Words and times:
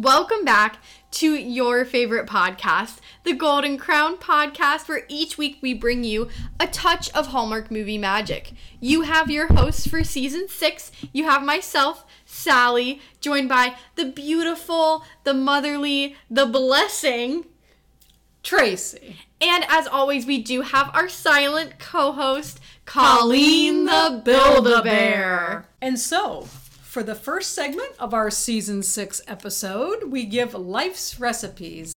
Welcome 0.00 0.46
back 0.46 0.78
to 1.10 1.34
your 1.34 1.84
favorite 1.84 2.26
podcast, 2.26 3.00
the 3.22 3.34
Golden 3.34 3.76
Crown 3.76 4.16
podcast, 4.16 4.88
where 4.88 5.04
each 5.08 5.36
week 5.36 5.58
we 5.60 5.74
bring 5.74 6.04
you 6.04 6.28
a 6.58 6.66
touch 6.66 7.10
of 7.10 7.26
Hallmark 7.26 7.70
movie 7.70 7.98
magic. 7.98 8.54
You 8.80 9.02
have 9.02 9.30
your 9.30 9.48
hosts 9.48 9.86
for 9.86 10.02
season 10.02 10.48
six. 10.48 10.90
You 11.12 11.24
have 11.24 11.42
myself, 11.42 12.06
Sally, 12.24 13.02
joined 13.20 13.50
by 13.50 13.76
the 13.96 14.06
beautiful, 14.06 15.04
the 15.24 15.34
motherly, 15.34 16.16
the 16.30 16.46
blessing, 16.46 17.44
Tracy. 18.42 19.18
And 19.38 19.66
as 19.68 19.86
always, 19.86 20.24
we 20.24 20.38
do 20.42 20.62
have 20.62 20.90
our 20.94 21.10
silent 21.10 21.78
co 21.78 22.12
host, 22.12 22.58
Colleen 22.86 23.84
the 23.84 24.22
Build 24.24 24.66
a 24.66 24.82
Bear. 24.82 25.68
And 25.82 25.98
so, 25.98 26.46
for 26.90 27.04
the 27.04 27.14
first 27.14 27.52
segment 27.52 27.92
of 28.00 28.12
our 28.12 28.32
season 28.32 28.82
six 28.82 29.22
episode, 29.28 30.10
we 30.10 30.24
give 30.24 30.54
life's 30.54 31.20
recipes. 31.20 31.94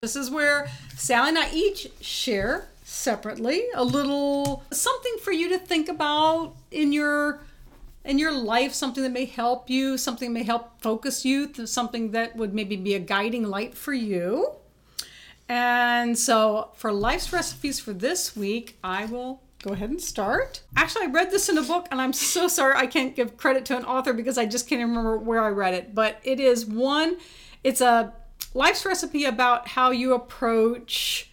This 0.00 0.14
is 0.14 0.30
where 0.30 0.68
Sally 0.94 1.30
and 1.30 1.36
I 1.36 1.50
each 1.52 1.88
share 2.00 2.68
separately 2.84 3.64
a 3.74 3.82
little 3.82 4.62
something 4.70 5.16
for 5.20 5.32
you 5.32 5.48
to 5.48 5.58
think 5.58 5.88
about 5.88 6.54
in 6.70 6.92
your 6.92 7.40
in 8.04 8.20
your 8.20 8.30
life 8.30 8.72
something 8.72 9.02
that 9.02 9.10
may 9.10 9.24
help 9.24 9.68
you 9.68 9.98
something 9.98 10.32
may 10.32 10.44
help 10.44 10.80
focus 10.80 11.24
you 11.24 11.52
something 11.66 12.12
that 12.12 12.36
would 12.36 12.54
maybe 12.54 12.76
be 12.76 12.94
a 12.94 13.00
guiding 13.00 13.42
light 13.42 13.74
for 13.74 13.92
you 13.92 14.52
and 15.48 16.16
so 16.16 16.70
for 16.76 16.92
life's 16.92 17.32
recipes 17.32 17.80
for 17.80 17.92
this 17.92 18.36
week 18.36 18.78
i 18.84 19.04
will 19.04 19.42
go 19.62 19.72
ahead 19.72 19.90
and 19.90 20.00
start. 20.00 20.62
Actually 20.76 21.06
i 21.06 21.10
read 21.10 21.30
this 21.30 21.48
in 21.48 21.58
a 21.58 21.62
book 21.62 21.88
and 21.90 22.00
i'm 22.00 22.12
so 22.12 22.48
sorry 22.48 22.74
i 22.76 22.86
can't 22.86 23.16
give 23.16 23.36
credit 23.36 23.64
to 23.66 23.76
an 23.76 23.84
author 23.84 24.12
because 24.12 24.38
i 24.38 24.46
just 24.46 24.68
can't 24.68 24.80
remember 24.80 25.18
where 25.18 25.42
i 25.42 25.48
read 25.48 25.74
it. 25.74 25.94
But 25.94 26.20
it 26.22 26.40
is 26.40 26.66
one 26.66 27.16
it's 27.64 27.80
a 27.80 28.12
life's 28.54 28.86
recipe 28.86 29.24
about 29.24 29.68
how 29.68 29.90
you 29.90 30.14
approach 30.14 31.30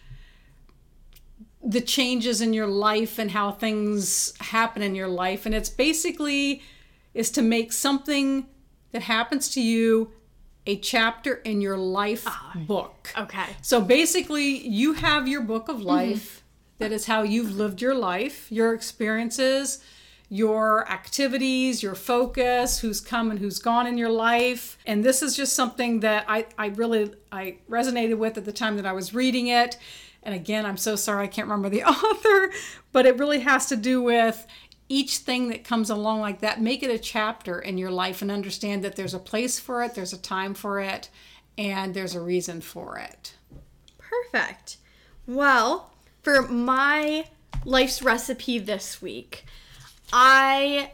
the 1.64 1.80
changes 1.80 2.40
in 2.40 2.52
your 2.52 2.66
life 2.66 3.18
and 3.18 3.30
how 3.30 3.50
things 3.50 4.34
happen 4.38 4.82
in 4.82 4.94
your 4.94 5.08
life. 5.08 5.46
And 5.46 5.54
it's 5.54 5.70
basically 5.70 6.62
is 7.14 7.30
to 7.30 7.42
make 7.42 7.72
something 7.72 8.46
that 8.92 9.02
happens 9.02 9.48
to 9.50 9.62
you 9.62 10.12
a 10.66 10.76
chapter 10.76 11.34
in 11.36 11.60
your 11.60 11.76
life 11.76 12.24
ah, 12.26 12.52
book. 12.54 13.12
Okay. 13.16 13.44
so 13.62 13.80
basically 13.80 14.66
you 14.66 14.94
have 14.94 15.28
your 15.28 15.42
book 15.42 15.68
of 15.68 15.76
mm-hmm. 15.76 15.86
life 15.86 16.43
that 16.78 16.92
is 16.92 17.06
how 17.06 17.22
you've 17.22 17.56
lived 17.56 17.80
your 17.80 17.94
life 17.94 18.50
your 18.50 18.74
experiences 18.74 19.82
your 20.28 20.88
activities 20.90 21.82
your 21.82 21.94
focus 21.94 22.80
who's 22.80 23.00
come 23.00 23.30
and 23.30 23.38
who's 23.38 23.58
gone 23.58 23.86
in 23.86 23.98
your 23.98 24.10
life. 24.10 24.78
And 24.86 25.04
this 25.04 25.22
is 25.22 25.36
just 25.36 25.54
something 25.54 26.00
that 26.00 26.24
i, 26.28 26.46
I 26.58 26.66
really 26.68 27.12
i 27.30 27.58
resonated 27.68 28.18
with 28.18 28.38
at 28.38 28.44
the 28.44 28.52
time 28.52 28.76
that 28.76 28.86
i 28.86 28.92
was 28.92 29.14
reading 29.14 29.48
it. 29.48 29.76
And 30.22 30.34
again 30.34 30.64
i'm 30.64 30.76
so 30.76 30.96
sorry 30.96 31.24
i 31.24 31.28
can't 31.28 31.46
remember 31.46 31.68
the 31.68 31.84
author 31.88 32.50
but 32.92 33.06
it 33.06 33.18
really 33.18 33.40
has 33.40 33.66
to 33.66 33.76
do 33.76 34.02
with 34.02 34.46
each 34.88 35.18
thing 35.18 35.48
that 35.48 35.64
comes 35.64 35.88
along 35.88 36.20
like 36.20 36.40
that. 36.40 36.60
Make 36.60 36.82
it 36.82 36.90
a 36.90 36.98
chapter 36.98 37.58
in 37.58 37.78
your 37.78 37.90
life 37.90 38.20
and 38.20 38.30
understand 38.30 38.84
that 38.84 38.96
there's 38.96 39.14
a 39.14 39.18
place 39.18 39.58
for 39.58 39.82
it 39.82 39.94
there's 39.94 40.12
a 40.12 40.18
time 40.18 40.54
for 40.54 40.80
it 40.80 41.10
and 41.56 41.94
there's 41.94 42.14
a 42.14 42.20
reason 42.20 42.60
for 42.60 42.98
it. 42.98 43.34
Perfect. 43.98 44.78
Well, 45.26 45.93
for 46.24 46.42
my 46.42 47.26
life's 47.64 48.02
recipe 48.02 48.58
this 48.58 49.00
week, 49.00 49.44
I 50.12 50.92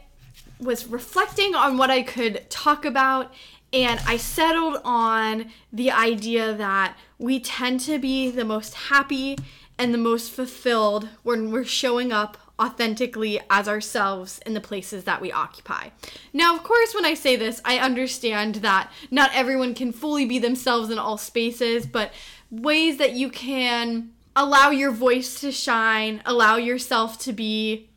was 0.59 0.85
reflecting 0.85 1.55
on 1.55 1.77
what 1.77 1.89
I 1.89 2.03
could 2.03 2.47
talk 2.49 2.85
about, 2.85 3.33
and 3.73 3.99
I 4.05 4.17
settled 4.17 4.81
on 4.83 5.51
the 5.71 5.89
idea 5.89 6.53
that 6.53 6.97
we 7.17 7.39
tend 7.39 7.79
to 7.81 7.97
be 7.97 8.29
the 8.29 8.43
most 8.43 8.73
happy 8.73 9.37
and 9.79 9.93
the 9.93 9.97
most 9.97 10.31
fulfilled 10.31 11.07
when 11.23 11.49
we're 11.49 11.63
showing 11.63 12.11
up 12.11 12.37
authentically 12.59 13.39
as 13.49 13.67
ourselves 13.67 14.39
in 14.45 14.53
the 14.53 14.61
places 14.61 15.05
that 15.05 15.21
we 15.21 15.31
occupy. 15.31 15.89
Now, 16.33 16.55
of 16.55 16.61
course, 16.61 16.93
when 16.93 17.05
I 17.05 17.15
say 17.15 17.35
this, 17.35 17.61
I 17.65 17.79
understand 17.79 18.55
that 18.55 18.91
not 19.09 19.31
everyone 19.33 19.73
can 19.73 19.91
fully 19.91 20.25
be 20.25 20.37
themselves 20.37 20.89
in 20.91 20.99
all 20.99 21.17
spaces, 21.17 21.87
but 21.87 22.11
ways 22.51 22.97
that 22.97 23.13
you 23.13 23.29
can 23.29 24.11
allow 24.35 24.69
your 24.69 24.91
voice 24.91 25.39
to 25.41 25.51
shine, 25.51 26.21
allow 26.25 26.57
yourself 26.57 27.17
to 27.19 27.33
be 27.33 27.89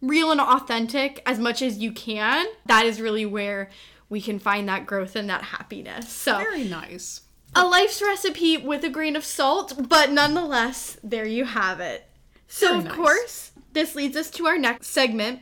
real 0.00 0.30
and 0.30 0.40
authentic 0.40 1.22
as 1.26 1.38
much 1.38 1.62
as 1.62 1.78
you 1.78 1.92
can, 1.92 2.46
that 2.66 2.86
is 2.86 3.00
really 3.00 3.26
where 3.26 3.70
we 4.08 4.20
can 4.20 4.38
find 4.38 4.68
that 4.68 4.86
growth 4.86 5.16
and 5.16 5.28
that 5.28 5.42
happiness. 5.42 6.08
So, 6.08 6.38
very 6.38 6.64
nice 6.64 7.22
a 7.56 7.64
life's 7.64 8.02
recipe 8.02 8.58
with 8.58 8.84
a 8.84 8.90
grain 8.90 9.16
of 9.16 9.24
salt, 9.24 9.88
but 9.88 10.12
nonetheless, 10.12 10.98
there 11.02 11.26
you 11.26 11.46
have 11.46 11.80
it. 11.80 12.06
So, 12.46 12.68
Very 12.68 12.78
of 12.78 12.84
nice. 12.84 12.94
course, 12.94 13.52
this 13.72 13.94
leads 13.94 14.14
us 14.14 14.30
to 14.32 14.46
our 14.46 14.58
next 14.58 14.88
segment, 14.88 15.40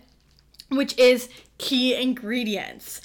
which 0.69 0.97
is 0.97 1.29
key 1.59 2.01
ingredients. 2.01 3.01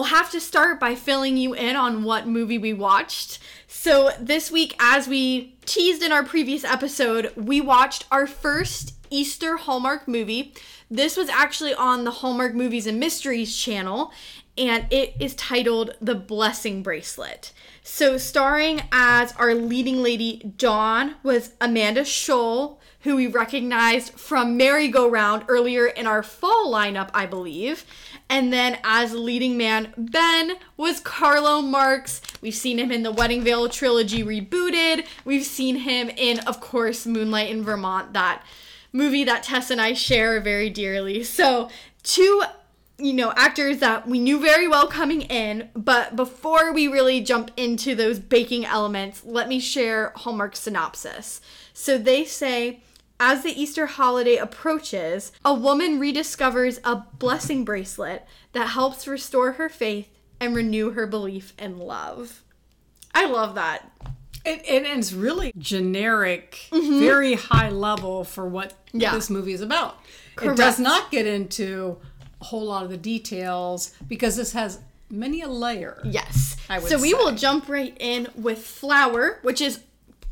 We'll 0.00 0.08
have 0.08 0.30
to 0.30 0.40
start 0.40 0.80
by 0.80 0.94
filling 0.94 1.36
you 1.36 1.52
in 1.52 1.76
on 1.76 2.04
what 2.04 2.26
movie 2.26 2.56
we 2.56 2.72
watched. 2.72 3.38
So, 3.66 4.12
this 4.18 4.50
week, 4.50 4.74
as 4.80 5.06
we 5.06 5.58
teased 5.66 6.02
in 6.02 6.10
our 6.10 6.24
previous 6.24 6.64
episode, 6.64 7.30
we 7.36 7.60
watched 7.60 8.06
our 8.10 8.26
first 8.26 8.94
Easter 9.10 9.58
Hallmark 9.58 10.08
movie. 10.08 10.54
This 10.90 11.18
was 11.18 11.28
actually 11.28 11.74
on 11.74 12.04
the 12.04 12.12
Hallmark 12.12 12.54
Movies 12.54 12.86
and 12.86 12.98
Mysteries 12.98 13.54
channel, 13.54 14.10
and 14.56 14.90
it 14.90 15.16
is 15.20 15.34
titled 15.34 15.94
The 16.00 16.14
Blessing 16.14 16.82
Bracelet. 16.82 17.52
So, 17.82 18.16
starring 18.16 18.80
as 18.92 19.32
our 19.32 19.54
leading 19.54 20.02
lady, 20.02 20.38
Dawn, 20.56 21.16
was 21.22 21.52
Amanda 21.60 22.04
Schull, 22.04 22.78
who 23.00 23.16
we 23.16 23.26
recognized 23.26 24.12
from 24.14 24.56
Merry 24.56 24.88
Go 24.88 25.08
Round 25.08 25.44
earlier 25.48 25.86
in 25.86 26.06
our 26.06 26.22
fall 26.22 26.72
lineup, 26.72 27.10
I 27.12 27.26
believe. 27.26 27.84
And 28.30 28.52
then 28.52 28.78
as 28.84 29.12
leading 29.12 29.58
man, 29.58 29.92
Ben 29.98 30.52
was 30.76 31.00
Carlo 31.00 31.60
Marks. 31.60 32.22
We've 32.40 32.54
seen 32.54 32.78
him 32.78 32.92
in 32.92 33.02
the 33.02 33.10
Wedding 33.10 33.42
Veil 33.42 33.68
trilogy 33.68 34.22
rebooted. 34.22 35.04
We've 35.24 35.44
seen 35.44 35.76
him 35.76 36.08
in, 36.10 36.38
of 36.40 36.60
course, 36.60 37.04
Moonlight 37.06 37.50
in 37.50 37.64
Vermont, 37.64 38.12
that 38.12 38.44
movie 38.92 39.24
that 39.24 39.42
Tess 39.42 39.68
and 39.68 39.80
I 39.80 39.94
share 39.94 40.40
very 40.40 40.70
dearly. 40.70 41.24
So, 41.24 41.68
two 42.04 42.42
you 42.98 43.14
know, 43.14 43.32
actors 43.34 43.78
that 43.78 44.06
we 44.06 44.18
knew 44.18 44.38
very 44.38 44.68
well 44.68 44.86
coming 44.86 45.22
in, 45.22 45.70
but 45.74 46.14
before 46.16 46.72
we 46.72 46.86
really 46.86 47.20
jump 47.20 47.50
into 47.56 47.94
those 47.94 48.18
baking 48.18 48.64
elements, 48.64 49.22
let 49.24 49.48
me 49.48 49.58
share 49.58 50.12
Hallmark's 50.16 50.60
synopsis. 50.60 51.40
So 51.72 51.96
they 51.96 52.24
say, 52.24 52.82
as 53.20 53.42
the 53.44 53.50
Easter 53.60 53.86
holiday 53.86 54.36
approaches, 54.36 55.30
a 55.44 55.54
woman 55.54 56.00
rediscovers 56.00 56.80
a 56.82 57.04
blessing 57.18 57.64
bracelet 57.64 58.26
that 58.52 58.68
helps 58.70 59.06
restore 59.06 59.52
her 59.52 59.68
faith 59.68 60.08
and 60.40 60.56
renew 60.56 60.90
her 60.92 61.06
belief 61.06 61.52
in 61.58 61.78
love. 61.78 62.42
I 63.14 63.26
love 63.26 63.54
that. 63.56 63.90
It, 64.44 64.62
it 64.66 64.86
is 64.86 65.14
really 65.14 65.52
generic, 65.58 66.66
very 66.72 67.34
high 67.34 67.68
level 67.68 68.24
for 68.24 68.46
what 68.48 68.74
Mm-hmm. 68.90 69.00
Yeah. 69.02 69.14
this 69.14 69.30
movie 69.30 69.52
is 69.52 69.60
about. 69.60 69.98
It 70.42 70.56
does 70.56 70.80
not 70.80 71.12
get 71.12 71.24
into 71.24 71.98
a 72.40 72.44
whole 72.46 72.64
lot 72.64 72.82
of 72.82 72.90
the 72.90 72.96
details 72.96 73.94
because 74.08 74.34
this 74.34 74.52
has 74.52 74.80
many 75.08 75.42
a 75.42 75.48
layer. 75.48 76.00
Yes. 76.04 76.56
I 76.68 76.80
would 76.80 76.88
so 76.88 76.98
we 77.00 77.14
will 77.14 77.30
jump 77.36 77.68
right 77.68 77.96
in 78.00 78.26
with 78.34 78.58
flour, 78.58 79.38
which 79.42 79.60
is 79.60 79.78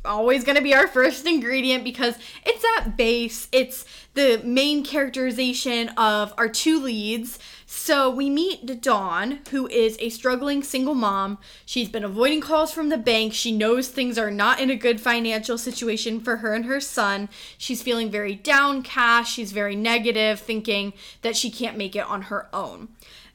always 0.05 0.45
going 0.45 0.56
to 0.56 0.62
be 0.62 0.75
our 0.75 0.87
first 0.87 1.27
ingredient 1.27 1.85
because 1.85 2.19
it's 2.45 2.62
that 2.62 2.97
base. 2.97 3.49
It's 3.53 3.85
the 4.15 4.41
main 4.45 4.85
characterization 4.85 5.91
of 5.91 6.33
our 6.37 6.49
two 6.49 6.81
leads. 6.81 7.39
So 7.67 8.09
we 8.09 8.31
meet 8.31 8.81
Dawn, 8.81 9.41
who 9.50 9.67
is 9.69 9.99
a 10.00 10.09
struggling 10.09 10.62
single 10.62 10.95
mom. 10.95 11.39
She's 11.67 11.89
been 11.89 12.05
avoiding 12.05 12.41
calls 12.41 12.73
from 12.73 12.89
the 12.89 12.97
bank. 12.97 13.35
She 13.35 13.53
knows 13.53 13.89
things 13.89 14.19
are 14.19 14.31
not 14.31 14.59
in 14.59 14.71
a 14.71 14.77
good 14.77 15.00
financial 15.00 15.59
situation 15.59 16.21
for 16.21 16.39
her 16.39 16.55
and 16.55 16.65
her 16.65 16.81
son. 16.81 17.29
She's 17.59 17.83
feeling 17.83 18.11
very 18.11 18.35
downcast. 18.35 19.31
She's 19.31 19.53
very 19.53 19.77
negative, 19.77 20.41
thinking 20.41 20.95
that 21.23 21.37
she 21.37 21.50
can't 21.50 21.77
make 21.77 21.95
it 21.95 22.06
on 22.06 22.23
her 22.23 22.49
own 22.55 22.89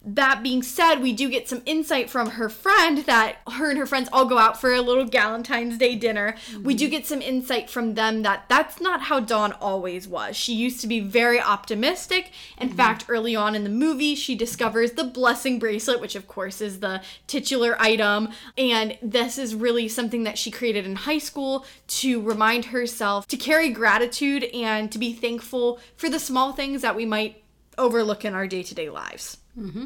that 0.06 0.44
being 0.44 0.62
said, 0.62 0.96
we 0.96 1.14
do 1.14 1.30
get 1.30 1.48
some 1.48 1.62
insight 1.66 2.10
from 2.10 2.32
her 2.32 2.50
friend 2.50 3.00
that 3.06 3.38
her 3.50 3.70
and 3.70 3.80
her 3.80 3.86
friends 3.86 4.10
all 4.12 4.26
go 4.26 4.38
out 4.38 4.60
for 4.60 4.74
a 4.74 4.82
little 4.82 5.06
Galentine's 5.06 5.78
Day 5.78 5.96
dinner. 5.96 6.36
We 6.62 6.74
do 6.76 6.90
get 6.90 7.06
some 7.06 7.22
insight 7.22 7.70
from 7.70 7.94
them 7.94 8.22
that 8.24 8.46
that's 8.50 8.82
not 8.82 9.04
how 9.04 9.22
Dawn 9.22 9.54
always 9.54 10.08
was. 10.08 10.36
She 10.36 10.54
used 10.54 10.82
to 10.82 10.88
be 10.88 11.00
very 11.00 11.40
optimistic. 11.40 12.32
In 12.58 12.68
mm-hmm. 12.68 12.78
fact, 12.78 13.06
early 13.08 13.34
on 13.36 13.56
in 13.56 13.64
the 13.64 13.70
movie, 13.70 14.16
she 14.16 14.36
discovers 14.36 14.94
the 14.94 15.06
blessing 15.06 15.58
bracelet, 15.58 16.02
which 16.02 16.16
of 16.16 16.28
course 16.28 16.60
is 16.60 16.82
the 16.82 17.02
titular 17.28 17.78
item. 17.80 18.30
And 18.58 18.98
this 19.02 19.38
is 19.38 19.56
really 19.56 19.88
something 19.88 20.24
that 20.24 20.38
she 20.38 20.52
created 20.52 20.86
in 20.86 20.98
high 20.98 21.18
school 21.18 21.66
to 21.88 22.22
remind 22.22 22.66
herself 22.66 23.26
to 23.28 23.38
carry 23.38 23.70
gratitude 23.70 24.44
and 24.54 24.92
to 24.92 25.00
be 25.00 25.14
thankful 25.14 25.80
for 25.96 26.10
the 26.10 26.20
small 26.20 26.52
things 26.52 26.82
that 26.82 26.96
we 26.96 27.06
might 27.06 27.43
overlook 27.78 28.26
in 28.26 28.34
our 28.34 28.48
day 28.48 28.64
to 28.64 28.76
day 28.76 28.90
lives. 28.90 29.38
Mm-hmm. 29.58 29.86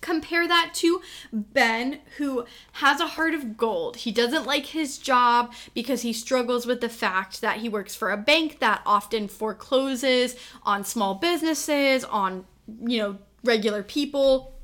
Compare 0.00 0.48
that 0.48 0.72
to 0.74 1.00
Ben, 1.32 2.00
who 2.16 2.44
has 2.72 3.00
a 3.00 3.06
heart 3.06 3.34
of 3.34 3.56
gold. 3.56 3.98
He 3.98 4.10
doesn't 4.10 4.46
like 4.46 4.66
his 4.66 4.98
job 4.98 5.52
because 5.74 6.02
he 6.02 6.12
struggles 6.12 6.66
with 6.66 6.80
the 6.80 6.88
fact 6.88 7.40
that 7.40 7.58
he 7.58 7.68
works 7.68 7.94
for 7.94 8.10
a 8.10 8.16
bank 8.16 8.58
that 8.58 8.82
often 8.84 9.28
forecloses 9.28 10.34
on 10.64 10.82
small 10.84 11.14
businesses, 11.14 12.02
on, 12.02 12.46
you 12.80 12.98
know, 12.98 13.18
regular 13.44 13.84
people 13.84 14.54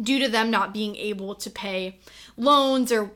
due 0.00 0.18
to 0.18 0.28
them 0.28 0.50
not 0.50 0.74
being 0.74 0.96
able 0.96 1.36
to 1.36 1.50
pay 1.50 2.00
loans 2.36 2.90
or 2.90 3.12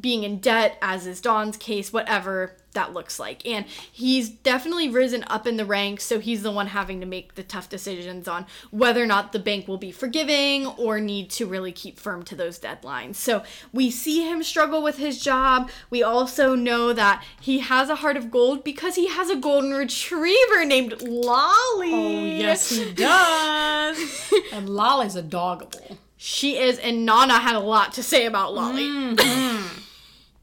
being 0.00 0.22
in 0.22 0.38
debt, 0.38 0.78
as 0.80 1.06
is 1.06 1.20
Dawn's 1.20 1.56
case, 1.56 1.92
whatever 1.92 2.56
that 2.72 2.92
looks 2.92 3.18
like. 3.18 3.46
And 3.46 3.66
he's 3.66 4.28
definitely 4.28 4.88
risen 4.88 5.24
up 5.26 5.46
in 5.46 5.56
the 5.56 5.64
ranks, 5.64 6.04
so 6.04 6.18
he's 6.18 6.42
the 6.42 6.50
one 6.50 6.68
having 6.68 7.00
to 7.00 7.06
make 7.06 7.34
the 7.34 7.42
tough 7.42 7.68
decisions 7.68 8.28
on 8.28 8.46
whether 8.70 9.02
or 9.02 9.06
not 9.06 9.32
the 9.32 9.38
bank 9.38 9.68
will 9.68 9.78
be 9.78 9.92
forgiving 9.92 10.66
or 10.66 11.00
need 11.00 11.30
to 11.30 11.46
really 11.46 11.72
keep 11.72 11.98
firm 11.98 12.22
to 12.24 12.36
those 12.36 12.58
deadlines. 12.58 13.16
So 13.16 13.42
we 13.72 13.90
see 13.90 14.28
him 14.28 14.42
struggle 14.42 14.82
with 14.82 14.98
his 14.98 15.20
job. 15.20 15.70
We 15.90 16.02
also 16.02 16.54
know 16.54 16.92
that 16.92 17.24
he 17.40 17.60
has 17.60 17.88
a 17.88 17.96
heart 17.96 18.16
of 18.16 18.30
gold 18.30 18.64
because 18.64 18.96
he 18.96 19.08
has 19.08 19.30
a 19.30 19.36
golden 19.36 19.72
retriever 19.72 20.64
named 20.64 21.02
Lolly. 21.02 21.92
Oh, 21.92 22.24
yes, 22.24 22.70
he 22.70 22.92
does. 22.92 24.32
and 24.52 24.68
Lolly's 24.68 25.16
adorable. 25.16 25.98
She 26.16 26.56
is, 26.56 26.78
and 26.78 27.04
Nana 27.04 27.40
had 27.40 27.56
a 27.56 27.60
lot 27.60 27.94
to 27.94 28.02
say 28.02 28.26
about 28.26 28.54
Lolly. 28.54 28.84
Mm-hmm. 28.84 29.81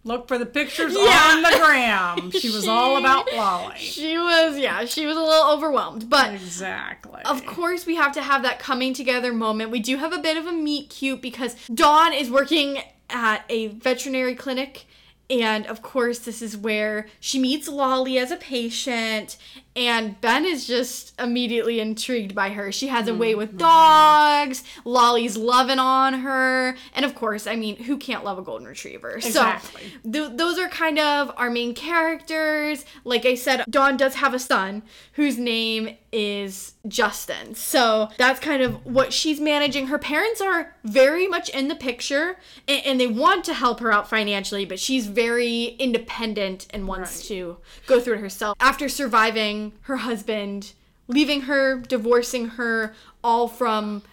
Look 0.06 0.28
for 0.28 0.38
the 0.38 0.46
pictures 0.46 0.94
Yeah. 0.96 1.32
on 1.34 1.42
the 1.42 1.60
gram. 1.64 2.32
She 2.40 2.50
was 2.50 2.68
all 2.68 2.98
about 2.98 3.32
Lolly. 3.34 3.78
She 3.78 4.18
was, 4.18 4.58
yeah, 4.58 4.86
she 4.86 5.06
was 5.06 5.18
a 5.18 5.22
little 5.22 5.52
overwhelmed. 5.52 6.10
But 6.10 6.34
Exactly. 6.34 7.22
of 7.26 7.46
course, 7.46 7.86
we 7.86 7.96
have 7.96 8.14
to 8.14 8.22
have 8.22 8.42
that 8.44 8.60
coming 8.60 8.94
together 8.94 9.34
moment. 9.34 9.72
We 9.72 9.80
do 9.80 9.98
have 9.98 10.14
a 10.14 10.20
bit 10.20 10.38
of 10.38 10.46
a 10.46 10.54
meet 10.54 10.90
cute 10.90 11.22
because 11.22 11.56
Dawn 11.74 12.14
is 12.14 12.32
working 12.32 12.80
at 13.10 13.44
a 13.50 13.68
veterinary 13.68 14.36
clinic. 14.36 14.86
And 15.30 15.68
of 15.68 15.82
course, 15.84 16.18
this 16.20 16.42
is 16.42 16.58
where 16.58 17.08
she 17.20 17.38
meets 17.38 17.68
Lolly 17.68 18.18
as 18.18 18.32
a 18.32 18.38
patient. 18.38 19.38
And 19.80 20.20
Ben 20.20 20.44
is 20.44 20.68
just 20.68 21.18
immediately 21.18 21.80
intrigued 21.80 22.36
by 22.36 22.50
her. 22.50 22.70
She 22.70 22.88
has 22.88 23.08
a 23.08 23.16
way 23.16 23.34
with 23.34 23.52
mm-hmm. 23.52 23.60
dogs. 23.60 24.62
Lolly's 24.84 25.38
loving 25.38 25.80
on 25.80 26.16
her. 26.16 26.76
And 26.94 27.06
of 27.06 27.16
course, 27.16 27.48
I 27.48 27.56
mean, 27.56 27.78
who 27.78 27.98
can't 27.98 28.26
love 28.26 28.38
a 28.38 28.42
golden 28.42 28.68
retriever? 28.68 29.12
Exactly. 29.12 29.84
So 30.04 30.12
th- 30.12 30.38
those 30.38 30.60
are 30.60 30.68
kind 30.68 31.00
of 31.00 31.32
our 31.38 31.50
main 31.50 31.74
characters. 31.74 32.84
Like 33.06 33.26
I 33.26 33.36
said, 33.36 33.64
Dawn 33.70 33.96
does 33.96 34.16
have 34.16 34.34
a 34.34 34.40
son 34.40 34.84
whose 35.14 35.38
name 35.38 35.96
is 36.12 36.74
Justin. 36.88 37.56
So 37.56 38.10
that's 38.18 38.40
kind 38.40 38.62
of 38.62 38.86
what 38.86 39.12
she's 39.12 39.40
managing. 39.40 39.88
Her 39.88 39.98
parents 40.00 40.40
are 40.40 40.76
very 40.84 41.28
much 41.28 41.50
in 41.50 41.68
the 41.68 41.76
picture 41.76 42.38
and, 42.68 42.86
and 42.86 43.00
they 43.02 43.08
want 43.08 43.44
to 43.46 43.54
help 43.54 43.80
her 43.82 43.92
out 43.92 44.10
financially, 44.10 44.64
but 44.66 44.80
she's 44.80 45.08
very 45.08 45.76
independent 45.78 46.68
and 46.72 46.88
wants 46.88 47.18
Right. 47.18 47.28
to 47.28 47.58
go 47.86 48.00
through 48.00 48.16
it 48.16 48.20
herself. 48.22 48.56
After 48.60 48.88
surviving 48.88 49.74
her 49.82 49.98
husband, 49.98 50.74
leaving 51.08 51.42
her, 51.42 51.80
divorcing 51.80 52.48
her, 52.50 52.94
all 53.24 53.48
from 53.48 54.04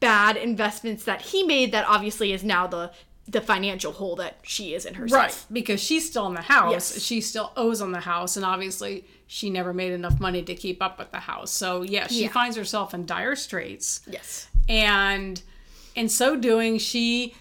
bad 0.00 0.36
investments 0.36 1.04
that 1.04 1.20
he 1.22 1.42
made 1.44 1.72
that 1.72 1.84
obviously 1.86 2.32
is 2.32 2.42
now 2.42 2.66
the 2.66 2.90
the 3.28 3.40
financial 3.42 3.92
hole 3.92 4.16
that 4.16 4.38
she 4.42 4.72
is 4.74 4.86
in 4.86 4.94
herself. 4.94 5.22
Right, 5.22 5.44
because 5.52 5.82
she's 5.82 6.08
still 6.08 6.26
in 6.26 6.34
the 6.34 6.40
house. 6.40 6.72
Yes. 6.72 7.02
She 7.02 7.20
still 7.20 7.52
owes 7.56 7.82
on 7.82 7.92
the 7.92 8.00
house, 8.00 8.36
and 8.36 8.44
obviously 8.46 9.04
she 9.26 9.50
never 9.50 9.74
made 9.74 9.92
enough 9.92 10.18
money 10.18 10.42
to 10.42 10.54
keep 10.54 10.80
up 10.82 10.98
with 10.98 11.10
the 11.12 11.18
house. 11.20 11.50
So 11.50 11.82
yeah, 11.82 12.06
she 12.06 12.22
Yeah. 12.22 12.28
finds 12.32 12.56
herself 12.56 12.94
in 12.94 13.04
dire 13.04 13.36
straits. 13.36 14.00
Yes. 14.06 14.48
And 14.68 15.42
in 15.94 16.08
so 16.08 16.36
doing, 16.36 16.78
she 16.78 17.34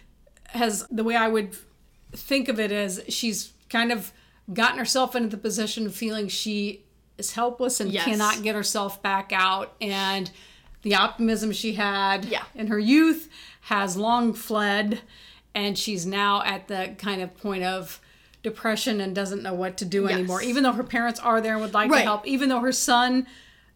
has 0.49 0.85
the 0.91 1.03
way 1.05 1.15
I 1.15 1.27
would 1.29 1.55
think 2.13 2.49
of 2.49 2.59
it 2.59 2.71
is 2.71 3.01
she's 3.07 3.53
kind 3.69 3.91
of 3.91 4.11
gotten 4.53 4.79
herself 4.79 5.15
into 5.15 5.29
the 5.29 5.41
position 5.41 5.85
of 5.85 5.95
feeling 5.95 6.27
she 6.27 6.83
is 7.17 7.31
helpless 7.33 7.79
and 7.79 7.91
Yes. 7.91 8.05
cannot 8.05 8.43
get 8.43 8.55
herself 8.55 9.01
back 9.01 9.31
out. 9.33 9.73
And 9.81 10.29
the 10.83 10.95
optimism 10.95 11.51
she 11.53 11.73
had 11.73 12.25
Yeah. 12.25 12.43
in 12.55 12.67
her 12.67 12.79
youth 12.79 13.29
has 13.61 13.95
long 13.97 14.33
fled. 14.33 15.01
And 15.57 15.75
she's 15.77 16.05
now 16.05 16.43
at 16.43 16.67
the 16.67 16.93
kind 16.99 17.21
of 17.21 17.35
point 17.37 17.63
of 17.63 17.99
depression 18.43 19.01
and 19.01 19.15
doesn't 19.15 19.41
know 19.41 19.55
what 19.55 19.75
to 19.77 19.85
do 19.85 20.03
Yes. 20.03 20.11
anymore, 20.11 20.41
even 20.43 20.61
though 20.63 20.71
her 20.73 20.83
parents 20.83 21.19
are 21.19 21.41
there 21.41 21.53
and 21.53 21.61
would 21.61 21.73
like 21.73 21.89
Right. 21.89 21.99
to 21.99 22.03
help, 22.03 22.27
even 22.27 22.49
though 22.49 22.59
her 22.59 22.71
son. 22.71 23.25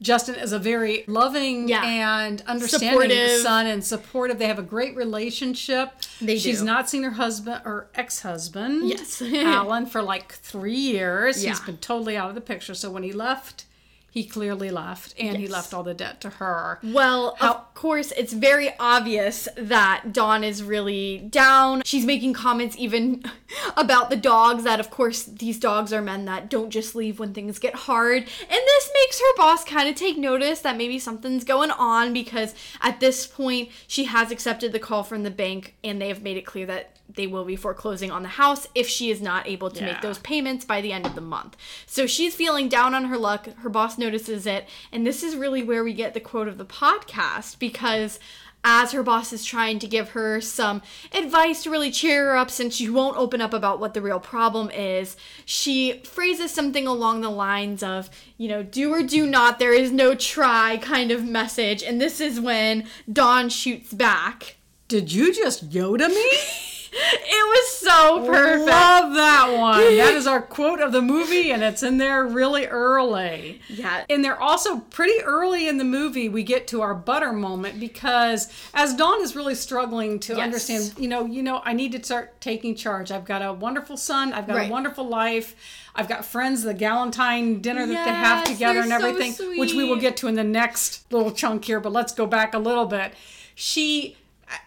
Justin 0.01 0.33
is 0.33 0.51
a 0.51 0.57
very 0.57 1.04
loving 1.07 1.68
Yeah. 1.69 1.83
and 1.86 2.42
understanding 2.48 2.89
Supportive. 2.89 3.42
son 3.42 3.68
and 3.68 3.83
supportive. 3.86 4.39
They 4.39 4.48
have 4.48 4.57
a 4.57 4.63
great 4.63 4.95
relationship. 4.95 5.92
They 6.19 6.39
She's 6.39 6.60
do. 6.60 6.66
not 6.66 6.89
seen 6.89 7.04
her 7.04 7.12
husband 7.12 7.62
or 7.66 7.88
ex-husband, 7.94 8.89
Yes. 8.89 9.22
Alan, 9.34 9.86
for 9.86 10.01
like 10.01 10.34
three 10.34 10.74
years. 10.75 11.44
Yeah. 11.44 11.50
He's 11.51 11.60
been 11.60 11.77
totally 11.77 12.18
out 12.18 12.30
of 12.30 12.36
the 12.36 12.42
picture. 12.42 12.74
So 12.74 12.89
when 12.89 13.04
he 13.04 13.12
left, 13.12 13.66
he 14.12 14.25
clearly 14.25 14.69
left, 14.69 15.16
and 15.18 15.38
he 15.38 15.48
left 15.48 15.74
all 15.74 15.84
the 15.84 15.94
debt 15.94 16.19
to 16.19 16.30
her. 16.31 16.80
Well, 16.84 17.38
How- 17.40 17.54
of 17.54 17.74
course, 17.74 18.12
it's 18.12 18.34
very 18.34 18.74
obvious 18.78 19.48
that 19.56 20.12
Dawn 20.12 20.44
is 20.44 20.62
really 20.62 21.18
down. 21.18 21.81
She's 21.86 22.06
making 22.06 22.34
comments 22.34 22.75
even 22.78 23.24
about 23.78 24.10
the 24.10 24.18
dogs 24.18 24.66
that, 24.66 24.81
of 24.81 24.92
course, 24.92 25.24
these 25.24 25.58
dogs 25.58 25.94
are 25.94 26.02
men 26.02 26.25
that 26.25 26.50
don't 26.50 26.72
just 26.72 26.94
leave 26.94 27.19
when 27.19 27.34
things 27.34 27.58
get 27.58 27.74
hard. 27.74 28.24
And 28.24 28.50
this 28.50 28.92
makes 28.94 29.19
her 29.22 29.36
boss 29.38 29.63
kind 29.63 29.88
of 29.88 29.96
take 29.96 30.18
notice 30.18 30.60
that 30.60 30.75
maybe 30.75 31.00
something's 31.00 31.46
going 31.46 31.72
on 31.72 32.12
because 32.12 32.54
at 32.81 33.00
this 33.00 33.25
point, 33.25 33.69
she 33.88 34.04
has 34.04 34.30
accepted 34.30 34.74
the 34.74 34.80
call 34.80 35.04
from 35.04 35.24
the 35.24 35.31
bank 35.31 35.75
and 35.86 36.02
they 36.02 36.10
have 36.10 36.22
made 36.22 36.36
it 36.36 36.46
clear 36.46 36.66
that 36.66 36.98
they 37.16 37.28
will 37.28 37.46
be 37.46 37.56
foreclosing 37.56 38.12
on 38.12 38.24
the 38.24 38.30
house 38.30 38.68
if 38.75 38.88
she 38.88 39.12
is 39.12 39.22
not 39.22 39.48
able 39.48 39.69
to 39.72 39.84
make 39.84 40.02
those 40.02 40.19
payments 40.19 40.66
by 40.66 40.81
the 40.81 40.92
end 40.92 41.06
of 41.06 41.16
the 41.16 41.22
month. 41.22 41.58
So 41.86 42.08
she's 42.08 42.36
feeling 42.36 42.69
down 42.69 42.94
on 42.94 43.06
her 43.06 43.18
luck. 43.18 43.48
Her 43.58 43.69
boss 43.69 43.98
notices 43.98 44.46
it. 44.46 44.68
And 44.92 45.06
this 45.06 45.24
is 45.24 45.36
really 45.36 45.63
where 45.63 45.84
we 45.84 45.94
get 45.94 46.13
the 46.13 46.19
quote 46.19 46.48
of 46.48 46.58
the 46.58 46.66
podcast 46.66 47.60
because 47.60 48.19
as 48.63 48.92
her 48.92 49.02
boss 49.02 49.34
is 49.34 49.44
trying 49.44 49.80
to 49.80 49.88
give 49.88 50.10
her 50.10 50.40
some 50.40 50.81
advice 51.13 51.63
to 51.63 51.72
really 51.72 51.92
cheer 51.92 52.25
her 52.25 52.38
up 52.38 52.52
since 52.52 52.75
she 52.75 52.90
won't 52.90 53.18
open 53.18 53.42
up 53.42 53.54
about 53.54 53.80
what 53.80 53.94
the 53.94 54.02
real 54.02 54.19
problem 54.19 54.69
is, 54.69 55.18
she 55.46 56.00
phrases 56.04 56.51
something 56.51 56.86
along 56.86 57.22
the 57.22 57.30
lines 57.30 57.82
of, 57.82 58.10
you 58.38 58.48
know, 58.48 58.62
do 58.62 58.94
or 58.94 59.01
do 59.01 59.25
not, 59.25 59.58
there 59.58 59.74
is 59.74 59.91
no 59.91 60.13
try 60.13 60.77
kind 60.77 61.12
of 61.12 61.25
message. 61.25 61.82
And 61.82 62.00
this 62.00 62.22
is 62.22 62.39
when 62.39 62.88
Dawn 63.12 63.50
shoots 63.50 63.94
back. 63.94 64.58
Did 64.88 65.12
you 65.12 65.34
just 65.34 65.70
Yoda 65.70 66.10
me? 66.10 66.32
It 66.93 67.48
was 67.48 67.77
so 67.77 68.25
perfect. 68.25 68.67
Love 68.69 69.13
that 69.13 69.57
one. 69.57 69.81
That 70.01 70.13
is 70.15 70.27
our 70.27 70.41
quote 70.41 70.79
of 70.81 70.91
the 70.91 71.01
movie, 71.01 71.51
and 71.51 71.63
it's 71.63 71.83
in 71.83 71.98
there 71.98 72.25
really 72.25 72.65
early. 72.65 73.62
Yeah. 73.69 74.03
And 74.10 74.25
they're 74.25 74.39
also 74.39 74.79
pretty 74.79 75.21
early 75.24 75.67
in 75.67 75.77
the 75.77 75.83
movie, 75.83 76.27
we 76.27 76.43
get 76.43 76.67
to 76.69 76.81
our 76.81 76.93
butter 76.93 77.31
moment 77.31 77.79
because 77.79 78.51
as 78.74 78.93
Dawn 78.95 79.21
is 79.21 79.36
really 79.36 79.55
struggling 79.55 80.19
to 80.21 80.33
Yes. 80.33 80.41
understand, 80.43 80.93
you 80.98 81.07
know, 81.07 81.25
you 81.25 81.41
know, 81.43 81.62
I 81.63 81.74
need 81.74 81.91
to 81.93 82.03
start 82.03 82.39
taking 82.41 82.75
charge. 82.75 83.12
I've 83.12 83.25
got 83.25 83.41
a 83.41 83.53
wonderful 83.53 83.95
son, 83.95 84.33
I've 84.33 84.48
got 84.48 84.57
Right. 84.57 84.69
a 84.69 84.71
wonderful 84.71 85.07
life. 85.07 85.55
I've 85.95 86.07
got 86.10 86.25
friends, 86.25 86.63
the 86.63 86.74
Galentine 86.74 87.62
dinner 87.62 87.86
that 87.86 88.05
they 88.05 88.12
have 88.13 88.43
together 88.45 88.79
and 88.79 88.89
they're 88.91 89.00
so 89.00 89.07
everything, 89.10 89.60
which 89.60 89.74
we 89.74 89.83
will 89.83 89.98
get 89.98 90.17
to 90.17 90.27
in 90.27 90.36
the 90.36 90.43
next 90.43 91.03
little 91.12 91.31
chunk 91.31 91.65
here, 91.65 91.79
but 91.79 91.91
let's 91.91 92.13
go 92.13 92.25
back 92.25 92.53
a 92.53 92.60
little 92.60 92.86
bit. 92.86 93.13
She 93.55 94.15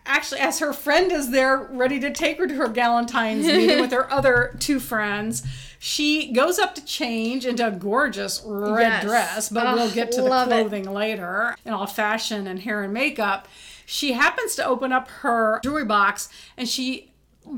actually 0.07 0.41
as 0.41 0.59
her 0.59 0.73
friend 0.73 1.13
is 1.13 1.31
there 1.31 1.59
ready 1.71 1.99
to 2.01 2.11
take 2.11 2.39
her 2.39 2.47
to 2.47 2.55
her 2.55 2.69
galentine's 2.69 3.47
meeting 3.47 3.81
with 3.81 3.91
her 3.93 4.11
other 4.13 4.55
two 4.59 4.79
friends 4.81 5.43
she 5.79 6.33
goes 6.33 6.59
up 6.59 6.75
to 6.75 6.85
change 6.85 7.45
into 7.45 7.67
a 7.67 7.71
gorgeous 7.71 8.43
red 8.47 8.81
Yes. 8.81 9.05
dress 9.05 9.49
but 9.49 9.67
Ugh, 9.67 9.77
we'll 9.77 9.91
get 9.93 10.13
to 10.13 10.23
the 10.23 10.29
love 10.29 10.49
it. 10.49 10.51
clothing 10.53 10.85
later 10.91 11.57
in 11.65 11.73
all 11.73 11.87
fashion 11.87 12.47
and 12.47 12.61
hair 12.61 12.83
and 12.83 12.93
makeup 12.95 13.49
she 13.87 14.13
happens 14.13 14.55
to 14.57 14.65
open 14.65 14.93
up 14.93 15.09
her 15.09 15.61
jewelry 15.63 15.85
box 15.85 16.29
and 16.57 16.69
she 16.69 17.11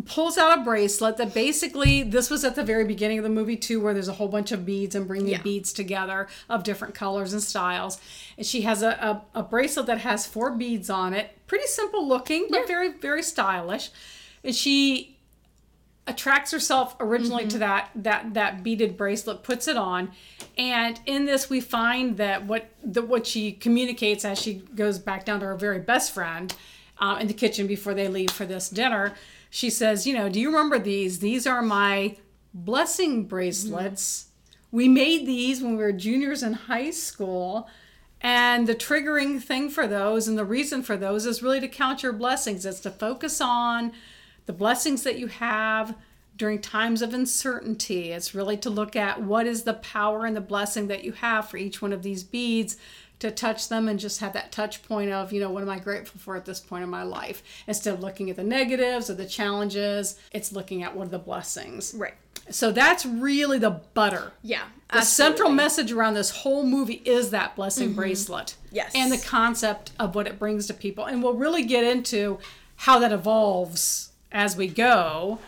pulls 0.06 0.36
out 0.36 0.58
a 0.58 0.62
bracelet 0.62 1.16
that 1.16 1.32
basically 1.32 2.02
this 2.02 2.28
was 2.28 2.42
at 2.44 2.56
the 2.56 2.64
very 2.64 2.84
beginning 2.84 3.18
of 3.18 3.22
the 3.22 3.30
movie 3.30 3.56
too 3.56 3.80
where 3.80 3.94
there's 3.94 4.08
a 4.08 4.14
whole 4.14 4.26
bunch 4.26 4.50
of 4.50 4.66
beads 4.66 4.96
and 4.96 5.06
bringing 5.06 5.28
Yeah. 5.28 5.42
beads 5.42 5.72
together 5.72 6.26
of 6.48 6.64
different 6.64 6.92
colors 6.94 7.32
and 7.32 7.40
styles 7.40 8.00
and 8.36 8.44
she 8.44 8.62
has 8.62 8.82
a, 8.82 9.22
a, 9.34 9.38
a 9.40 9.42
bracelet 9.44 9.86
that 9.86 9.98
has 9.98 10.26
four 10.26 10.50
beads 10.50 10.90
on 10.90 11.12
it 11.14 11.35
pretty 11.46 11.66
simple 11.66 12.06
looking 12.06 12.46
but 12.50 12.66
very 12.66 12.92
very 12.92 13.22
stylish. 13.22 13.90
And 14.44 14.54
she 14.54 15.16
attracts 16.06 16.52
herself 16.52 16.94
originally 17.00 17.42
Mm-hmm. 17.42 17.48
to 17.50 17.58
that 17.58 17.90
that 17.96 18.34
that 18.34 18.62
beaded 18.62 18.96
bracelet 18.96 19.42
puts 19.42 19.66
it 19.66 19.76
on 19.76 20.12
and 20.56 21.00
in 21.04 21.24
this 21.24 21.50
we 21.50 21.60
find 21.60 22.16
that 22.18 22.44
what 22.44 22.70
the 22.84 23.02
what 23.02 23.26
she 23.26 23.50
communicates 23.50 24.24
as 24.24 24.40
she 24.40 24.54
goes 24.54 25.00
back 25.00 25.24
down 25.24 25.40
to 25.40 25.46
her 25.46 25.56
very 25.56 25.80
best 25.80 26.14
friend 26.14 26.54
um, 26.98 27.18
in 27.18 27.26
the 27.26 27.34
kitchen 27.34 27.66
before 27.66 27.92
they 27.92 28.06
leave 28.06 28.30
for 28.30 28.46
this 28.46 28.70
dinner 28.70 29.14
she 29.50 29.68
says 29.68 30.06
you 30.06 30.14
know 30.14 30.28
do 30.28 30.38
you 30.40 30.46
remember 30.48 30.78
these? 30.78 31.18
These 31.18 31.44
are 31.46 31.62
my 31.62 32.16
blessing 32.54 33.24
bracelets. 33.24 34.26
We 34.70 34.88
made 34.88 35.26
these 35.26 35.62
when 35.62 35.76
we 35.76 35.82
were 35.82 35.92
juniors 35.92 36.42
in 36.42 36.52
high 36.52 36.90
school 36.90 37.68
And 38.26 38.66
the 38.66 38.74
triggering 38.74 39.40
thing 39.40 39.70
for 39.70 39.86
those 39.86 40.26
and 40.26 40.36
the 40.36 40.44
reason 40.44 40.82
for 40.82 40.96
those 40.96 41.26
is 41.26 41.44
really 41.44 41.60
to 41.60 41.68
count 41.68 42.02
your 42.02 42.12
blessings. 42.12 42.66
It's 42.66 42.80
to 42.80 42.90
focus 42.90 43.40
on 43.40 43.92
the 44.46 44.52
blessings 44.52 45.04
that 45.04 45.16
you 45.16 45.28
have 45.28 45.94
during 46.36 46.60
times 46.60 47.02
of 47.02 47.14
uncertainty. 47.14 48.10
It's 48.10 48.34
really 48.34 48.56
to 48.56 48.68
look 48.68 48.96
at 48.96 49.22
what 49.22 49.46
is 49.46 49.62
the 49.62 49.74
power 49.74 50.26
and 50.26 50.36
the 50.36 50.40
blessing 50.40 50.88
that 50.88 51.04
you 51.04 51.12
have 51.12 51.48
for 51.48 51.56
each 51.56 51.80
one 51.80 51.92
of 51.92 52.02
these 52.02 52.24
beads 52.24 52.76
to 53.20 53.30
touch 53.30 53.68
them 53.68 53.86
and 53.86 53.96
just 53.96 54.18
have 54.18 54.32
that 54.32 54.50
touch 54.50 54.82
point 54.82 55.12
of, 55.12 55.32
you 55.32 55.38
know, 55.38 55.52
what 55.52 55.62
am 55.62 55.70
I 55.70 55.78
grateful 55.78 56.20
for 56.20 56.34
at 56.34 56.46
this 56.46 56.58
point 56.58 56.82
in 56.82 56.90
my 56.90 57.04
life? 57.04 57.44
Instead 57.68 57.94
of 57.94 58.00
looking 58.00 58.28
at 58.28 58.34
the 58.34 58.42
negatives 58.42 59.08
or 59.08 59.14
the 59.14 59.24
challenges, 59.24 60.18
it's 60.32 60.50
looking 60.50 60.82
at 60.82 60.96
what 60.96 61.06
are 61.06 61.10
the 61.10 61.20
blessings. 61.20 61.94
Right. 61.96 62.14
So 62.50 62.72
that's 62.72 63.06
really 63.06 63.60
the 63.60 63.70
butter. 63.70 64.32
Yeah. 64.42 64.64
The 64.92 65.02
central 65.02 65.50
message 65.50 65.90
around 65.90 66.14
this 66.14 66.30
whole 66.30 66.64
movie 66.64 67.02
is 67.04 67.30
that 67.30 67.56
blessing 67.56 67.88
mm-hmm. 67.88 67.96
bracelet. 67.96 68.56
Yes. 68.70 68.92
And 68.94 69.10
the 69.10 69.18
concept 69.18 69.90
of 69.98 70.14
what 70.14 70.26
it 70.26 70.38
brings 70.38 70.66
to 70.68 70.74
people. 70.74 71.04
And 71.04 71.22
we'll 71.22 71.34
really 71.34 71.64
get 71.64 71.82
into 71.84 72.38
how 72.76 72.98
that 73.00 73.10
evolves 73.12 74.12
as 74.30 74.56
we 74.56 74.68
go. 74.68 75.38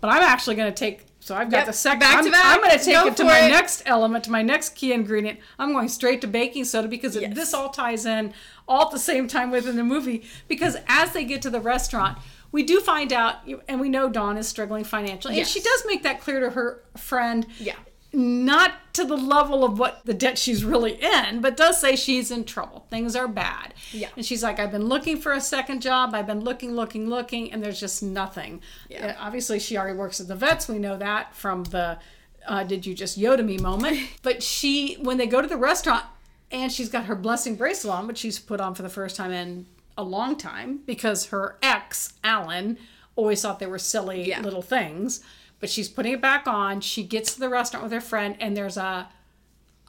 But 0.00 0.08
I'm 0.08 0.22
actually 0.22 0.56
going 0.56 0.72
to 0.72 0.74
take, 0.76 1.04
so 1.20 1.34
I've 1.34 1.50
got 1.50 1.58
Yep, 1.58 1.66
the 1.66 1.72
second, 1.74 2.00
back 2.00 2.18
I'm, 2.18 2.24
to 2.24 2.30
back. 2.30 2.44
I'm 2.44 2.62
going 2.62 2.78
to 2.78 2.82
take 2.82 2.94
Go 2.94 3.08
it 3.08 3.16
to 3.18 3.24
my 3.24 3.40
it. 3.40 3.50
next 3.50 3.82
element, 3.84 4.24
to 4.24 4.30
my 4.30 4.40
next 4.40 4.74
key 4.76 4.94
ingredient. 4.94 5.40
I'm 5.58 5.72
going 5.72 5.88
straight 5.88 6.22
to 6.22 6.26
baking 6.26 6.64
soda 6.64 6.88
because 6.88 7.16
Yes. 7.16 7.34
this 7.34 7.52
all 7.52 7.68
ties 7.68 8.06
in 8.06 8.32
all 8.66 8.86
at 8.86 8.92
the 8.92 8.98
same 8.98 9.28
time 9.28 9.50
within 9.50 9.76
the 9.76 9.84
movie. 9.84 10.24
Because 10.48 10.78
as 10.88 11.12
they 11.12 11.24
get 11.24 11.42
to 11.42 11.50
the 11.50 11.60
restaurant, 11.60 12.16
we 12.50 12.62
do 12.62 12.80
find 12.80 13.12
out, 13.12 13.36
and 13.68 13.78
we 13.78 13.90
know 13.90 14.08
Dawn 14.08 14.38
is 14.38 14.48
struggling 14.48 14.84
financially. 14.84 15.36
Yes. 15.36 15.54
And 15.54 15.62
she 15.62 15.68
does 15.68 15.84
make 15.86 16.02
that 16.04 16.20
clear 16.20 16.40
to 16.40 16.50
her 16.50 16.82
friend 16.96 17.46
Yeah. 17.58 17.74
Not 18.12 18.92
to 18.94 19.04
the 19.04 19.16
level 19.16 19.64
of 19.64 19.78
what 19.78 20.04
the 20.04 20.14
debt 20.14 20.36
she's 20.38 20.64
really 20.64 20.92
in, 21.02 21.40
but 21.40 21.56
does 21.56 21.80
say 21.80 21.94
she's 21.94 22.30
in 22.30 22.44
trouble. 22.44 22.86
Things 22.90 23.14
are 23.14 23.28
bad. 23.28 23.74
Yeah. 23.92 24.08
And 24.16 24.26
she's 24.26 24.42
like, 24.42 24.58
I've 24.58 24.72
been 24.72 24.86
looking 24.86 25.16
for 25.20 25.32
a 25.32 25.40
second 25.40 25.80
job. 25.80 26.14
I've 26.14 26.26
been 26.26 26.40
looking, 26.40 26.74
looking, 26.74 27.08
looking, 27.08 27.52
and 27.52 27.62
there's 27.62 27.78
just 27.78 28.02
nothing. 28.02 28.62
Yeah. 28.88 29.16
Uh, 29.18 29.24
obviously, 29.26 29.58
she 29.60 29.76
already 29.78 29.96
works 29.96 30.20
at 30.20 30.26
the 30.28 30.34
vets. 30.34 30.66
We 30.68 30.78
know 30.78 30.96
that 30.96 31.34
from 31.34 31.64
the 31.64 31.98
uh, 32.46 32.64
did 32.64 32.86
you 32.86 32.94
just 32.94 33.18
Yoda 33.18 33.44
me 33.44 33.58
moment. 33.58 33.98
but 34.22 34.42
she, 34.42 34.94
when 34.94 35.16
they 35.18 35.26
go 35.26 35.40
to 35.40 35.48
the 35.48 35.56
restaurant, 35.56 36.04
and 36.50 36.72
she's 36.72 36.88
got 36.88 37.04
her 37.04 37.14
blessing 37.14 37.54
bracelet 37.54 37.94
on, 37.94 38.06
which 38.08 38.18
she's 38.18 38.40
put 38.40 38.60
on 38.60 38.74
for 38.74 38.82
the 38.82 38.88
first 38.88 39.14
time 39.14 39.30
in 39.30 39.66
a 39.96 40.02
long 40.02 40.34
time 40.36 40.80
because 40.84 41.26
her 41.26 41.56
ex, 41.62 42.14
Alan, 42.24 42.76
always 43.14 43.40
thought 43.42 43.60
they 43.60 43.66
were 43.66 43.78
silly 43.78 44.28
Yeah. 44.28 44.40
little 44.40 44.62
things. 44.62 45.22
But 45.60 45.70
she's 45.70 45.88
putting 45.88 46.12
it 46.14 46.20
back 46.20 46.46
on. 46.46 46.80
She 46.80 47.02
gets 47.04 47.34
to 47.34 47.40
the 47.40 47.48
restaurant 47.48 47.84
with 47.84 47.92
her 47.92 48.00
friend, 48.00 48.34
and 48.40 48.56
there's 48.56 48.76
a, 48.78 49.08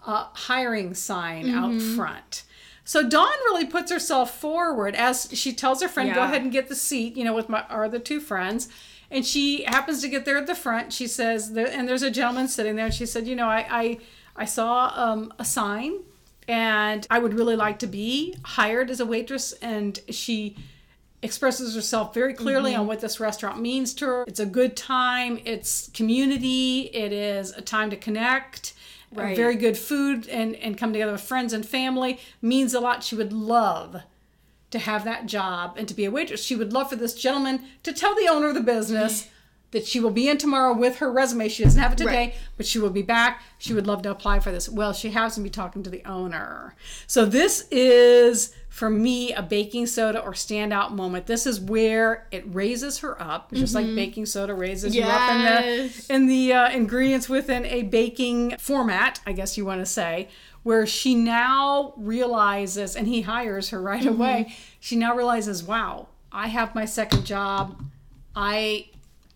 a 0.05 0.27
hiring 0.33 0.93
sign 0.93 1.49
out 1.49 1.81
front. 1.95 2.43
So 2.83 3.07
Dawn 3.07 3.31
really 3.45 3.65
puts 3.65 3.91
herself 3.91 4.37
forward 4.37 4.95
as 4.95 5.29
she 5.31 5.53
tells 5.53 5.81
her 5.81 5.87
friend, 5.87 6.09
"Go 6.15 6.21
ahead 6.23 6.41
and 6.41 6.51
get 6.51 6.67
the 6.67 6.75
seat." 6.75 7.15
You 7.15 7.23
know, 7.23 7.33
with 7.33 7.47
my 7.47 7.61
our 7.69 7.85
other 7.85 7.99
two 7.99 8.19
friends, 8.19 8.67
and 9.09 9.25
she 9.25 9.63
happens 9.63 10.01
to 10.01 10.09
get 10.09 10.25
there 10.25 10.37
at 10.37 10.47
the 10.47 10.55
front. 10.55 10.91
She 10.91 11.07
says, 11.07 11.55
and 11.55 11.87
there's 11.87 12.03
a 12.03 12.11
gentleman 12.11 12.47
sitting 12.47 12.75
there, 12.75 12.85
and 12.85 12.93
she 12.93 13.05
said, 13.05 13.27
"You 13.27 13.35
know, 13.35 13.47
I 13.47 13.65
I, 13.69 13.97
I 14.35 14.45
saw 14.45 14.91
um, 14.95 15.31
a 15.39 15.45
sign, 15.45 15.99
and 16.47 17.07
I 17.09 17.19
would 17.19 17.33
really 17.33 17.55
like 17.55 17.79
to 17.79 17.87
be 17.87 18.35
hired 18.43 18.89
as 18.89 18.99
a 18.99 19.05
waitress." 19.05 19.53
And 19.61 19.99
she 20.09 20.57
expresses 21.23 21.75
herself 21.75 22.13
very 22.13 22.33
clearly 22.33 22.71
Mm-hmm. 22.71 22.81
on 22.81 22.87
what 22.87 22.99
this 23.01 23.19
restaurant 23.19 23.59
means 23.61 23.93
to 23.95 24.05
her. 24.05 24.23
It's 24.27 24.39
a 24.39 24.45
good 24.45 24.75
time, 24.75 25.39
it's 25.45 25.89
community, 25.93 26.89
it 26.93 27.11
is 27.11 27.51
a 27.51 27.61
time 27.61 27.89
to 27.91 27.95
connect. 27.95 28.73
Right. 29.13 29.35
Very 29.35 29.55
good 29.55 29.77
food 29.77 30.27
and, 30.29 30.55
and 30.55 30.77
come 30.77 30.93
together 30.93 31.11
with 31.11 31.21
friends 31.21 31.51
and 31.51 31.65
family 31.65 32.19
means 32.41 32.73
a 32.73 32.79
lot. 32.79 33.03
She 33.03 33.13
would 33.15 33.33
love 33.33 34.01
to 34.71 34.79
have 34.79 35.03
that 35.03 35.25
job 35.25 35.73
and 35.77 35.85
to 35.89 35.93
be 35.93 36.05
a 36.05 36.11
waitress. 36.11 36.41
She 36.41 36.55
would 36.55 36.71
love 36.71 36.89
for 36.89 36.95
this 36.95 37.13
gentleman 37.13 37.65
to 37.83 37.91
tell 37.91 38.15
the 38.15 38.29
owner 38.29 38.47
of 38.47 38.53
the 38.55 38.61
business 38.61 39.27
that 39.71 39.85
she 39.85 39.99
will 39.99 40.11
be 40.11 40.29
in 40.29 40.37
tomorrow 40.37 40.73
with 40.73 40.97
her 40.99 41.11
resume. 41.11 41.49
She 41.49 41.63
doesn't 41.63 41.79
have 41.81 41.91
it 41.91 41.97
today, 41.97 42.09
Right. 42.27 42.35
but 42.55 42.65
she 42.65 42.79
will 42.79 42.89
be 42.89 43.01
back. 43.01 43.41
She 43.57 43.73
would 43.73 43.85
love 43.85 44.01
to 44.03 44.11
apply 44.11 44.39
for 44.39 44.51
this. 44.51 44.69
Well, 44.69 44.93
she 44.93 45.09
has 45.11 45.35
to 45.35 45.41
be 45.41 45.49
talking 45.49 45.83
to 45.83 45.89
the 45.89 46.03
owner. 46.05 46.73
So 47.05 47.25
this 47.25 47.67
is 47.69 48.55
for 48.71 48.89
me 48.89 49.33
a 49.33 49.41
baking 49.41 49.85
soda 49.85 50.17
or 50.21 50.31
standout 50.31 50.91
moment. 50.91 51.27
This 51.27 51.45
is 51.45 51.59
where 51.59 52.25
it 52.31 52.43
raises 52.55 52.99
her 52.99 53.21
up, 53.21 53.51
just 53.51 53.75
like 53.75 53.85
baking 53.93 54.25
soda 54.25 54.53
raises 54.53 54.95
you 54.95 55.03
up 55.03 55.29
in 55.29 55.43
the 55.43 56.05
in 56.15 56.27
the 56.27 56.53
uh, 56.53 56.69
ingredients 56.71 57.27
within 57.27 57.65
a 57.65 57.83
baking 57.83 58.55
format, 58.59 59.19
I 59.25 59.33
guess 59.33 59.57
you 59.57 59.65
want 59.65 59.81
to 59.81 59.85
say, 59.85 60.29
where 60.63 60.87
she 60.87 61.15
now 61.15 61.93
realizes, 61.97 62.95
and 62.95 63.09
he 63.09 63.23
hires 63.23 63.69
her 63.71 63.81
right 63.81 64.05
away. 64.05 64.55
She 64.79 64.95
now 64.95 65.17
realizes, 65.17 65.63
wow, 65.63 66.07
I 66.31 66.47
have 66.47 66.73
my 66.73 66.85
second 66.85 67.25
job. 67.25 67.83
I 68.33 68.87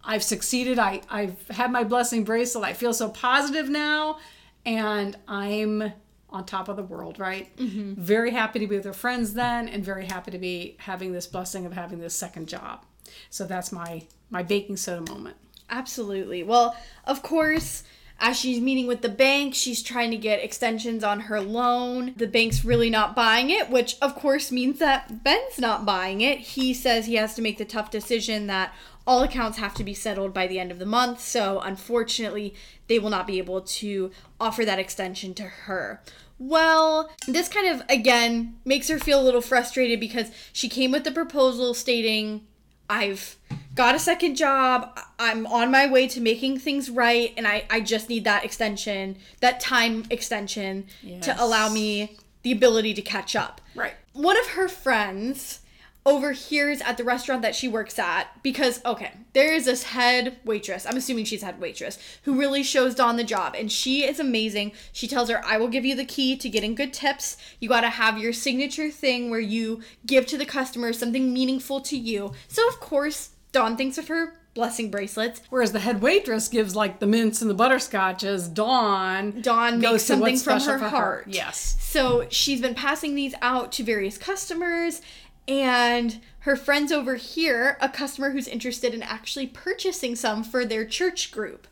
I've 0.01 0.23
succeeded. 0.23 0.79
I, 0.79 1.01
I've 1.09 1.45
had 1.49 1.73
my 1.73 1.83
blessing 1.83 2.23
bracelet. 2.23 2.63
I 2.63 2.71
feel 2.73 2.93
so 2.93 3.09
positive 3.09 3.67
now. 3.69 4.17
And 4.65 5.17
I'm 5.27 5.91
on 6.35 6.45
top 6.45 6.67
of 6.67 6.75
the 6.75 6.83
world, 6.83 7.17
right? 7.17 7.55
Mm-hmm. 7.57 7.93
Very 7.93 8.31
happy 8.31 8.59
to 8.59 8.67
be 8.67 8.75
with 8.75 8.85
her 8.85 8.93
friends 8.93 9.33
then 9.33 9.67
and 9.67 9.83
very 9.83 10.05
happy 10.05 10.31
to 10.31 10.37
be 10.37 10.75
having 10.79 11.13
this 11.13 11.25
blessing 11.25 11.65
of 11.65 11.73
having 11.73 11.99
this 11.99 12.13
second 12.13 12.47
job. 12.47 12.85
So 13.29 13.45
that's 13.45 13.71
my 13.71 14.03
my 14.29 14.43
baking 14.43 14.77
soda 14.77 15.09
moment. 15.11 15.37
Absolutely. 15.69 16.43
Well, 16.43 16.75
of 17.05 17.23
course, 17.23 17.83
as 18.19 18.37
she's 18.37 18.61
meeting 18.61 18.87
with 18.87 19.01
the 19.01 19.09
bank, 19.09 19.55
she's 19.55 19.81
trying 19.81 20.11
to 20.11 20.17
get 20.17 20.43
extensions 20.43 21.03
on 21.03 21.21
her 21.21 21.41
loan. 21.41 22.13
The 22.15 22.27
bank's 22.27 22.63
really 22.63 22.89
not 22.89 23.15
buying 23.15 23.49
it, 23.49 23.69
which 23.69 23.97
of 24.01 24.15
course 24.15 24.51
means 24.51 24.79
that 24.79 25.23
Ben's 25.23 25.59
not 25.59 25.85
buying 25.85 26.21
it. 26.21 26.39
He 26.39 26.73
says 26.73 27.05
he 27.05 27.15
has 27.15 27.35
to 27.35 27.41
make 27.41 27.57
the 27.57 27.65
tough 27.65 27.91
decision 27.91 28.47
that 28.47 28.73
all 29.07 29.21
accounts 29.21 29.57
have 29.57 29.73
to 29.75 29.83
be 29.83 29.93
settled 29.93 30.33
by 30.33 30.47
the 30.47 30.59
end 30.59 30.71
of 30.71 30.79
the 30.79 30.85
month. 30.85 31.19
So, 31.19 31.59
unfortunately, 31.59 32.55
they 32.87 32.99
will 32.99 33.09
not 33.09 33.27
be 33.27 33.37
able 33.37 33.61
to 33.61 34.11
offer 34.39 34.65
that 34.65 34.79
extension 34.79 35.33
to 35.35 35.43
her. 35.43 36.01
Well, 36.37 37.09
this 37.27 37.47
kind 37.47 37.67
of 37.67 37.83
again 37.89 38.57
makes 38.65 38.89
her 38.89 38.99
feel 38.99 39.21
a 39.21 39.23
little 39.23 39.41
frustrated 39.41 39.99
because 39.99 40.31
she 40.51 40.67
came 40.67 40.91
with 40.91 41.03
the 41.03 41.11
proposal 41.11 41.73
stating 41.73 42.45
I've 42.89 43.37
got 43.73 43.95
a 43.95 43.99
second 43.99 44.35
job. 44.35 44.99
I'm 45.17 45.45
on 45.47 45.71
my 45.71 45.87
way 45.87 46.07
to 46.09 46.21
making 46.21 46.59
things 46.59 46.89
right, 46.89 47.33
and 47.35 47.47
I, 47.47 47.65
I 47.69 47.81
just 47.81 48.09
need 48.09 48.23
that 48.25 48.45
extension, 48.45 49.17
that 49.41 49.59
time 49.59 50.05
extension 50.09 50.85
to 51.21 51.35
allow 51.41 51.69
me 51.69 52.17
the 52.43 52.51
ability 52.51 52.93
to 52.93 53.01
catch 53.01 53.35
up. 53.35 53.61
Right. 53.73 53.93
One 54.13 54.39
of 54.39 54.49
her 54.49 54.67
friends 54.67 55.61
overhears 56.05 56.81
at 56.81 56.97
the 56.97 57.03
restaurant 57.03 57.41
that 57.41 57.55
she 57.55 57.67
works 57.67 57.97
at 57.97 58.27
because, 58.43 58.79
okay, 58.85 59.11
there 59.33 59.53
is 59.53 59.65
this 59.65 59.83
head 59.83 60.37
waitress, 60.45 60.85
I'm 60.85 60.97
assuming 60.97 61.25
she's 61.25 61.41
head 61.41 61.59
waitress, 61.59 61.97
who 62.23 62.37
really 62.37 62.61
shows 62.61 62.93
Dawn 62.93 63.17
the 63.17 63.23
job, 63.23 63.55
and 63.57 63.71
she 63.71 64.03
is 64.05 64.19
amazing. 64.19 64.73
She 64.93 65.07
tells 65.07 65.29
her, 65.29 65.43
I 65.43 65.57
will 65.57 65.67
give 65.67 65.85
you 65.85 65.95
the 65.95 66.05
key 66.05 66.37
to 66.37 66.49
getting 66.49 66.75
good 66.75 66.93
tips. 66.93 67.37
You 67.59 67.69
got 67.69 67.81
to 67.81 67.89
have 67.89 68.19
your 68.19 68.33
signature 68.33 68.91
thing 68.91 69.29
where 69.29 69.39
you 69.39 69.81
give 70.05 70.27
to 70.27 70.37
the 70.37 70.45
customer 70.45 70.93
something 70.93 71.33
meaningful 71.33 71.81
to 71.81 71.97
you. 71.97 72.33
So, 72.47 72.67
of 72.67 72.79
course, 72.79 73.31
Dawn 73.51 73.75
thinks 73.75 73.97
of 73.97 74.07
her 74.09 74.33
blessing 74.55 74.89
bracelets. 74.89 75.41
Whereas 75.49 75.73
the 75.73 75.79
head 75.79 76.01
waitress 76.01 76.47
gives 76.47 76.75
like 76.75 76.99
the 76.99 77.05
mints 77.05 77.41
and 77.41 77.51
the 77.51 77.55
butterscotches, 77.55 78.51
Dawn 78.51 79.41
Dawn 79.41 79.79
goes 79.79 79.91
makes 79.91 80.03
something 80.05 80.37
from 80.37 80.61
her 80.61 80.79
for 80.79 80.89
heart. 80.89 81.25
Yes. 81.27 81.77
So 81.79 82.25
she's 82.29 82.61
been 82.61 82.73
passing 82.73 83.15
these 83.15 83.35
out 83.41 83.71
to 83.73 83.83
various 83.83 84.17
customers, 84.17 85.01
and 85.47 86.19
her 86.39 86.55
friends 86.55 86.91
over 86.91 87.15
here, 87.15 87.77
a 87.81 87.89
customer 87.89 88.31
who's 88.31 88.47
interested 88.47 88.93
in 88.93 89.01
actually 89.03 89.47
purchasing 89.47 90.15
some 90.15 90.43
for 90.43 90.65
their 90.65 90.85
church 90.85 91.31
group. 91.31 91.67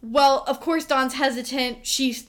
Well, 0.00 0.44
of 0.46 0.60
course, 0.60 0.84
Dawn's 0.84 1.14
hesitant. 1.14 1.86
She's 1.86 2.26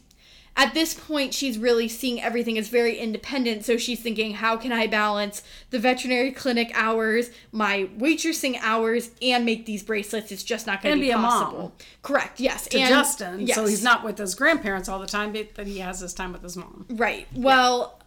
at 0.56 0.76
this 0.76 0.94
point, 0.94 1.34
she's 1.34 1.58
really 1.58 1.88
seeing 1.88 2.22
everything 2.22 2.60
as 2.60 2.70
very 2.70 2.98
independent. 2.98 3.66
So 3.66 3.78
she's 3.78 4.00
thinking, 4.00 4.36
how 4.36 4.56
can 4.56 4.72
I 4.72 4.86
balance 4.86 5.42
the 5.72 5.80
veterinary 5.80 6.32
clinic 6.32 6.72
hours, 6.76 7.32
my 7.52 7.90
waitressing 7.98 8.60
hours, 8.62 9.10
and 9.22 9.46
make 9.46 9.66
these 9.66 9.82
bracelets? 9.82 10.32
It's 10.32 10.44
just 10.44 10.68
not 10.68 10.84
going 10.84 10.96
to 10.96 11.02
be 11.02 11.10
a 11.10 11.18
mom. 11.18 11.26
possible. 11.26 11.76
Correct. 12.04 12.40
Yes. 12.40 12.68
To 12.68 12.78
and 12.78 12.90
Justin, 12.90 13.48
so 13.48 13.66
he's 13.66 13.84
not 13.84 14.04
with 14.04 14.20
his 14.20 14.36
grandparents 14.36 14.88
all 14.88 15.00
the 15.00 15.08
time, 15.08 15.34
but 15.34 15.56
that 15.56 15.66
he 15.66 15.80
has 15.80 16.02
his 16.02 16.14
time 16.14 16.34
with 16.34 16.44
his 16.44 16.56
mom. 16.56 16.86
Right. 16.90 17.28
Well, 17.34 18.00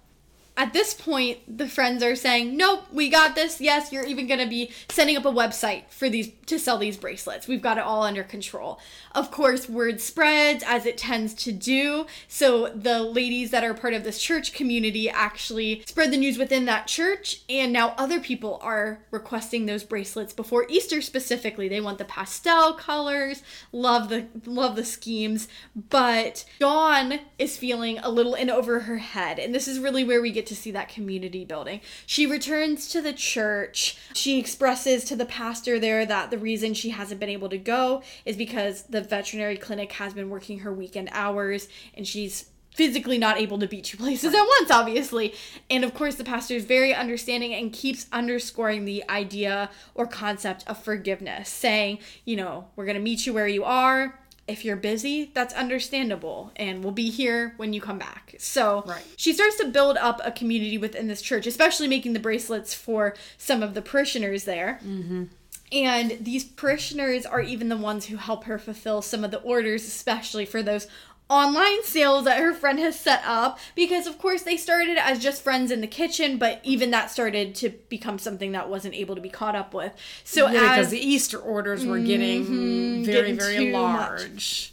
at 0.57 0.73
this 0.73 0.95
point, 0.95 1.39
the 1.59 1.69
friends 1.69 2.03
are 2.03 2.17
saying, 2.17 2.57
"Nope, 2.57 2.85
we 2.93 3.09
got 3.09 3.35
this. 3.35 3.61
Yes, 3.61 3.93
you're 3.93 4.07
even 4.07 4.27
going 4.27 4.41
to 4.41 4.47
be 4.47 4.71
setting 4.89 5.17
up 5.17 5.25
a 5.25 5.33
website 5.33 5.85
for 5.91 6.09
these 6.09 6.31
to 6.47 6.59
sell 6.59 6.79
these 6.79 6.97
bracelets. 6.97 7.47
We've 7.47 7.63
got 7.63 7.79
it 7.79 7.85
all 7.85 8.03
under 8.03 8.23
control." 8.23 8.81
Of 9.15 9.31
course, 9.31 9.69
word 9.69 10.01
spreads 10.01 10.65
as 10.67 10.87
it 10.87 10.99
tends 10.99 11.35
to 11.35 11.53
do. 11.53 12.07
So 12.29 12.69
the 12.69 13.03
ladies 13.03 13.51
that 13.51 13.65
are 13.65 13.75
part 13.75 13.95
of 13.95 14.05
this 14.05 14.21
church 14.21 14.53
community 14.53 15.11
actually 15.11 15.83
spread 15.87 16.11
the 16.11 16.17
news 16.17 16.39
within 16.39 16.65
that 16.67 16.87
church, 16.87 17.41
and 17.49 17.73
now 17.73 17.95
other 17.99 18.21
people 18.21 18.59
are 18.63 19.05
requesting 19.11 19.67
those 19.67 19.85
bracelets 19.85 20.33
before 20.33 20.67
Easter 20.69 21.01
specifically. 21.03 21.69
They 21.69 21.81
want 21.81 21.99
the 21.99 22.05
pastel 22.05 22.75
colors. 22.75 23.43
Love 23.73 24.09
the 24.09 24.27
love 24.47 24.77
the 24.77 24.85
schemes, 24.85 25.49
but 25.91 26.45
Dawn 26.59 27.21
is 27.39 27.57
feeling 27.57 27.99
a 27.99 28.09
little 28.09 28.35
in 28.35 28.49
over 28.49 28.81
her 28.81 28.99
head, 28.99 29.39
and 29.39 29.55
this 29.55 29.69
is 29.69 29.79
really 29.79 30.05
where 30.05 30.23
we 30.23 30.31
get 30.31 30.46
to 30.47 30.57
see 30.57 30.71
that 30.73 30.88
community 30.88 31.45
building. 31.45 31.81
She 32.07 32.26
returns 32.26 32.88
to 32.88 33.00
the 33.00 33.12
church. 33.12 33.99
She 34.15 34.38
expresses 34.38 35.05
to 35.05 35.17
the 35.17 35.26
pastor 35.26 35.79
there 35.79 36.07
that 36.07 36.31
the 36.31 36.38
reason 36.38 36.75
she 36.75 36.91
hasn't 36.91 37.21
been 37.21 37.29
able 37.29 37.49
to 37.49 37.59
go 37.59 38.03
is 38.25 38.37
because 38.37 38.83
the 38.85 39.00
veterinary 39.00 39.57
clinic 39.57 39.93
has 39.93 40.15
been 40.15 40.31
working 40.31 40.61
her 40.61 40.73
weekend 40.73 41.09
hours 41.12 41.69
and 41.95 42.07
she's 42.07 42.50
physically 42.76 43.17
not 43.17 43.38
able 43.38 43.59
to 43.59 43.67
be 43.67 43.81
two 43.81 43.97
places 43.97 44.35
at 44.35 44.47
once, 44.61 44.71
obviously. 44.71 45.35
And 45.71 45.83
of 45.83 45.95
course, 45.95 46.17
the 46.17 46.25
pastor 46.25 46.55
is 46.55 46.67
very 46.67 46.95
understanding 46.95 47.55
and 47.55 47.73
keeps 47.73 48.07
underscoring 48.12 48.85
the 48.85 49.03
idea 49.09 49.71
or 49.95 50.07
concept 50.07 50.62
of 50.67 50.83
forgiveness, 50.83 51.49
saying, 51.49 52.00
you 52.26 52.37
know, 52.37 52.69
we're 52.76 52.85
going 52.85 52.97
to 52.97 53.03
meet 53.03 53.25
you 53.25 53.33
where 53.33 53.49
you 53.49 53.65
are. 53.65 54.21
If 54.49 54.65
you're 54.65 54.76
busy, 54.76 55.31
that's 55.35 55.53
understandable, 55.55 56.53
and 56.55 56.85
we'll 56.85 56.93
be 56.93 57.11
here 57.11 57.55
when 57.57 57.73
you 57.73 57.81
come 57.81 57.99
back. 57.99 58.37
So 58.38 58.85
Right. 58.87 59.03
she 59.17 59.33
starts 59.33 59.57
to 59.59 59.67
build 59.67 59.97
up 59.97 60.21
a 60.25 60.31
community 60.31 60.79
within 60.79 61.09
this 61.09 61.21
church, 61.21 61.47
especially 61.47 61.88
making 61.88 62.12
the 62.12 62.21
bracelets 62.21 62.73
for 62.73 63.15
some 63.38 63.62
of 63.62 63.75
the 63.75 63.83
parishioners 63.83 64.45
there. 64.45 64.79
Mm-hmm. 64.87 65.25
And 65.73 66.19
these 66.21 66.45
parishioners 66.45 67.26
are 67.26 67.41
even 67.41 67.69
the 67.69 67.76
ones 67.76 68.07
who 68.07 68.17
help 68.17 68.45
her 68.45 68.57
fulfill 68.57 69.03
some 69.03 69.25
of 69.25 69.33
the 69.33 69.41
orders, 69.41 69.85
especially 69.87 70.45
for 70.47 70.62
those 70.62 70.87
online 71.28 71.83
sales 71.83 72.25
that 72.25 72.38
her 72.38 72.54
friend 72.54 72.78
has 72.78 72.99
set 72.99 73.23
up. 73.25 73.59
Because, 73.75 74.06
of 74.06 74.18
course, 74.18 74.42
they 74.42 74.56
started 74.56 74.99
as 74.99 75.18
just 75.18 75.42
friends 75.42 75.71
in 75.71 75.80
the 75.80 75.87
kitchen, 75.87 76.38
but 76.38 76.61
even 76.62 76.90
that 76.90 77.11
started 77.11 77.54
to 77.56 77.71
become 77.88 78.18
something 78.18 78.52
that 78.52 78.68
wasn't 78.68 78.95
able 78.95 79.14
to 79.14 79.21
be 79.21 79.30
caught 79.30 79.56
up 79.56 79.75
with. 79.75 79.92
So, 80.25 80.47
Yeah, 80.47 80.61
because 80.61 80.87
as 80.87 80.90
the 80.90 81.00
Easter 81.00 81.38
orders 81.38 81.85
were 81.85 81.99
getting 81.99 82.45
mm-hmm. 82.45 83.04
very, 83.04 83.33
getting 83.33 83.38
very 83.38 83.73
large 83.73 84.33
much. 84.35 84.73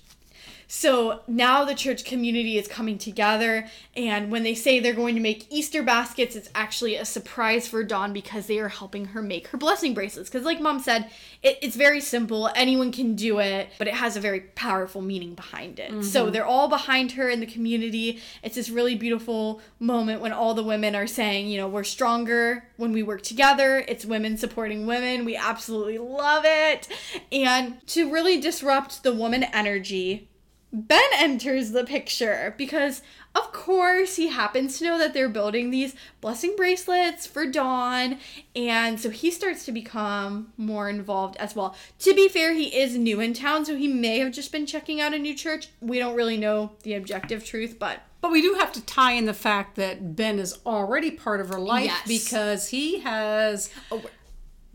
So 0.76 1.20
now 1.28 1.66
the 1.66 1.76
church 1.76 2.04
community 2.04 2.58
is 2.58 2.68
coming 2.68 2.98
together, 2.98 3.68
and 3.96 4.32
when 4.32 4.42
they 4.42 4.56
say 4.56 4.80
they're 4.80 4.96
going 4.96 5.14
to 5.14 5.22
make 5.22 5.46
Easter 5.52 5.84
baskets, 5.84 6.36
it's 6.36 6.50
actually 6.56 6.96
a 6.96 7.06
surprise 7.06 7.68
for 7.68 7.84
Dawn 7.84 8.12
because 8.12 8.48
they 8.48 8.58
are 8.58 8.70
helping 8.70 9.06
her 9.06 9.22
make 9.22 9.50
her 9.50 9.58
blessing 9.60 9.94
bracelets. 9.94 10.32
Because, 10.32 10.48
like 10.48 10.60
mom 10.60 10.80
said, 10.80 11.12
it, 11.44 11.60
it's 11.62 11.76
very 11.76 12.02
simple, 12.02 12.50
anyone 12.56 12.92
can 12.92 13.14
do 13.14 13.38
it, 13.38 13.70
but 13.78 13.88
it 13.88 13.94
has 13.94 14.18
a 14.18 14.20
very 14.20 14.40
powerful 14.40 15.04
meaning 15.04 15.36
behind 15.36 15.78
it. 15.78 16.04
So 16.04 16.24
mm-hmm. 16.24 16.34
they're 16.34 16.44
all 16.44 16.68
behind 16.68 17.12
her 17.12 17.30
in 17.30 17.40
the 17.40 17.46
community. 17.46 18.20
It's 18.42 18.56
this 18.56 18.72
really 18.72 18.96
beautiful 18.96 19.62
moment 19.80 20.22
when 20.22 20.34
all 20.34 20.56
the 20.56 20.64
women 20.64 20.96
are 20.96 21.06
saying, 21.06 21.50
you 21.50 21.58
know, 21.60 21.68
we're 21.68 21.84
stronger 21.84 22.68
when 22.78 22.92
we 22.92 23.04
work 23.04 23.22
together. 23.22 23.86
It's 23.88 24.06
women 24.06 24.38
supporting 24.38 24.88
women. 24.88 25.24
We 25.24 25.36
absolutely 25.36 26.00
love 26.00 26.46
it. 26.48 26.88
And 27.32 27.86
to 27.90 28.12
really 28.12 28.42
disrupt 28.42 29.04
the 29.04 29.14
woman 29.14 29.44
energy, 29.44 30.30
Ben 30.74 31.00
enters 31.18 31.70
the 31.72 31.84
picture 31.84 32.56
because, 32.58 33.04
of 33.36 33.54
course, 33.54 34.16
he 34.16 34.30
happens 34.30 34.80
to 34.80 34.86
know 34.86 34.98
that 34.98 35.14
they're 35.14 35.30
building 35.30 35.70
these 35.70 35.96
blessing 36.20 36.56
bracelets 36.58 37.28
for 37.28 37.46
Dawn, 37.46 38.18
and 38.56 39.00
so 39.00 39.12
he 39.12 39.30
starts 39.30 39.66
to 39.66 39.72
become 39.72 40.52
more 40.58 40.90
involved 40.90 41.36
as 41.38 41.56
well. 41.56 41.76
To 42.00 42.16
be 42.16 42.28
fair, 42.28 42.54
he 42.54 42.76
is 42.76 42.98
new 42.98 43.20
in 43.20 43.34
town, 43.34 43.66
so 43.66 43.76
he 43.78 43.88
may 43.88 44.18
have 44.18 44.32
just 44.34 44.52
been 44.52 44.66
checking 44.66 45.00
out 45.00 45.14
a 45.14 45.20
new 45.20 45.36
church. 45.36 45.68
We 45.80 46.00
don't 46.00 46.16
really 46.16 46.38
know 46.38 46.72
the 46.82 46.96
objective 46.96 47.46
truth, 47.46 47.78
but 47.78 48.00
But 48.22 48.32
we 48.32 48.42
do 48.42 48.56
have 48.56 48.72
to 48.74 48.82
tie 48.84 49.12
in 49.12 49.26
the 49.26 49.34
fact 49.36 49.76
that 49.76 50.16
Ben 50.16 50.40
is 50.40 50.58
already 50.66 51.12
part 51.12 51.40
of 51.40 51.50
her 51.50 51.60
life 51.60 51.86
Yes. 51.86 52.08
because 52.08 52.70
he 52.70 53.00
has 53.02 53.70
oh, 53.92 54.02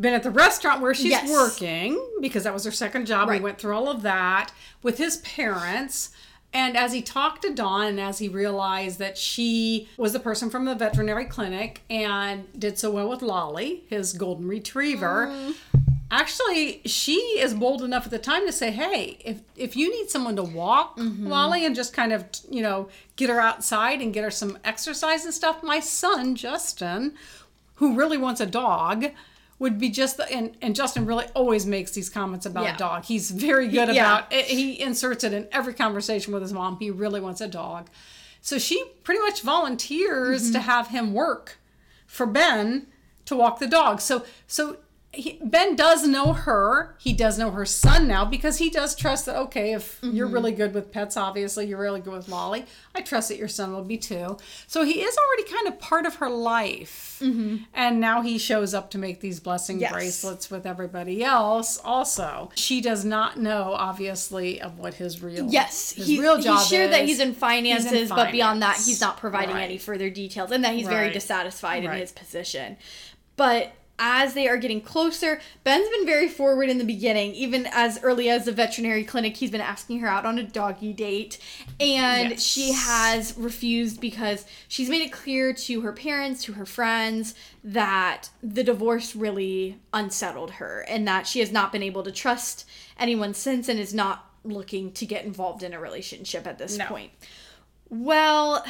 been 0.00 0.14
at 0.14 0.22
the 0.22 0.30
restaurant 0.30 0.80
where 0.80 0.94
she's 0.94 1.10
Yes. 1.10 1.28
working 1.30 2.00
because 2.20 2.44
that 2.44 2.54
was 2.54 2.64
her 2.64 2.70
second 2.70 3.06
job. 3.06 3.28
Right. 3.28 3.40
We 3.40 3.44
went 3.44 3.58
through 3.58 3.74
all 3.74 3.88
of 3.88 4.02
that 4.02 4.52
with 4.82 4.98
his 4.98 5.18
parents. 5.18 6.10
And 6.52 6.76
as 6.76 6.92
he 6.92 7.02
talked 7.02 7.42
to 7.42 7.52
Dawn 7.52 7.86
and 7.86 8.00
as 8.00 8.20
he 8.20 8.28
realized 8.28 8.98
that 9.00 9.18
she 9.18 9.88
was 9.98 10.12
the 10.12 10.20
person 10.20 10.48
from 10.48 10.64
the 10.64 10.74
veterinary 10.74 11.26
clinic 11.26 11.82
and 11.90 12.46
did 12.58 12.78
so 12.78 12.90
well 12.90 13.08
with 13.08 13.20
Lolly, 13.20 13.84
his 13.88 14.14
golden 14.14 14.48
retriever, 14.48 15.26
mm-hmm. 15.26 15.50
actually 16.10 16.80
she 16.86 17.16
is 17.38 17.52
bold 17.52 17.82
enough 17.82 18.06
at 18.06 18.10
the 18.10 18.18
time 18.18 18.46
to 18.46 18.52
say 18.52 18.70
hey 18.70 19.18
if 19.22 19.42
if 19.56 19.76
you 19.76 19.90
need 19.90 20.08
someone 20.08 20.34
to 20.36 20.42
walk 20.42 20.96
mm-hmm. 20.96 21.26
lolly 21.26 21.66
and 21.66 21.76
just 21.76 21.92
kind 21.92 22.14
of 22.14 22.24
you 22.50 22.62
know 22.62 22.88
get 23.16 23.28
her 23.28 23.38
outside 23.38 24.00
and 24.00 24.14
get 24.14 24.24
her 24.24 24.30
some 24.30 24.56
exercise 24.64 25.26
and 25.26 25.34
stuff 25.34 25.62
my 25.62 25.78
son 25.78 26.34
justin 26.34 27.12
who 27.74 27.94
really 27.94 28.16
wants 28.16 28.40
a 28.40 28.46
dog 28.46 29.08
would 29.60 29.78
be 29.78 29.88
just 29.90 30.16
the, 30.18 30.30
and, 30.32 30.56
and 30.62 30.74
justin 30.76 31.04
really 31.06 31.24
always 31.34 31.66
makes 31.66 31.90
these 31.92 32.08
comments 32.08 32.46
about 32.46 32.64
Yeah. 32.64 32.74
a 32.74 32.78
dog 32.78 33.04
he's 33.04 33.30
very 33.30 33.68
good 33.68 33.88
Yeah. 33.94 34.18
about 34.18 34.32
it 34.32 34.46
he 34.46 34.80
inserts 34.80 35.24
it 35.24 35.32
in 35.32 35.48
every 35.52 35.74
conversation 35.74 36.32
with 36.32 36.42
his 36.42 36.52
mom 36.52 36.76
he 36.78 36.90
really 36.90 37.20
wants 37.20 37.40
a 37.40 37.48
dog 37.48 37.88
so 38.40 38.58
she 38.58 38.82
pretty 39.02 39.20
much 39.20 39.42
volunteers 39.42 40.44
Mm-hmm. 40.44 40.52
to 40.52 40.60
have 40.60 40.88
him 40.88 41.12
work 41.12 41.58
for 42.06 42.24
Ben 42.24 42.86
to 43.26 43.36
walk 43.36 43.58
the 43.58 43.66
dog. 43.66 44.00
So 44.00 44.24
so 44.46 44.78
he, 45.20 45.38
Ben 45.42 45.76
does 45.76 46.06
know 46.06 46.32
her. 46.32 46.94
He 46.98 47.12
does 47.12 47.38
know 47.38 47.50
her 47.50 47.66
son 47.66 48.06
now 48.08 48.24
because 48.24 48.58
he 48.58 48.70
does 48.70 48.94
trust 48.94 49.26
that 49.26 49.36
okay, 49.36 49.72
if 49.74 49.98
you're 50.02 50.26
Mm-hmm. 50.26 50.34
really 50.34 50.52
good 50.52 50.74
with 50.74 50.92
pets, 50.92 51.16
obviously 51.16 51.66
you're 51.66 51.78
really 51.80 52.00
good 52.00 52.12
with 52.14 52.28
Lolly. 52.28 52.64
I 52.94 53.00
trust 53.02 53.28
that 53.28 53.36
your 53.38 53.48
son 53.48 53.72
will 53.72 53.84
be 53.84 53.98
too. 53.98 54.36
So 54.66 54.84
he 54.84 55.02
is 55.02 55.16
already 55.16 55.52
kind 55.52 55.66
of 55.68 55.78
part 55.80 56.06
of 56.06 56.16
her 56.16 56.30
life. 56.30 57.06
And 57.20 58.00
now 58.00 58.22
he 58.22 58.38
shows 58.38 58.74
up 58.74 58.90
to 58.92 58.98
make 58.98 59.20
these 59.20 59.40
blessing 59.40 59.76
Mm-hmm. 59.76 59.82
Yes. 59.82 59.92
bracelets 59.92 60.50
with 60.50 60.64
everybody 60.66 61.22
else. 61.24 61.78
Also, 61.84 62.50
she 62.54 62.80
does 62.80 63.04
not 63.04 63.38
know 63.38 63.74
obviously 63.74 64.60
of 64.60 64.78
what 64.78 64.94
his 64.94 65.22
real 65.22 65.46
Yes, 65.50 65.92
his 65.92 66.06
he, 66.06 66.20
real 66.20 66.40
job 66.40 66.60
he 66.60 66.64
shared 66.66 66.92
that 66.92 67.02
is. 67.02 67.08
he's 67.10 67.20
in 67.20 67.34
finances, 67.34 68.08
but 68.08 68.30
beyond 68.32 68.62
that, 68.62 68.76
he's 68.76 69.00
not 69.00 69.16
providing 69.18 69.54
Right. 69.56 69.64
any 69.64 69.78
further 69.78 70.10
details, 70.10 70.50
and 70.52 70.64
that 70.64 70.74
he's 70.74 70.86
very 70.88 71.06
Right. 71.06 71.12
dissatisfied 71.12 71.82
in 71.84 71.90
his 71.92 72.12
position. 72.12 72.76
But 73.36 73.72
as 73.98 74.34
they 74.34 74.46
are 74.48 74.56
getting 74.56 74.80
closer, 74.80 75.40
Ben's 75.64 75.88
been 75.88 76.06
very 76.06 76.28
forward 76.28 76.68
in 76.68 76.78
the 76.78 76.84
beginning, 76.84 77.34
even 77.34 77.66
as 77.72 78.00
early 78.02 78.28
as 78.30 78.44
the 78.44 78.52
veterinary 78.52 79.04
clinic. 79.04 79.36
He's 79.36 79.50
been 79.50 79.60
asking 79.60 80.00
her 80.00 80.08
out 80.08 80.24
on 80.24 80.38
a 80.38 80.42
doggy 80.42 80.92
date, 80.92 81.38
and 81.80 82.30
Yes. 82.30 82.42
she 82.42 82.72
has 82.72 83.36
refused 83.36 84.00
because 84.00 84.44
she's 84.68 84.88
made 84.88 85.02
it 85.02 85.12
clear 85.12 85.52
to 85.52 85.80
her 85.80 85.92
parents, 85.92 86.42
to 86.44 86.52
her 86.54 86.66
friends, 86.66 87.34
that 87.64 88.30
the 88.42 88.62
divorce 88.64 89.16
really 89.16 89.78
unsettled 89.92 90.52
her, 90.52 90.84
and 90.88 91.06
that 91.08 91.26
she 91.26 91.40
has 91.40 91.50
not 91.50 91.72
been 91.72 91.82
able 91.82 92.02
to 92.04 92.12
trust 92.12 92.64
anyone 92.98 93.34
since, 93.34 93.68
and 93.68 93.78
is 93.80 93.92
not 93.94 94.24
looking 94.44 94.92
to 94.92 95.04
get 95.04 95.24
involved 95.24 95.62
in 95.62 95.74
a 95.74 95.80
relationship 95.80 96.46
at 96.46 96.58
this 96.58 96.78
No. 96.78 96.86
point. 96.86 97.10
Well, 97.90 98.64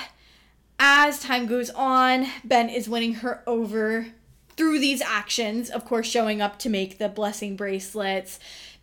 as 0.79 1.19
time 1.21 1.47
goes 1.47 1.71
on, 1.71 2.27
Ben 2.45 2.69
is 2.69 2.89
winning 2.89 3.15
her 3.15 3.43
over 3.47 4.07
through 4.59 4.81
these 4.81 5.01
actions, 5.01 5.71
of 5.71 5.87
course, 5.87 6.07
showing 6.07 6.43
up 6.43 6.59
to 6.59 6.69
make 6.69 6.99
the 6.99 7.09
blessing 7.09 7.57
bracelets, 7.57 8.39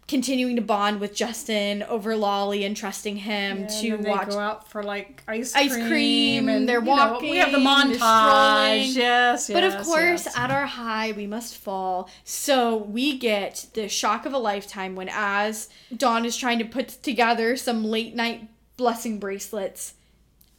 continuing 0.08 0.56
to 0.56 0.62
bond 0.62 1.00
with 1.00 1.14
Justin 1.16 1.84
over 1.84 2.16
Lolly 2.16 2.64
and 2.64 2.78
trusting 2.78 3.18
him 3.18 3.58
And 3.64 3.70
to 3.82 3.90
then 3.98 4.02
they 4.04 4.26
go 4.26 4.40
out 4.40 4.70
for 4.70 4.84
like 4.84 5.22
ice 5.28 5.54
ice 5.56 5.76
cream, 5.88 6.48
and 6.48 6.70
they're 6.70 6.80
you 6.80 6.86
know, 6.96 7.20
we 7.22 7.38
have 7.38 7.52
the 7.52 7.58
montage. 7.58 7.96
strolling. 7.96 8.92
Yes, 8.96 9.50
But 9.50 9.64
of 9.64 9.84
course, 9.84 10.26
yes. 10.26 10.38
at 10.38 10.50
our 10.50 10.66
high, 10.66 11.12
we 11.12 11.28
must 11.28 11.58
fall. 11.58 12.10
So 12.24 12.78
we 12.78 13.18
get 13.18 13.66
the 13.74 13.90
shock 13.90 14.26
of 14.26 14.34
a 14.34 14.38
lifetime 14.38 14.96
when, 14.96 15.10
as 15.12 15.70
Dawn 15.96 16.24
is 16.24 16.38
trying 16.38 16.60
to 16.60 16.66
put 16.66 16.88
together 17.04 17.58
some 17.58 17.84
late 17.84 18.16
night 18.16 18.48
blessing 18.78 19.20
bracelets, 19.20 19.96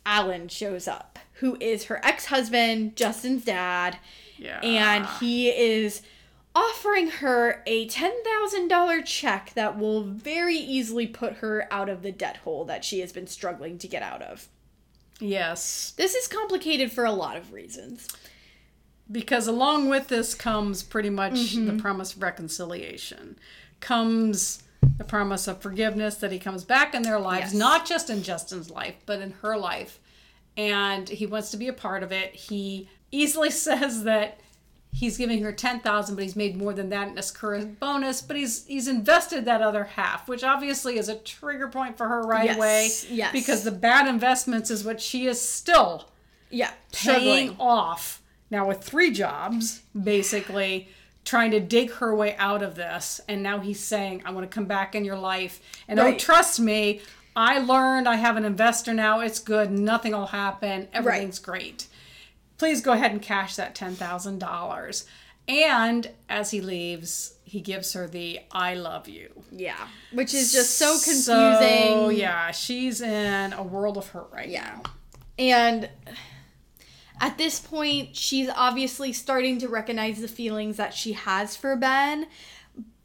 Alan 0.04 0.48
shows 0.48 0.86
up, 0.86 1.18
who 1.34 1.56
is 1.60 1.84
her 1.84 2.04
ex 2.04 2.26
husband, 2.26 2.96
Justin's 2.96 3.44
dad. 3.44 3.96
Yeah. 4.38 4.60
And 4.60 5.06
he 5.20 5.48
is 5.48 6.02
offering 6.54 7.08
her 7.08 7.62
a 7.66 7.86
$10,000 7.88 9.04
check 9.04 9.52
that 9.54 9.78
will 9.78 10.02
very 10.04 10.56
easily 10.56 11.06
put 11.06 11.34
her 11.34 11.66
out 11.70 11.88
of 11.88 12.02
the 12.02 12.12
debt 12.12 12.38
hole 12.38 12.64
that 12.64 12.84
she 12.84 13.00
has 13.00 13.12
been 13.12 13.26
struggling 13.26 13.76
to 13.78 13.88
get 13.88 14.02
out 14.02 14.22
of. 14.22 14.48
yes, 15.20 15.92
This 15.96 16.14
is 16.14 16.28
complicated 16.28 16.92
for 16.92 17.04
a 17.04 17.12
lot 17.12 17.36
of 17.36 17.52
reasons. 17.52 18.08
because 19.10 19.46
along 19.46 19.88
with 19.88 20.08
this 20.08 20.34
comes 20.34 20.82
pretty 20.82 21.10
much 21.10 21.32
Mm-hmm. 21.34 21.66
the 21.76 21.82
promise 21.82 22.14
of 22.14 22.22
reconciliation, 22.22 23.38
comes 23.80 24.62
the 24.98 25.04
promise 25.04 25.46
of 25.48 25.60
forgiveness 25.60 26.16
that 26.16 26.32
he 26.32 26.38
comes 26.38 26.64
back 26.64 26.94
in 26.94 27.02
their 27.02 27.18
lives, 27.20 27.52
Yes. 27.52 27.54
not 27.54 27.86
just 27.86 28.08
in 28.10 28.22
Justin's 28.22 28.70
life, 28.70 28.96
but 29.06 29.20
in 29.20 29.30
her 29.42 29.56
life. 29.56 30.00
and 30.58 31.08
he 31.10 31.26
wants 31.26 31.50
to 31.50 31.56
be 31.58 31.68
a 31.68 31.72
part 31.74 32.02
of 32.02 32.10
it. 32.12 32.34
He 32.34 32.88
easily 33.16 33.50
says 33.68 34.04
that 34.04 34.40
he's 34.92 35.18
giving 35.18 35.42
her 35.42 35.52
10,000 35.52 36.14
but 36.14 36.22
he's 36.22 36.36
made 36.36 36.56
more 36.56 36.72
than 36.72 36.88
that 36.88 37.08
in 37.08 37.16
his 37.16 37.30
current 37.30 37.78
bonus, 37.78 38.22
but 38.22 38.34
he's 38.36 38.64
he's 38.66 38.88
invested 38.88 39.44
that 39.44 39.60
other 39.60 39.84
half, 39.84 40.26
which 40.28 40.42
obviously 40.42 40.96
is 40.98 41.08
a 41.08 41.16
trigger 41.16 41.68
point 41.68 41.96
for 41.98 42.08
her 42.08 42.22
right 42.22 42.46
Yes, 42.46 42.56
away 42.56 42.88
yes. 43.10 43.32
because 43.32 43.62
the 43.64 43.70
bad 43.72 44.08
investments 44.08 44.70
is 44.70 44.84
what 44.84 45.00
she 45.00 45.26
is 45.26 45.40
still 45.40 46.08
Yeah. 46.50 46.70
paying 46.92 47.48
Struggling. 47.50 47.56
off 47.60 48.22
now 48.50 48.66
with 48.66 48.82
three 48.82 49.10
jobs 49.10 49.82
basically 50.00 50.88
trying 51.24 51.50
to 51.50 51.58
dig 51.60 51.90
her 51.94 52.14
way 52.14 52.36
out 52.36 52.62
of 52.62 52.76
this 52.76 53.20
and 53.28 53.42
now 53.42 53.58
he's 53.58 53.80
saying 53.80 54.22
i 54.24 54.30
want 54.30 54.48
to 54.48 54.54
come 54.54 54.66
back 54.66 54.94
in 54.94 55.04
your 55.04 55.18
life 55.18 55.60
and 55.88 55.98
oh 55.98 56.14
trust 56.16 56.60
me 56.60 57.00
i 57.34 57.58
learned 57.58 58.06
i 58.08 58.14
have 58.14 58.36
an 58.36 58.44
investor 58.44 58.94
now 58.94 59.18
it's 59.18 59.40
good 59.40 59.72
nothing 59.72 60.12
will 60.12 60.26
happen 60.26 60.86
everything's 60.92 61.40
great 61.40 61.88
please 62.58 62.80
go 62.80 62.92
ahead 62.92 63.10
and 63.12 63.20
cash 63.22 63.56
that 63.56 63.74
$10000 63.74 65.04
and 65.48 66.10
as 66.28 66.50
he 66.50 66.60
leaves 66.60 67.34
he 67.44 67.60
gives 67.60 67.92
her 67.92 68.08
the 68.08 68.40
i 68.50 68.74
love 68.74 69.08
you 69.08 69.30
Yeah. 69.52 69.86
Which 70.12 70.34
is 70.34 70.52
just 70.52 70.76
so 70.78 70.94
confusing. 70.94 71.24
so 71.28 72.08
yeah 72.08 72.50
she's 72.50 73.00
in 73.00 73.52
a 73.52 73.62
world 73.62 73.96
of 73.96 74.08
hurt 74.08 74.28
right 74.32 74.48
Yeah. 74.48 74.64
now 74.82 74.82
And 75.38 75.88
at 77.20 77.38
this 77.38 77.60
point, 77.60 78.14
she's 78.14 78.50
obviously 78.54 79.10
starting 79.12 79.58
to 79.60 79.68
recognize 79.68 80.20
the 80.20 80.28
feelings 80.28 80.76
that 80.76 80.92
she 80.92 81.12
has 81.14 81.56
for 81.56 81.74
Ben, 81.74 82.26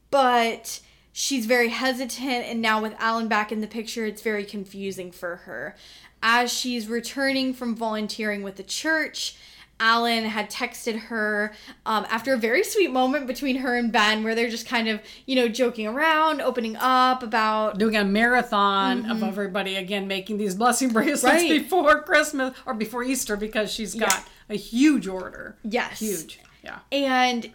but 0.10 0.82
she's 1.14 1.46
very 1.46 1.70
hesitant. 1.70 2.46
And 2.46 2.62
now, 2.62 2.82
with 2.82 2.94
Alan 3.00 3.28
back 3.28 3.52
in 3.52 3.62
the 3.62 3.68
picture, 3.68 4.06
it's 4.06 4.22
very 4.22 4.44
confusing 4.46 5.12
for 5.12 5.38
her. 5.38 5.76
As 6.24 6.52
she's 6.54 6.88
returning 6.88 7.54
from 7.54 7.76
volunteering 7.76 8.44
with 8.44 8.56
the 8.58 8.64
church, 8.64 9.36
Alan 9.80 10.26
had 10.26 10.52
texted 10.52 11.00
her 11.06 11.54
um, 11.88 12.06
after 12.12 12.36
a 12.36 12.38
very 12.38 12.64
sweet 12.64 12.92
moment 12.92 13.26
between 13.26 13.56
her 13.58 13.76
and 13.76 13.92
Ben, 13.92 14.24
where 14.24 14.36
they're 14.36 14.48
just 14.50 14.68
kind 14.68 14.88
of, 14.88 15.02
you 15.26 15.36
know, 15.36 15.48
joking 15.48 15.88
around, 15.88 16.40
opening 16.40 16.76
up 16.80 17.24
about 17.24 17.80
doing 17.80 17.96
a 17.96 18.04
marathon 18.06 19.10
of 19.10 19.24
everybody 19.24 19.76
again 19.78 20.08
making 20.08 20.38
these 20.38 20.54
blessing 20.54 20.90
bracelets 20.94 21.24
Mm-hmm. 21.42 21.52
Right. 21.52 21.64
before 21.64 22.04
Christmas 22.04 22.56
or 22.68 22.76
before 22.76 23.04
Easter 23.04 23.36
because 23.36 23.72
she's 23.72 23.96
got 23.96 24.14
Yeah. 24.14 24.24
a 24.54 24.56
huge 24.56 25.08
order. 25.08 25.58
Yes. 25.64 25.98
Huge. 26.00 26.40
Yeah. 26.64 26.78
and 26.92 27.50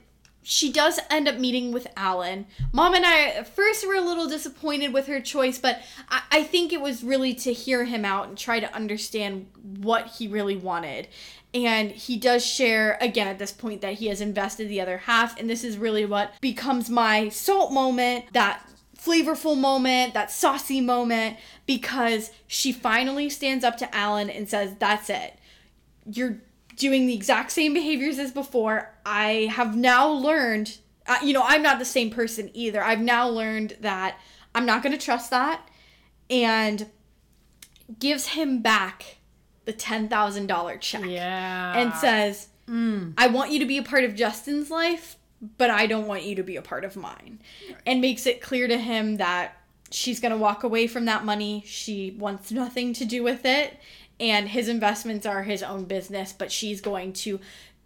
she 0.49 0.71
does 0.71 1.01
end 1.11 1.27
up 1.27 1.41
meeting 1.41 1.73
with 1.73 1.89
Alan. 1.97 2.47
Mom 2.71 2.95
and 2.95 3.05
I 3.05 3.31
at 3.31 3.49
first 3.49 3.85
were 3.85 3.97
a 3.97 4.01
little 4.01 4.29
disappointed 4.29 4.93
with 4.93 5.09
her 5.09 5.21
choice, 5.21 5.59
but 5.59 5.81
I, 6.09 6.23
I 6.31 6.43
think 6.45 6.73
it 6.73 6.81
was 6.81 7.03
really 7.03 7.35
to 7.35 7.53
hear 7.53 7.85
him 7.85 8.05
out 8.05 8.29
and 8.29 8.39
try 8.39 8.61
to 8.61 8.73
understand 8.73 9.49
what 9.81 10.07
he 10.07 10.29
really 10.29 10.55
wanted. 10.55 11.09
And 11.53 11.91
he 11.91 12.17
does 12.17 12.47
share 12.47 12.97
again 13.01 13.27
at 13.27 13.41
this 13.41 13.51
point 13.51 13.81
that 13.81 13.95
he 13.95 14.07
has 14.07 14.21
invested 14.21 14.69
the 14.69 14.81
other 14.81 14.99
half, 14.99 15.37
and 15.37 15.51
this 15.51 15.65
is 15.65 15.79
really 15.79 16.05
what 16.05 16.41
becomes 16.41 16.89
my 16.89 17.29
salt 17.29 17.73
moment, 17.73 18.27
that 18.33 18.65
flavorful 18.97 19.59
moment, 19.59 20.15
that 20.15 20.31
saucy 20.31 20.81
moment, 20.81 21.39
because 21.67 22.31
she 22.47 22.71
finally 22.71 23.29
stands 23.29 23.65
up 23.65 23.77
to 23.79 23.93
Alan 23.93 24.31
and 24.31 24.49
says, 24.49 24.77
That's 24.79 25.11
it 25.11 25.41
you're 26.09 26.39
doing 26.77 27.07
the 27.07 27.15
exact 27.15 27.51
same 27.53 27.75
behaviors 27.75 28.19
as 28.19 28.33
before. 28.33 28.95
I 29.05 29.49
have 29.53 29.77
now 29.77 30.09
learned, 30.09 30.79
uh, 31.07 31.17
you 31.23 31.33
know, 31.33 31.43
I'm 31.45 31.63
not 31.63 31.79
the 31.79 31.85
same 31.85 32.11
person 32.11 32.51
either. 32.55 32.83
I've 32.83 33.01
now 33.01 33.29
learned 33.29 33.77
that 33.81 34.19
I'm 34.55 34.67
not 34.67 34.83
going 34.83 34.97
to 34.97 35.03
trust 35.05 35.31
that 35.31 35.69
and 36.31 36.87
gives 37.99 38.29
him 38.29 38.61
back 38.63 39.17
the 39.65 39.73
$10,000 39.73 40.81
check 40.81 41.05
Yeah. 41.07 41.79
and 41.79 41.93
says, 41.95 42.49
I 42.69 43.29
want 43.29 43.53
you 43.53 43.61
to 43.61 43.67
be 43.67 43.79
a 43.79 43.83
part 43.83 44.03
of 44.05 44.15
Justin's 44.17 44.71
life, 44.71 45.17
but 45.57 45.71
I 45.71 45.87
don't 45.87 46.07
want 46.09 46.25
you 46.25 46.35
to 46.37 46.43
be 46.43 46.57
a 46.57 46.63
part 46.63 46.85
of 46.85 46.97
mine. 46.97 47.41
And 47.87 48.01
makes 48.01 48.27
it 48.27 48.41
clear 48.41 48.67
to 48.67 48.77
him 48.77 49.19
that 49.19 49.57
she's 49.93 50.19
going 50.19 50.33
to 50.33 50.39
walk 50.39 50.65
away 50.65 50.89
from 50.89 51.05
that 51.05 51.25
money. 51.25 51.63
She 51.65 52.17
wants 52.19 52.51
nothing 52.51 52.93
to 52.95 53.05
do 53.05 53.23
with 53.23 53.45
it. 53.45 53.79
And 54.19 54.49
his 54.49 54.69
investments 54.69 55.27
are 55.27 55.43
his 55.43 55.63
own 55.63 55.85
business, 55.85 56.33
but 56.33 56.51
she's 56.51 56.81
going 56.81 57.13
to 57.15 57.39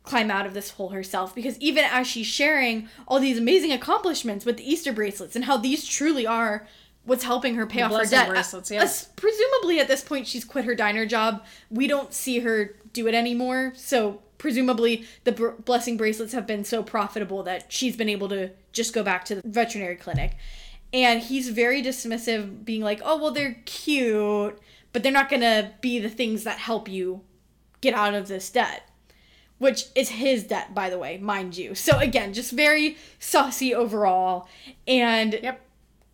climb 0.03 0.31
out 0.31 0.47
of 0.47 0.55
this 0.55 0.71
hole 0.71 0.91
herself 0.91 1.35
because 1.35 1.59
even 1.59 1.85
as 1.85 2.07
she's 2.07 2.27
sharing 2.27 2.89
all 3.07 3.21
these 3.21 3.39
amazing 3.39 3.71
accomplishments 3.71 4.47
with 4.47 4.57
the 4.57 4.71
Easter 4.71 4.93
bracelets 4.93 5.37
and 5.37 5.45
how 5.45 5.57
these 5.57 5.87
truly 5.87 6.27
are 6.27 6.67
what's 7.05 7.25
helping 7.25 7.55
her 7.55 7.67
pay 7.67 7.83
off 7.83 7.93
her 7.93 8.05
debt. 8.05 8.29
bracelets, 8.29 8.71
uh, 8.71 8.75
yes. 8.75 9.07
uh, 9.07 9.09
presumably 9.17 9.79
at 9.79 9.89
this 9.89 10.03
point 10.03 10.27
she's 10.27 10.45
quit 10.45 10.65
her 10.65 10.75
diner 10.75 11.05
job. 11.05 11.45
We 11.71 11.87
don't 11.87 12.13
see 12.15 12.41
her 12.41 12.77
do 12.93 13.07
it 13.09 13.15
anymore. 13.15 13.73
So 13.77 14.23
presumably 14.39 15.05
the 15.25 15.33
br- 15.33 15.49
blessing 15.51 15.97
bracelets 15.97 16.33
have 16.33 16.47
been 16.47 16.65
so 16.65 16.83
profitable 16.83 17.43
that 17.43 17.71
she's 17.71 17.97
been 17.97 18.09
able 18.09 18.29
to 18.31 18.51
just 18.73 18.95
go 18.95 19.03
back 19.03 19.25
to 19.27 19.35
the 19.35 19.43
veterinary 19.45 19.97
clinic. 19.97 20.37
And 20.93 21.21
he's 21.23 21.51
very 21.51 21.83
dismissive, 21.83 22.65
being 22.65 22.83
like, 22.83 23.01
"Oh, 23.05 23.17
well, 23.17 23.31
they're 23.31 23.59
cute, 23.65 24.59
but 24.93 25.03
they're 25.03 25.13
not 25.13 25.29
gonna 25.31 25.73
be 25.81 25.99
the 25.99 26.09
things 26.11 26.45
that 26.45 26.59
help 26.59 26.89
you 26.89 27.23
get 27.81 27.95
out 27.95 28.15
of 28.15 28.29
this 28.29 28.51
debt." 28.51 28.83
Which 29.59 29.85
is 29.95 30.09
his 30.11 30.45
debt, 30.45 30.75
by 30.75 30.89
the 30.89 30.99
way, 30.99 31.19
mind 31.19 31.57
you. 31.57 31.75
So 31.75 31.99
again, 31.99 32.33
just 32.33 32.51
very 32.53 32.97
saucy 33.19 33.75
overall. 33.75 34.49
And 34.89 35.35
Yep. 35.35 35.61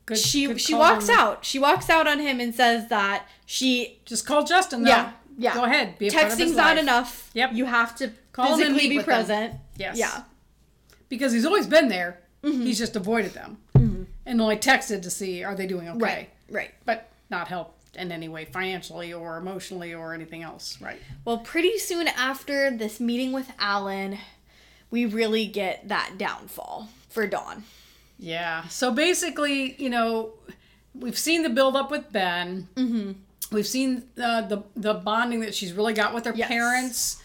Good, 0.07 0.19
she 0.19 0.47
good 0.47 0.61
she 0.61 0.75
walks 0.75 1.09
on- 1.09 1.17
out. 1.19 1.45
She 1.45 1.59
walks 1.61 1.89
out 1.91 2.07
on 2.09 2.19
him 2.21 2.41
and 2.41 2.55
says 2.55 2.89
that 2.89 3.27
she 3.45 4.01
Just 4.05 4.27
call 4.27 4.45
Justin. 4.45 4.83
Though. 4.83 4.91
yeah 4.91 5.13
yeah 5.39 5.55
Go 5.55 5.63
ahead. 5.65 5.97
Be 5.99 6.09
a 6.09 6.13
part 6.13 6.25
of 6.25 6.31
his 6.31 6.39
texting's 6.51 6.57
not 6.57 6.77
enough. 6.79 7.31
Yep. 7.35 7.51
you 7.55 7.67
have 7.67 7.95
to 7.97 8.11
Call 8.33 8.47
him 8.57 8.67
and 8.67 8.75
physically 8.75 8.89
be 8.89 8.97
with 8.99 9.07
them. 9.07 9.15
present. 9.15 9.55
Yes. 9.77 9.97
Yeah, 9.97 10.23
Because 11.09 11.33
he's 11.33 11.45
always 11.45 11.67
been 11.69 11.89
there. 11.89 12.21
Mm-hmm. 12.43 12.63
He's 12.63 12.79
just 12.79 12.97
avoided 12.97 13.33
them 13.35 13.59
and 14.25 14.41
only 14.41 14.57
texted 14.57 15.03
to 15.03 15.11
see 15.11 15.45
are 15.45 15.55
they 15.55 15.67
doing 15.67 15.89
okay. 15.89 15.99
right, 15.99 16.31
right. 16.51 16.71
But 16.85 17.11
not 17.31 17.47
helped 17.49 17.76
in 17.97 18.13
any 18.13 18.29
way 18.29 18.45
financially 18.45 19.13
or 19.13 19.37
emotionally 19.39 19.95
or 19.95 20.15
anything 20.15 20.43
else. 20.43 20.79
Right. 20.81 20.99
Well, 21.25 21.39
pretty 21.39 21.79
soon 21.79 22.09
after 22.09 22.71
this 22.71 23.01
meeting 23.01 23.33
with 23.33 23.51
Alan, 23.59 24.19
we 24.91 25.05
really 25.07 25.47
get 25.47 25.89
that 25.89 26.13
downfall 26.19 26.89
for 27.09 27.27
Dawn. 27.27 27.65
Yeah. 28.19 28.67
So 28.69 28.91
basically, 28.93 29.75
you 29.83 29.91
know, 29.91 30.33
we've 30.95 31.19
seen 31.19 31.43
the 31.43 31.51
build 31.51 31.77
up 31.77 31.91
with 31.91 32.11
Ben. 32.13 32.69
Mm-hmm. 32.77 33.13
We've 33.53 33.67
seen 33.67 34.05
uh, 34.23 34.43
the 34.43 34.63
the 34.75 34.95
bonding 34.95 35.41
that 35.41 35.55
she's 35.55 35.73
really 35.73 35.93
got 35.93 36.15
with 36.15 36.25
her 36.25 36.33
Yes. 36.35 36.49
parents. 36.49 37.23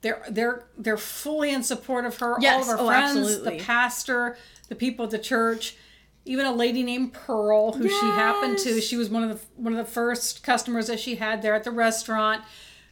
They're 0.00 0.22
they're 0.30 0.64
they're 0.76 0.96
fully 0.96 1.50
in 1.50 1.62
support 1.62 2.04
of 2.04 2.16
her. 2.18 2.36
yes. 2.40 2.54
All 2.54 2.60
of 2.62 2.66
her 2.78 2.84
Oh, 2.84 2.86
friends, 2.88 3.16
absolutely. 3.18 3.58
the 3.58 3.64
pastor, 3.64 4.36
the 4.68 4.74
people 4.74 5.04
at 5.04 5.10
the 5.12 5.18
church, 5.18 5.76
even 6.24 6.46
a 6.46 6.52
lady 6.52 6.82
named 6.82 7.12
Pearl, 7.12 7.72
who 7.72 7.88
she 7.88 7.94
happened 8.06 8.58
to. 8.58 8.80
She 8.80 8.96
was 8.96 9.08
one 9.10 9.24
of 9.24 9.30
the 9.40 9.46
one 9.56 9.72
of 9.72 9.78
the 9.84 9.90
first 9.90 10.42
customers 10.42 10.86
that 10.86 11.00
she 11.00 11.16
had 11.16 11.42
there 11.42 11.54
at 11.54 11.64
the 11.64 11.70
restaurant, 11.70 12.42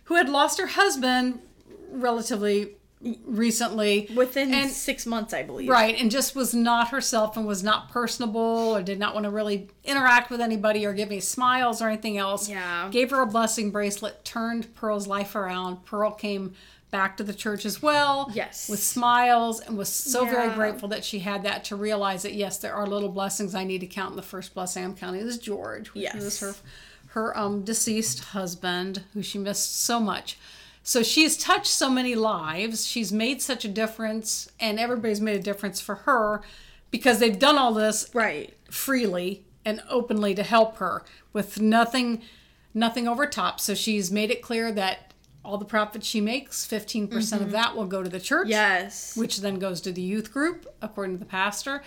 who 0.05 0.15
had 0.17 0.29
lost 0.29 0.59
her 0.59 0.67
husband 0.67 1.41
relatively 1.91 2.77
recently. 3.25 4.09
Within 4.15 4.53
And- 4.53 4.71
six 4.71 5.07
months, 5.07 5.33
I 5.33 5.43
believe. 5.43 5.69
Right, 5.71 5.99
and 5.99 6.11
just 6.11 6.35
was 6.37 6.53
not 6.55 6.89
herself 6.89 7.37
and 7.37 7.47
was 7.47 7.63
not 7.63 7.91
personable 7.91 8.75
or 8.77 8.83
did 8.83 8.99
not 8.99 9.15
want 9.15 9.25
to 9.25 9.31
really 9.31 9.69
interact 9.85 10.31
with 10.31 10.41
anybody 10.41 10.85
or 10.85 10.93
give 10.93 11.09
me 11.09 11.21
smiles 11.21 11.81
or 11.81 11.89
anything 11.89 12.19
else. 12.19 12.49
Yeah. 12.49 12.89
Gave 12.91 13.11
her 13.11 13.21
a 13.23 13.27
blessing 13.27 13.71
bracelet, 13.71 14.25
turned 14.25 14.75
Pearl's 14.75 15.07
life 15.07 15.35
around. 15.35 15.85
Pearl 15.87 16.11
came 16.11 16.53
back 16.91 17.17
to 17.19 17.23
the 17.25 17.35
church 17.35 17.65
as 17.65 17.81
well. 17.81 18.31
Yes. 18.35 18.69
With 18.69 18.83
smiles 18.83 19.61
and 19.61 19.77
was 19.79 19.89
so 19.89 20.25
very 20.25 20.53
grateful 20.55 20.89
that 20.89 21.05
she 21.05 21.21
had 21.21 21.43
that 21.45 21.65
to 21.67 21.77
realize 21.77 22.23
that 22.23 22.35
yes, 22.35 22.59
there 22.59 22.75
are 22.75 22.87
little 22.87 23.09
blessings 23.09 23.55
I 23.55 23.65
need 23.65 23.81
to 23.81 23.87
count. 23.87 24.11
And 24.11 24.19
the 24.19 24.23
first 24.27 24.55
blessing 24.55 24.85
I'm 24.85 24.95
counting 24.97 25.21
is 25.21 25.39
George, 25.39 25.89
which 25.95 26.03
Yes. 26.05 26.15
is 26.17 26.41
her 26.41 26.55
her 27.13 27.37
um 27.37 27.63
deceased 27.63 28.25
husband 28.27 29.03
who 29.15 29.23
she 29.23 29.39
missed 29.39 29.81
so 29.81 29.99
much. 30.01 30.39
So 30.83 31.03
she's 31.03 31.37
touched 31.37 31.67
so 31.67 31.91
many 31.91 32.15
lives. 32.15 32.87
She's 32.87 33.13
made 33.13 33.43
such 33.43 33.65
a 33.65 33.69
difference, 33.69 34.51
and 34.59 34.81
everybody's 34.81 35.21
made 35.21 35.37
a 35.37 35.43
difference 35.43 35.81
for 35.81 35.95
her 35.97 36.43
because 36.91 37.19
they've 37.19 37.39
done 37.39 37.57
all 37.59 37.73
this 37.75 38.09
Right. 38.15 38.57
freely 38.71 39.45
and 39.65 39.83
openly 39.91 40.35
to 40.35 40.43
help 40.43 40.79
her 40.79 41.05
with 41.33 41.61
nothing 41.61 42.23
nothing 42.73 43.07
over 43.09 43.27
top. 43.27 43.61
So 43.61 43.75
she's 43.75 44.11
made 44.11 44.31
it 44.31 44.41
clear 44.43 44.71
that 44.73 45.10
all 45.45 45.59
the 45.59 45.65
profit 45.65 46.05
she 46.05 46.21
makes, 46.21 46.67
15% 46.67 47.11
of 47.13 47.21
mm-hmm. 47.41 47.51
that 47.51 47.75
will 47.77 47.87
go 47.87 48.03
to 48.03 48.09
the 48.09 48.21
church 48.21 48.49
Yes. 48.49 49.17
which 49.17 49.39
then 49.41 49.59
goes 49.59 49.81
to 49.83 49.93
the 49.93 50.03
youth 50.03 50.33
group, 50.33 50.67
according 50.83 51.17
to 51.17 51.19
the 51.19 51.25
pastor. 51.25 51.83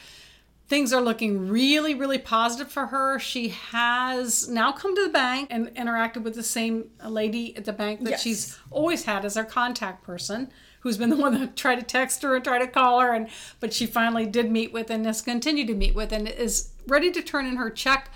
Things 0.68 0.92
are 0.94 1.02
looking 1.02 1.50
really, 1.50 1.94
really 1.94 2.18
positive 2.18 2.72
for 2.72 2.88
her. 2.88 3.20
She 3.20 3.50
has 3.50 4.50
now 4.50 4.72
come 4.72 4.96
to 4.96 5.04
the 5.04 5.10
bank 5.10 5.50
and 5.52 5.68
interacted 5.76 6.24
with 6.24 6.36
the 6.36 6.44
same 6.44 6.90
lady 7.06 7.56
at 7.56 7.66
the 7.66 7.74
bank 7.74 8.04
that 8.06 8.12
Yes. 8.12 8.24
she's 8.24 8.60
always 8.72 9.04
had 9.06 9.24
as 9.26 9.36
her 9.36 9.44
contact 9.44 10.04
person, 10.04 10.50
who's 10.80 10.98
been 10.98 11.10
the 11.10 11.16
one 11.16 11.40
that 11.40 11.56
tried 11.64 11.76
to 11.76 11.84
text 11.84 12.24
her 12.24 12.36
and 12.36 12.44
try 12.44 12.58
to 12.58 12.68
call 12.68 13.02
her, 13.02 13.14
and 13.14 13.28
but 13.60 13.74
she 13.74 13.86
finally 13.86 14.26
did 14.26 14.50
meet 14.50 14.74
with 14.74 14.90
and 14.90 15.06
has 15.06 15.22
continued 15.22 15.68
to 15.68 15.76
meet 15.76 15.94
with 15.94 16.12
and 16.12 16.28
is 16.28 16.70
ready 16.88 17.12
to 17.12 17.22
turn 17.22 17.46
in 17.46 17.58
her 17.58 17.70
check 17.70 18.10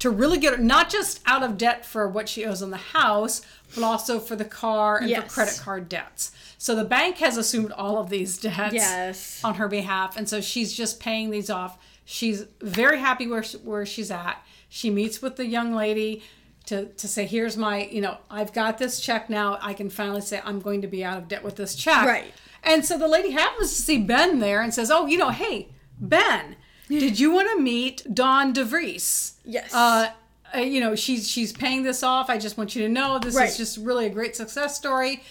to 0.00 0.10
really 0.10 0.38
get 0.38 0.54
her 0.56 0.62
not 0.62 0.90
just 0.90 1.20
out 1.26 1.42
of 1.42 1.56
debt 1.56 1.86
for 1.86 2.08
what 2.08 2.28
she 2.28 2.44
owes 2.44 2.62
on 2.62 2.70
the 2.70 2.76
house, 2.76 3.42
but 3.74 3.84
also 3.84 4.18
for 4.18 4.34
the 4.36 4.44
car 4.44 4.98
and 4.98 5.14
for 5.16 5.28
credit 5.28 5.58
card 5.62 5.88
debts. 5.88 6.32
So 6.58 6.74
the 6.74 6.84
bank 6.84 7.18
has 7.18 7.36
assumed 7.36 7.72
all 7.72 7.98
of 7.98 8.10
these 8.10 8.36
debts 8.38 8.74
Yes. 8.74 9.40
on 9.44 9.54
her 9.54 9.68
behalf, 9.68 10.16
and 10.16 10.28
so 10.28 10.40
she's 10.40 10.72
just 10.72 11.00
paying 11.00 11.30
these 11.30 11.48
off. 11.48 11.78
She's 12.04 12.46
very 12.60 12.98
happy 12.98 13.26
where 13.28 13.42
where 13.62 13.86
she's 13.86 14.10
at. 14.10 14.42
She 14.68 14.90
meets 14.90 15.22
with 15.22 15.36
the 15.36 15.46
young 15.46 15.72
lady 15.74 16.22
to 16.66 16.86
to 16.86 17.06
say, 17.08 17.24
"Here's 17.26 17.56
my, 17.56 17.84
you 17.86 18.00
know, 18.00 18.18
I've 18.30 18.52
got 18.52 18.78
this 18.78 19.00
check 19.00 19.30
now. 19.30 19.58
I 19.62 19.74
can 19.74 19.88
finally 19.90 20.20
say 20.20 20.40
I'm 20.44 20.60
going 20.60 20.82
to 20.82 20.88
be 20.88 21.04
out 21.04 21.18
of 21.18 21.28
debt 21.28 21.44
with 21.44 21.56
this 21.56 21.74
check." 21.74 22.04
Right. 22.06 22.32
And 22.62 22.84
so 22.84 22.98
the 22.98 23.08
lady 23.08 23.30
happens 23.30 23.70
to 23.74 23.80
see 23.82 23.98
Ben 23.98 24.38
there 24.40 24.60
and 24.60 24.72
says, 24.74 24.90
"Oh, 24.90 25.06
you 25.06 25.16
know, 25.18 25.30
hey, 25.30 25.68
Ben, 26.00 26.56
did 26.98 27.18
you 27.20 27.30
want 27.32 27.48
to 27.50 27.60
meet 27.62 28.02
Dawn 28.12 28.52
DeVries?" 28.52 29.32
Yes. 29.44 29.72
Uh, 29.72 30.10
uh, 30.54 30.58
you 30.58 30.80
know, 30.80 30.94
she's 30.96 31.28
she's 31.30 31.52
paying 31.52 31.82
this 31.84 32.02
off. 32.02 32.28
I 32.28 32.36
just 32.38 32.58
want 32.58 32.74
you 32.74 32.82
to 32.82 32.88
know 32.88 33.18
this 33.18 33.34
Right. 33.36 33.48
is 33.48 33.56
just 33.56 33.76
really 33.78 34.06
a 34.06 34.10
great 34.10 34.34
success 34.36 34.76
story. 34.76 35.22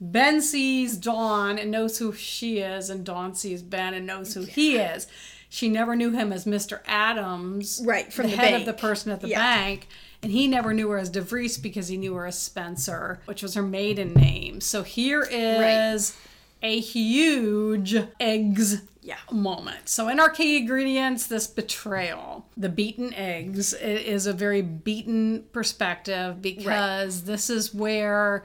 Ben 0.00 0.40
sees 0.40 0.96
Dawn 0.96 1.58
and 1.58 1.70
knows 1.70 1.98
who 1.98 2.12
she 2.12 2.58
is, 2.60 2.88
and 2.88 3.04
Dawn 3.04 3.34
sees 3.34 3.62
Ben 3.62 3.92
and 3.92 4.06
knows 4.06 4.32
who 4.34 4.44
he 4.44 4.76
is. 4.78 5.06
She 5.50 5.68
never 5.68 5.96
knew 5.96 6.10
him 6.12 6.32
as 6.32 6.44
Mr. 6.44 6.78
Adams, 6.86 7.82
Right, 7.84 8.10
from 8.12 8.26
the, 8.26 8.30
the 8.30 8.36
head 8.36 8.52
bank. 8.52 8.60
of 8.60 8.66
the 8.66 8.80
person 8.80 9.10
at 9.10 9.20
the 9.20 9.28
Yeah. 9.28 9.40
bank, 9.40 9.88
and 10.22 10.30
he 10.30 10.46
never 10.46 10.72
knew 10.72 10.88
her 10.90 10.96
as 10.98 11.10
DeVries 11.10 11.60
because 11.60 11.88
he 11.88 11.96
knew 11.96 12.14
her 12.14 12.26
as 12.26 12.38
Spencer, 12.38 13.20
which 13.26 13.42
was 13.42 13.54
her 13.54 13.62
maiden 13.62 14.14
name. 14.14 14.60
So 14.60 14.84
here 14.84 15.26
is 15.30 16.14
a 16.62 16.78
huge 16.80 17.96
eggs 18.20 18.82
Yeah. 19.02 19.16
moment. 19.32 19.88
So 19.88 20.08
in 20.08 20.20
our 20.20 20.28
key 20.28 20.58
ingredients, 20.58 21.26
this 21.26 21.46
betrayal, 21.46 22.46
the 22.56 22.68
beaten 22.68 23.14
eggs, 23.14 23.72
is 23.72 24.26
a 24.26 24.32
very 24.32 24.62
beaten 24.62 25.44
perspective 25.52 26.42
because 26.42 27.24
this 27.24 27.48
is 27.48 27.74
where 27.74 28.44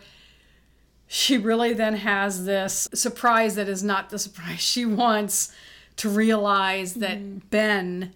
she 1.08 1.38
really 1.38 1.74
then 1.74 1.96
has 1.96 2.46
this 2.46 2.88
surprise 2.94 3.56
that 3.56 3.68
is 3.68 3.84
not 3.84 4.10
the 4.10 4.20
surprise 4.20 4.60
she 4.62 4.86
wants 4.86 5.54
to 5.98 6.10
realize 6.10 6.96
that 6.96 7.18
mm-hmm. 7.18 7.39
Ben 7.50 8.13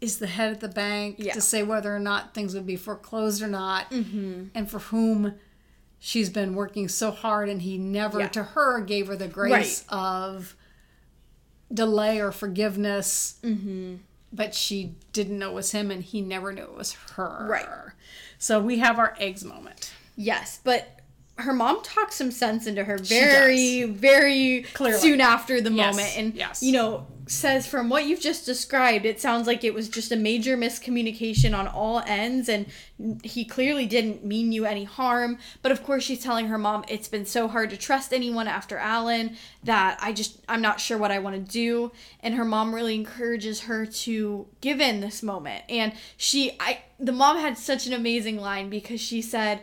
is 0.00 0.18
the 0.18 0.26
head 0.26 0.52
of 0.52 0.60
the 0.60 0.68
bank 0.68 1.16
Yeah. 1.18 1.32
to 1.34 1.40
say 1.40 1.62
whether 1.62 1.94
or 1.94 2.00
not 2.00 2.34
things 2.34 2.54
would 2.54 2.66
be 2.66 2.76
foreclosed 2.76 3.42
or 3.42 3.48
not, 3.48 3.90
mm-hmm. 3.90 4.44
and 4.54 4.70
for 4.70 4.78
whom 4.78 5.34
she's 5.98 6.30
been 6.30 6.54
working 6.54 6.88
so 6.88 7.10
hard, 7.10 7.48
and 7.48 7.62
he 7.62 7.78
never 7.78 8.20
Yeah. 8.20 8.28
to 8.28 8.42
her 8.42 8.80
gave 8.80 9.06
her 9.06 9.16
the 9.16 9.28
grace 9.28 9.84
of 9.88 10.54
delay 11.72 12.20
or 12.20 12.32
forgiveness. 12.32 13.38
Mm-hmm. 13.42 13.96
But 14.32 14.54
she 14.54 14.94
didn't 15.12 15.38
know 15.38 15.50
it 15.50 15.54
was 15.54 15.70
him, 15.70 15.90
and 15.90 16.02
he 16.02 16.20
never 16.20 16.52
knew 16.52 16.62
it 16.62 16.74
was 16.76 16.92
her. 17.14 17.46
Right. 17.48 17.66
So 18.38 18.60
we 18.60 18.78
have 18.78 18.98
our 18.98 19.14
eggs 19.18 19.44
moment. 19.44 19.92
Yes, 20.16 20.60
but 20.62 21.00
her 21.38 21.52
mom 21.52 21.82
talks 21.82 22.16
some 22.16 22.30
sense 22.30 22.66
into 22.66 22.84
her 22.84 22.98
very, 22.98 23.84
very 23.84 24.62
Clearly. 24.74 24.98
soon 24.98 25.20
after 25.20 25.60
the 25.60 25.70
Yes, 25.70 25.94
moment. 25.94 26.18
And, 26.18 26.34
yes. 26.34 26.62
you 26.62 26.72
know, 26.72 27.06
says 27.28 27.66
from 27.66 27.88
what 27.88 28.04
you've 28.04 28.20
just 28.20 28.46
described, 28.46 29.04
it 29.04 29.20
sounds 29.20 29.46
like 29.46 29.64
it 29.64 29.74
was 29.74 29.88
just 29.88 30.12
a 30.12 30.16
major 30.16 30.56
miscommunication 30.56 31.56
on 31.56 31.66
all 31.66 32.02
ends. 32.06 32.48
And 32.48 32.66
he 33.24 33.44
clearly 33.44 33.86
didn't 33.86 34.24
mean 34.24 34.52
you 34.52 34.64
any 34.64 34.84
harm. 34.84 35.38
But 35.60 35.72
of 35.72 35.82
course, 35.82 36.04
she's 36.04 36.22
telling 36.22 36.46
her 36.46 36.58
mom, 36.58 36.84
it's 36.88 37.08
been 37.08 37.26
so 37.26 37.48
hard 37.48 37.70
to 37.70 37.76
trust 37.76 38.12
anyone 38.12 38.46
after 38.46 38.78
Alan 38.78 39.36
that 39.64 39.98
I 40.00 40.12
just, 40.12 40.38
I'm 40.48 40.62
not 40.62 40.80
sure 40.80 40.98
what 40.98 41.10
I 41.10 41.18
want 41.18 41.34
to 41.36 41.52
do. 41.52 41.90
And 42.20 42.34
her 42.34 42.44
mom 42.44 42.74
really 42.74 42.94
encourages 42.94 43.62
her 43.62 43.86
to 43.86 44.46
give 44.60 44.80
in 44.80 45.00
this 45.00 45.22
moment. 45.22 45.64
And 45.68 45.92
she, 46.16 46.56
I, 46.60 46.82
the 47.00 47.12
mom 47.12 47.38
had 47.38 47.58
such 47.58 47.86
an 47.86 47.92
amazing 47.92 48.36
line 48.36 48.70
because 48.70 49.00
she 49.00 49.20
said, 49.20 49.60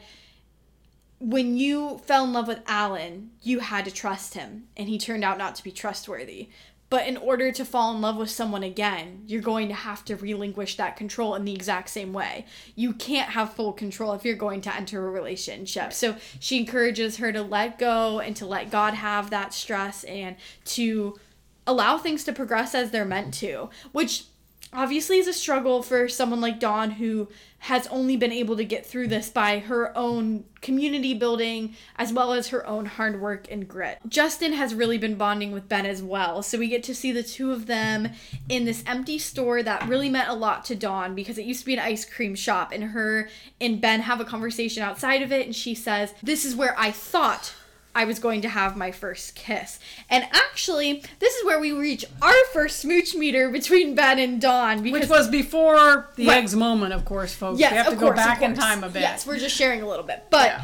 when 1.19 1.55
you 1.55 1.99
fell 1.99 2.25
in 2.25 2.33
love 2.33 2.49
with 2.49 2.59
Alan, 2.67 3.31
you 3.41 3.59
had 3.59 3.85
to 3.85 3.91
trust 3.91 4.33
him, 4.33 4.65
and 4.75 4.89
he 4.89 4.97
turned 4.97 5.23
out 5.23 5.37
not 5.37 5.55
to 5.55 5.63
be 5.63 5.71
trustworthy. 5.71 6.49
But 6.93 7.07
in 7.07 7.17
order 7.17 7.51
to 7.51 7.65
fall 7.65 7.95
in 7.95 8.01
love 8.01 8.17
with 8.17 8.29
someone 8.29 8.61
again, 8.61 9.23
you're 9.25 9.41
going 9.41 9.67
to 9.69 9.73
have 9.73 10.05
to 10.05 10.15
relinquish 10.15 10.77
that 10.77 10.95
control 10.95 11.33
in 11.33 11.43
the 11.43 11.51
exact 11.51 11.89
same 11.89 12.13
way. 12.13 12.45
You 12.75 12.93
can't 12.93 13.31
have 13.31 13.55
full 13.55 13.73
control 13.73 14.13
if 14.13 14.23
you're 14.23 14.35
going 14.35 14.61
to 14.61 14.75
enter 14.75 15.07
a 15.07 15.09
relationship. 15.09 15.91
So 15.91 16.17
she 16.39 16.59
encourages 16.59 17.17
her 17.17 17.31
to 17.31 17.41
let 17.41 17.79
go 17.79 18.19
and 18.19 18.35
to 18.35 18.45
let 18.45 18.69
God 18.69 18.93
have 18.93 19.31
that 19.31 19.55
stress 19.55 20.03
and 20.03 20.35
to 20.65 21.19
allow 21.65 21.97
things 21.97 22.25
to 22.25 22.31
progress 22.31 22.75
as 22.75 22.91
they're 22.91 23.05
meant 23.05 23.33
to, 23.39 23.71
which 23.91 24.25
obviously 24.71 25.17
is 25.17 25.27
a 25.27 25.33
struggle 25.33 25.81
for 25.81 26.07
someone 26.07 26.41
like 26.41 26.59
Dawn 26.59 26.91
who 26.91 27.27
has 27.63 27.87
only 27.87 28.17
been 28.17 28.33
able 28.33 28.57
to 28.57 28.65
get 28.65 28.85
through 28.85 29.07
this 29.07 29.29
by 29.29 29.57
her 29.59 29.97
own 29.97 30.43
community 30.59 31.13
building 31.13 31.73
as 31.95 32.11
well 32.11 32.33
as 32.33 32.49
her 32.49 32.67
own 32.67 32.85
hard 32.85 33.21
work 33.21 33.47
and 33.49 33.69
grit. 33.69 33.97
Justin 34.05 34.51
has 34.51 34.75
really 34.75 34.97
been 34.97 35.15
bonding 35.15 35.53
with 35.53 35.69
Ben 35.69 35.85
as 35.85 36.03
well, 36.03 36.43
so 36.43 36.57
we 36.57 36.67
get 36.67 36.83
to 36.83 36.93
see 36.93 37.13
the 37.13 37.23
two 37.23 37.53
of 37.53 37.65
them 37.65 38.09
in 38.49 38.65
this 38.65 38.83
empty 38.85 39.17
store 39.17 39.63
that 39.63 39.87
really 39.87 40.09
meant 40.09 40.27
a 40.27 40.33
lot 40.33 40.65
to 40.65 40.75
Dawn 40.75 41.15
because 41.15 41.37
it 41.37 41.45
used 41.45 41.61
to 41.61 41.65
be 41.65 41.73
an 41.73 41.79
ice 41.79 42.03
cream 42.03 42.35
shop 42.35 42.73
and 42.73 42.83
her 42.83 43.29
and 43.61 43.79
Ben 43.79 44.01
have 44.01 44.19
a 44.19 44.25
conversation 44.25 44.83
outside 44.83 45.21
of 45.21 45.31
it 45.31 45.45
and 45.45 45.55
she 45.55 45.73
says, 45.73 46.13
"This 46.21 46.43
is 46.43 46.57
where 46.57 46.77
I 46.77 46.91
thought 46.91 47.53
I 47.95 48.05
was 48.05 48.17
going 48.19 48.41
to 48.41 48.49
have 48.49 48.75
my 48.75 48.91
first 48.91 49.35
kiss. 49.35 49.79
And 50.09 50.23
actually, 50.31 51.03
this 51.19 51.33
is 51.35 51.45
where 51.45 51.59
we 51.59 51.71
reach 51.71 52.05
our 52.21 52.33
first 52.51 52.79
smooch 52.79 53.13
meter 53.13 53.49
between 53.49 53.93
Ben 53.93 54.17
and 54.19 54.41
Dawn 54.41 54.81
Which 54.83 55.07
was 55.07 55.27
before 55.29 56.09
the 56.15 56.27
Right. 56.27 56.37
eggs 56.39 56.55
moment, 56.55 56.93
of 56.93 57.05
course, 57.05 57.33
folks. 57.35 57.59
yes, 57.59 57.71
we 57.71 57.77
have 57.77 57.87
of 57.87 57.93
to 57.93 57.99
course, 57.99 58.11
go 58.11 58.15
back 58.15 58.41
in 58.41 58.55
time 58.55 58.83
a 58.83 58.89
bit. 58.89 59.01
Yes, 59.01 59.27
we're 59.27 59.37
just 59.37 59.55
sharing 59.55 59.81
a 59.83 59.87
little 59.87 60.05
bit. 60.05 60.25
But 60.31 60.47
Yeah. 60.47 60.61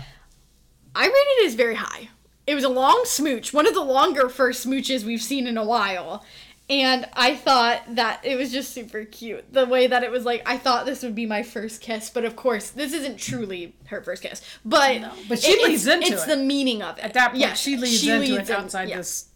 I 0.95 1.01
rated 1.03 1.15
it 1.43 1.47
as 1.47 1.53
very 1.55 1.75
high. 1.75 2.09
It 2.47 2.55
was 2.55 2.63
a 2.63 2.69
long 2.69 3.03
smooch, 3.05 3.53
one 3.53 3.67
of 3.67 3.75
the 3.75 3.83
longer 3.83 4.27
first 4.27 4.65
smooches 4.67 5.03
we've 5.03 5.21
seen 5.21 5.45
in 5.45 5.55
a 5.55 5.63
while. 5.63 6.25
And 6.69 7.07
I 7.13 7.35
thought 7.35 7.81
that 7.95 8.23
it 8.23 8.35
was 8.37 8.51
just 8.51 8.71
super 8.73 9.03
cute. 9.03 9.51
The 9.51 9.65
way 9.65 9.87
that 9.87 10.03
it 10.03 10.11
was 10.11 10.23
like, 10.23 10.43
I 10.45 10.57
thought 10.57 10.85
this 10.85 11.01
would 11.01 11.15
be 11.15 11.25
my 11.25 11.41
first 11.41 11.81
kiss, 11.81 12.11
but 12.11 12.25
of 12.25 12.35
course, 12.35 12.69
this 12.69 12.93
isn't 12.93 13.17
truly 13.17 13.75
her 13.87 14.03
first 14.03 14.21
kiss. 14.21 14.41
But, 14.63 15.01
but 15.27 15.39
she 15.39 15.51
it- 15.53 15.67
leads 15.67 15.87
it's, 15.87 15.95
into 15.95 16.13
it's 16.13 16.23
it. 16.25 16.29
the 16.29 16.37
meaning 16.37 16.83
of 16.83 16.97
it. 16.99 17.03
At 17.03 17.13
that 17.15 17.29
point, 17.29 17.39
Yes, 17.39 17.59
she 17.59 17.75
leads 17.75 18.07
into 18.07 18.35
it 18.39 18.49
in- 18.49 18.55
outside 18.55 18.87
yeah. 18.89 18.97
this 18.97 19.29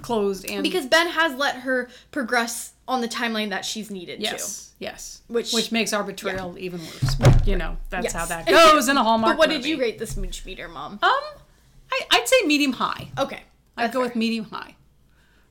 closed 0.00 0.44
and 0.50 0.62
Because 0.64 0.86
Ben 0.86 1.06
has 1.08 1.34
let 1.36 1.56
her 1.56 1.88
progress 2.10 2.72
on 2.88 3.00
the 3.00 3.08
timeline 3.08 3.50
that 3.50 3.64
she's 3.64 3.88
needed 3.90 4.16
to. 4.16 4.22
yes, 4.24 4.72
yes, 4.80 5.20
Which- 5.28 5.52
which 5.52 5.70
makes 5.70 5.92
our 5.92 6.02
betrayal 6.02 6.56
even 6.58 6.80
worse. 6.80 7.14
But 7.14 7.46
you 7.46 7.54
know, 7.56 7.76
that's 7.90 8.04
Yes. 8.04 8.12
how 8.12 8.24
that 8.26 8.46
goes 8.48 8.88
in 8.88 8.96
a 8.96 9.04
Hallmark. 9.04 9.36
Movie. 9.36 9.36
But 9.36 9.38
what 9.38 9.50
did 9.62 9.64
you 9.64 9.78
rate 9.78 9.98
the 10.00 10.06
smooch 10.08 10.44
meter, 10.44 10.66
Mom? 10.66 10.94
Um, 10.94 10.98
I, 11.92 12.00
I'd 12.10 12.26
say 12.26 12.44
medium 12.44 12.72
high. 12.72 13.08
Okay. 13.18 13.42
I'd 13.76 13.92
go 13.92 14.00
fair. 14.00 14.08
with 14.08 14.16
medium 14.16 14.46
high 14.46 14.74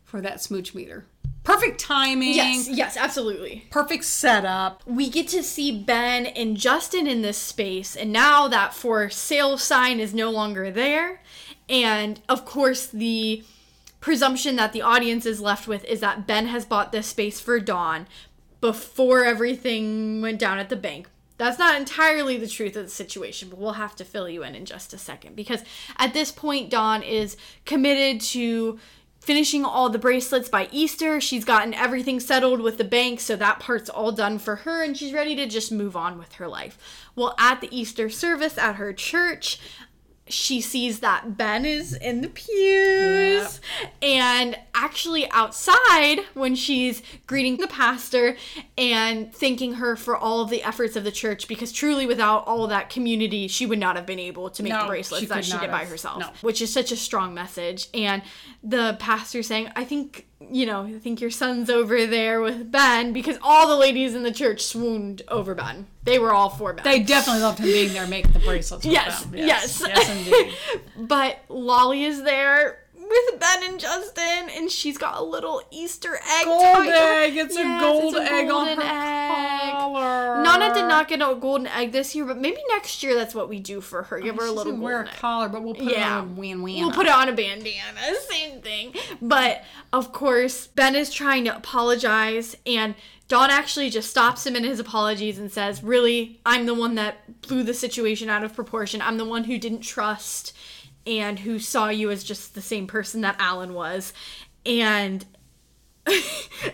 for 0.04 0.20
that 0.20 0.42
smooch 0.42 0.76
meter. 0.76 1.06
Perfect 1.44 1.80
timing. 1.80 2.36
Yes, 2.36 2.70
yes, 2.70 2.98
absolutely. 2.98 3.66
Perfect 3.72 4.04
setup. 4.04 4.84
we 4.86 5.10
get 5.10 5.28
to 5.30 5.42
see 5.42 5.72
Ben 5.72 6.28
and 6.28 6.56
Justin 6.56 7.08
in 7.08 7.24
this 7.24 7.38
space, 7.38 7.96
and 7.96 8.12
now 8.12 8.48
that 8.48 8.74
for 8.74 9.10
sale 9.10 9.58
sign 9.58 10.00
is 10.00 10.14
no 10.14 10.30
longer 10.30 10.70
there. 10.70 11.22
And 11.68 12.20
of 12.30 12.46
course, 12.46 12.86
the 12.86 13.44
presumption 14.02 14.56
that 14.58 14.74
the 14.74 14.82
audience 14.82 15.26
is 15.26 15.42
left 15.42 15.68
with 15.68 15.84
is 15.86 16.00
that 16.02 16.28
Ben 16.28 16.48
has 16.48 16.66
bought 16.66 16.92
this 16.92 17.08
space 17.08 17.40
for 17.40 17.60
Dawn 17.60 18.08
before 18.60 19.24
everything 19.24 20.22
went 20.22 20.40
down 20.40 20.60
at 20.60 20.70
the 20.70 20.76
bank. 20.76 21.10
That's 21.38 21.58
not 21.58 21.80
entirely 21.80 22.38
the 22.38 22.48
truth 22.48 22.76
of 22.76 22.84
the 22.84 22.92
situation, 22.92 23.50
but 23.50 23.58
we'll 23.58 23.74
have 23.74 23.96
to 23.96 24.06
fill 24.06 24.30
you 24.30 24.44
in 24.44 24.54
in 24.54 24.66
just 24.66 24.94
a 24.94 24.98
second. 25.00 25.36
Because 25.36 25.64
at 25.98 26.14
this 26.14 26.32
point, 26.32 26.70
Dawn 26.70 27.02
is 27.02 27.36
committed 27.66 28.22
to 28.22 28.78
finishing 29.22 29.64
all 29.64 29.90
the 29.90 30.00
bracelets 30.00 30.50
by 30.50 30.68
Easter. 30.72 31.22
She's 31.22 31.46
gotten 31.46 31.74
everything 31.74 32.20
settled 32.20 32.60
with 32.60 32.78
the 32.78 32.84
bank, 32.84 33.20
so 33.20 33.36
that 33.36 33.60
part's 33.60 33.90
all 33.90 34.12
done 34.12 34.40
for 34.40 34.58
her, 34.58 34.84
and 34.84 34.98
she's 34.98 35.14
ready 35.14 35.36
to 35.36 35.46
just 35.46 35.72
move 35.72 35.96
on 35.96 36.18
with 36.18 36.34
her 36.34 36.48
life. 36.48 37.08
Well, 37.16 37.36
at 37.38 37.62
the 37.62 37.76
Easter 37.76 38.10
service 38.10 38.58
at 38.58 38.76
her 38.76 38.92
church, 38.92 39.60
she 40.32 40.62
sees 40.62 41.00
that 41.02 41.38
Ben 41.38 41.66
is 41.66 41.94
in 41.94 42.22
the 42.22 42.30
pews. 42.30 43.60
And 44.02 44.58
actually, 44.74 45.30
outside, 45.32 46.22
when 46.34 46.56
she's 46.56 47.02
greeting 47.28 47.58
the 47.58 47.68
pastor 47.68 48.38
and 48.78 49.34
thanking 49.34 49.74
her 49.74 49.96
for 49.96 50.16
all 50.16 50.42
of 50.42 50.50
the 50.50 50.64
efforts 50.64 50.96
of 50.96 51.04
the 51.04 51.12
church, 51.12 51.48
because 51.48 51.72
truly, 51.72 52.06
without 52.08 52.48
all 52.48 52.68
that 52.68 52.90
community, 52.90 53.48
she 53.48 53.66
would 53.66 53.80
not 53.80 53.96
have 53.96 54.06
been 54.06 54.20
able 54.20 54.50
to 54.50 54.64
make 54.64 54.74
No, 54.74 54.84
the 54.84 54.88
bracelets 54.88 55.22
she 55.22 55.28
that 55.28 55.46
she 55.46 55.58
did 55.58 55.72
by 55.72 55.86
herself, 55.86 56.20
No. 56.20 56.30
which 56.42 56.62
is 56.62 56.72
such 56.72 56.92
a 56.92 56.98
strong 56.98 57.34
message. 57.34 57.88
And 57.94 58.22
the 58.64 58.98
pastor 59.00 59.44
saying, 59.44 59.72
I 59.76 59.84
think. 59.84 60.28
You 60.50 60.66
know, 60.66 60.84
I 60.84 61.00
think 61.00 61.22
your 61.22 61.30
son's 61.30 61.70
over 61.70 62.06
there 62.06 62.42
with 62.42 62.72
Ben 62.72 63.14
because 63.14 63.38
all 63.42 63.68
the 63.68 63.76
ladies 63.76 64.16
in 64.16 64.24
the 64.24 64.32
church 64.32 64.64
swooned 64.64 65.22
over 65.28 65.56
Ben. 65.56 65.88
They 66.04 66.20
were 66.20 66.34
all 66.34 66.50
for 66.50 66.74
Ben. 66.74 66.84
They 66.84 67.02
definitely 67.02 67.42
loved 67.42 67.60
him 67.60 67.66
being 67.66 67.94
there 67.94 68.08
making 68.08 68.32
the 68.32 68.40
bracelets. 68.40 68.86
with 68.86 68.94
Yes, 68.94 69.26
yes. 69.34 69.84
yes, 69.86 70.10
indeed. 70.10 70.54
but 71.08 71.38
Lolly 71.48 72.04
is 72.04 72.24
there 72.24 72.80
with 73.12 73.40
Ben 73.40 73.64
and 73.64 73.80
Justin, 73.80 74.50
and 74.56 74.70
she's 74.72 74.98
got 74.98 75.20
a 75.20 75.24
little 75.24 75.62
Easter 75.72 76.16
egg. 76.16 76.46
Gold 76.46 76.88
egg. 76.88 77.36
It's 77.38 77.56
Yes, 77.56 77.82
a 77.82 77.86
gold 77.86 78.16
it's 78.16 78.30
a 78.30 78.34
egg 78.34 78.50
on 78.50 78.68
her 78.68 78.82
egg. 78.82 79.72
collar. 79.74 80.44
Nana 80.44 80.74
did 80.74 80.88
not 80.88 81.08
get 81.08 81.22
a 81.22 81.36
golden 81.36 81.68
egg 81.68 81.92
this 81.92 82.16
year, 82.16 82.26
but 82.26 82.38
maybe 82.38 82.62
next 82.70 83.04
year 83.04 83.14
that's 83.16 83.36
what 83.36 83.50
we 83.50 83.60
do 83.60 83.82
for 83.82 84.04
her. 84.04 84.20
Give 84.20 84.36
her 84.38 84.46
a 84.46 84.52
little 84.52 84.76
wear 84.78 85.02
a 85.02 85.08
collar, 85.08 85.50
but 85.50 85.64
we'll 85.64 85.76
put 85.76 85.88
it 85.92 85.98
on 86.02 86.24
a 86.30 86.34
win 86.34 86.62
win. 86.62 86.76
We'll 86.80 86.92
put 86.94 87.06
it 87.08 87.12
on 87.12 87.28
a 87.30 87.34
bandana, 87.34 88.00
same 88.30 88.62
thing. 88.62 88.94
But 89.22 89.64
of 89.94 90.12
course, 90.14 90.68
Ben 90.68 90.96
is 90.96 91.12
trying 91.12 91.46
to 91.46 91.56
apologize, 91.56 92.56
and 92.66 92.96
Dawn 93.28 93.50
actually 93.50 93.90
just 93.90 94.10
stops 94.10 94.46
him 94.46 94.56
in 94.56 94.64
his 94.64 94.80
apologies 94.80 95.40
and 95.40 95.52
says, 95.52 95.84
Really, 95.84 96.40
I'm 96.46 96.66
the 96.66 96.74
one 96.74 96.96
that 96.96 97.42
blew 97.42 97.64
the 97.64 97.74
situation 97.74 98.30
out 98.30 98.44
of 98.44 98.54
proportion. 98.56 99.02
I'm 99.02 99.18
the 99.18 99.26
one 99.26 99.46
who 99.46 99.58
didn't 99.58 99.82
trust 99.82 100.54
and 101.06 101.40
who 101.40 101.60
saw 101.60 101.90
you 101.90 102.12
as 102.12 102.24
just 102.24 102.56
the 102.56 102.62
same 102.62 102.88
person 102.88 103.22
that 103.22 103.36
Alan 103.40 103.74
was. 103.74 104.14
And 104.66 105.26
in 106.08 106.14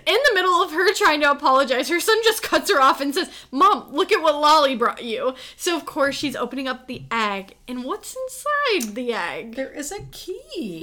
the 0.05 0.31
middle 0.33 0.61
of 0.63 0.71
her 0.71 0.93
trying 0.93 1.21
to 1.21 1.31
apologize, 1.31 1.89
her 1.89 1.99
son 1.99 2.17
just 2.23 2.41
cuts 2.43 2.71
her 2.71 2.81
off 2.81 3.01
and 3.01 3.13
says, 3.13 3.29
Mom, 3.51 3.91
look 3.91 4.11
at 4.11 4.21
what 4.21 4.35
Lolly 4.35 4.75
brought 4.75 5.03
you. 5.03 5.35
So, 5.55 5.75
of 5.75 5.85
course, 5.85 6.15
she's 6.15 6.35
opening 6.35 6.67
up 6.67 6.87
the 6.87 7.03
egg. 7.11 7.55
And 7.67 7.83
what's 7.83 8.15
inside 8.15 8.95
the 8.95 9.13
egg? 9.13 9.55
There 9.55 9.71
is 9.71 9.91
a 9.91 10.01
key. 10.11 10.79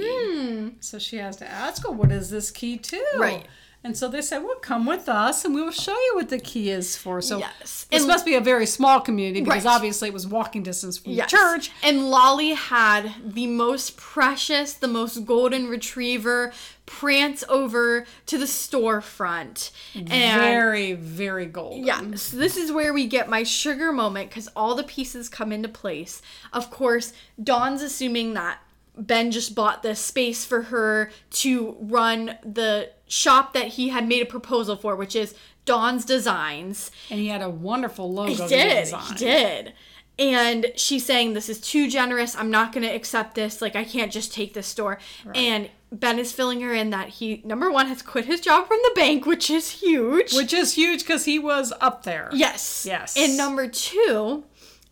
So 0.79 0.99
she 0.99 1.17
has 1.17 1.37
to 1.37 1.47
ask, 1.47 1.83
"Well, 1.83 1.95
what 1.95 2.11
is 2.11 2.29
this 2.29 2.51
key 2.51 2.77
to?" 2.77 3.03
Hmm. 3.13 3.21
Right. 3.21 3.47
And 3.85 3.95
so 3.95 4.07
they 4.07 4.23
said, 4.23 4.39
"Well, 4.43 4.55
come 4.55 4.87
with 4.87 5.07
us, 5.07 5.45
and 5.45 5.53
we 5.53 5.61
will 5.61 5.69
show 5.71 5.91
you 5.93 6.13
what 6.15 6.29
the 6.29 6.39
key 6.39 6.71
is 6.71 6.97
for." 6.97 7.21
So 7.21 7.37
Yes. 7.37 7.85
this 7.91 8.01
And- 8.01 8.07
must 8.07 8.25
be 8.25 8.33
a 8.33 8.41
very 8.41 8.65
small 8.65 8.99
community 8.99 9.41
because 9.41 9.63
Right. 9.63 9.75
obviously 9.75 10.07
it 10.07 10.13
was 10.13 10.25
walking 10.25 10.63
distance 10.63 10.97
from 10.97 11.11
Yes. 11.11 11.29
the 11.29 11.37
church. 11.37 11.71
And 11.83 12.09
Lolly 12.09 12.53
had 12.53 13.13
the 13.23 13.45
most 13.45 13.95
precious, 13.95 14.73
the 14.73 14.87
most 14.87 15.25
golden 15.25 15.67
retriever 15.67 16.51
prance 16.87 17.43
over 17.47 18.05
to 18.25 18.37
the 18.39 18.45
storefront. 18.47 19.69
And 19.93 20.09
very, 20.09 20.93
very 20.93 21.45
golden. 21.45 21.83
yeah, 21.85 22.01
so 22.15 22.37
this 22.37 22.57
is 22.57 22.71
where 22.71 22.91
we 22.91 23.05
get 23.05 23.29
my 23.29 23.43
sugar 23.43 23.91
moment 23.91 24.29
because 24.29 24.47
all 24.55 24.73
the 24.75 24.83
pieces 24.83 25.29
come 25.29 25.51
into 25.51 25.69
place. 25.69 26.21
Of 26.51 26.71
course, 26.71 27.13
Dawn's 27.41 27.81
assuming 27.83 28.33
that 28.33 28.59
Ben 28.97 29.31
just 29.31 29.55
bought 29.55 29.83
the 29.83 29.95
space 29.95 30.45
for 30.45 30.63
her 30.63 31.11
to 31.31 31.75
run 31.79 32.37
the 32.43 32.91
shop 33.07 33.53
that 33.53 33.67
he 33.69 33.89
had 33.89 34.07
made 34.07 34.21
a 34.21 34.25
proposal 34.25 34.75
for, 34.75 34.95
which 34.95 35.15
is 35.15 35.35
Dawn's 35.65 36.05
Designs. 36.05 36.91
And 37.09 37.19
he 37.19 37.27
had 37.27 37.41
a 37.41 37.49
wonderful 37.49 38.11
logo. 38.11 38.31
He 38.31 38.47
did. 38.47 38.87
He 38.87 39.15
did. 39.15 39.73
And 40.17 40.67
she's 40.75 41.05
saying, 41.05 41.33
This 41.33 41.49
is 41.49 41.59
too 41.59 41.89
generous. 41.89 42.35
I'm 42.37 42.49
not 42.49 42.71
going 42.71 42.83
to 42.87 42.93
accept 42.93 43.35
this. 43.35 43.61
Like, 43.61 43.75
I 43.75 43.83
can't 43.83 44.11
just 44.11 44.33
take 44.33 44.53
this 44.53 44.65
store. 44.67 44.97
And 45.33 45.69
Ben 45.91 46.19
is 46.19 46.31
filling 46.31 46.61
her 46.61 46.73
in 46.73 46.89
that 46.91 47.09
he, 47.09 47.41
number 47.43 47.69
one, 47.71 47.87
has 47.87 48.01
quit 48.01 48.25
his 48.25 48.39
job 48.39 48.67
from 48.67 48.77
the 48.83 48.91
bank, 48.95 49.25
which 49.25 49.49
is 49.49 49.69
huge. 49.71 50.33
Which 50.33 50.53
is 50.53 50.73
huge 50.73 51.01
because 51.01 51.25
he 51.25 51.37
was 51.37 51.73
up 51.81 52.03
there. 52.03 52.29
yes. 52.33 52.85
Yes. 52.87 53.17
And 53.17 53.35
number 53.35 53.67
two, 53.67 54.45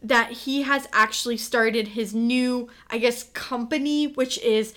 that 0.03 0.31
he 0.31 0.63
has 0.63 0.87
actually 0.91 1.37
started 1.37 1.89
his 1.89 2.13
new, 2.13 2.67
I 2.89 2.97
guess, 2.97 3.23
company, 3.33 4.07
which 4.07 4.37
is 4.39 4.73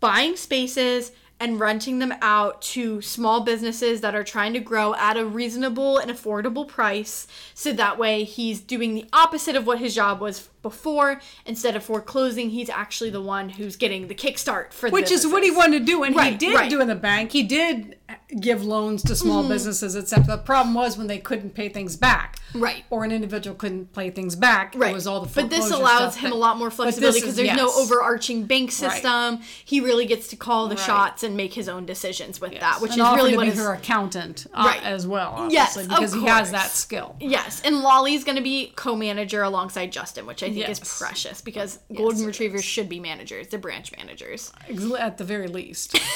buying 0.00 0.36
spaces 0.36 1.12
and 1.40 1.58
renting 1.58 1.98
them 1.98 2.12
out 2.20 2.60
to 2.60 3.00
small 3.00 3.40
businesses 3.40 4.02
that 4.02 4.14
are 4.14 4.22
trying 4.22 4.52
to 4.52 4.60
grow 4.60 4.94
at 4.94 5.16
a 5.16 5.24
reasonable 5.24 5.96
and 5.96 6.10
affordable 6.10 6.68
price. 6.68 7.26
So 7.54 7.72
that 7.72 7.98
way 7.98 8.24
he's 8.24 8.60
doing 8.60 8.94
the 8.94 9.08
opposite 9.10 9.56
of 9.56 9.66
what 9.66 9.78
his 9.78 9.94
job 9.94 10.20
was 10.20 10.49
before. 10.62 11.20
Instead 11.46 11.76
of 11.76 11.82
foreclosing, 11.84 12.50
he's 12.50 12.68
actually 12.70 13.10
the 13.10 13.20
one 13.22 13.48
who's 13.50 13.76
getting 13.76 14.08
the 14.08 14.14
kickstart 14.14 14.72
for 14.72 14.88
the 14.90 14.94
Which 14.94 15.10
is 15.10 15.26
what 15.26 15.42
he 15.42 15.50
wanted 15.50 15.80
to 15.80 15.84
do, 15.84 16.02
and 16.02 16.18
he 16.20 16.36
did 16.36 16.54
right. 16.54 16.70
do 16.70 16.80
in 16.80 16.88
the 16.88 16.94
bank. 16.94 17.32
He 17.32 17.42
did 17.42 17.96
give 18.40 18.64
loans 18.64 19.02
to 19.04 19.14
small 19.14 19.46
businesses, 19.48 19.94
except 19.94 20.26
the 20.26 20.38
problem 20.38 20.74
was 20.74 20.98
when 20.98 21.06
they 21.06 21.18
couldn't 21.18 21.54
pay 21.54 21.68
things 21.68 21.96
back, 21.96 22.38
Right. 22.52 22.84
Or 22.90 23.04
an 23.04 23.12
individual 23.12 23.54
couldn't 23.56 23.92
pay 23.92 24.10
things 24.10 24.34
back. 24.34 24.74
Right. 24.76 24.90
It 24.90 24.94
was 24.94 25.06
all 25.06 25.20
the 25.20 25.28
but 25.42 25.50
this 25.50 25.70
allows 25.70 26.16
him 26.16 26.30
that- 26.30 26.36
a 26.36 26.38
lot 26.38 26.56
more 26.58 26.70
flexibility 26.70 27.20
because 27.20 27.36
there's 27.36 27.56
no 27.56 27.70
overarching 27.72 28.44
bank 28.44 28.72
system. 28.72 29.38
He 29.64 29.80
really 29.80 30.04
gets 30.06 30.26
to 30.28 30.36
call 30.36 30.66
the 30.66 30.74
Right. 30.74 30.84
shots 30.84 31.22
and 31.22 31.36
make 31.36 31.54
his 31.54 31.68
own 31.68 31.86
decisions 31.86 32.40
with 32.40 32.58
that, 32.58 32.80
which 32.80 32.92
and 32.92 33.00
is 33.02 33.08
really 33.14 33.30
to 33.32 33.36
what 33.36 33.44
be 33.44 33.50
is 33.50 33.58
her 33.58 33.72
accountant 33.74 34.46
uh, 34.52 34.64
Right. 34.66 34.82
as 34.82 35.06
well, 35.06 35.46
Yes, 35.50 35.76
because 35.76 36.12
he 36.12 36.24
has 36.24 36.50
that 36.50 36.70
skill. 36.72 37.14
Yes, 37.20 37.62
and 37.64 37.80
Lolly's 37.82 38.24
going 38.24 38.36
to 38.36 38.42
be 38.42 38.72
co-manager 38.74 39.42
alongside 39.44 39.92
Justin, 39.92 40.26
which 40.26 40.42
I 40.42 40.48
think 40.50 40.68
is 40.68 40.80
precious 40.80 41.40
because 41.40 41.78
golden 41.94 42.24
it 42.24 42.26
retrievers 42.26 42.64
should 42.64 42.88
be 42.88 43.00
managers, 43.00 43.48
they're 43.48 43.58
branch 43.58 43.94
managers. 43.96 44.52
At 44.98 45.18
the 45.18 45.24
very 45.24 45.48
least. 45.48 45.98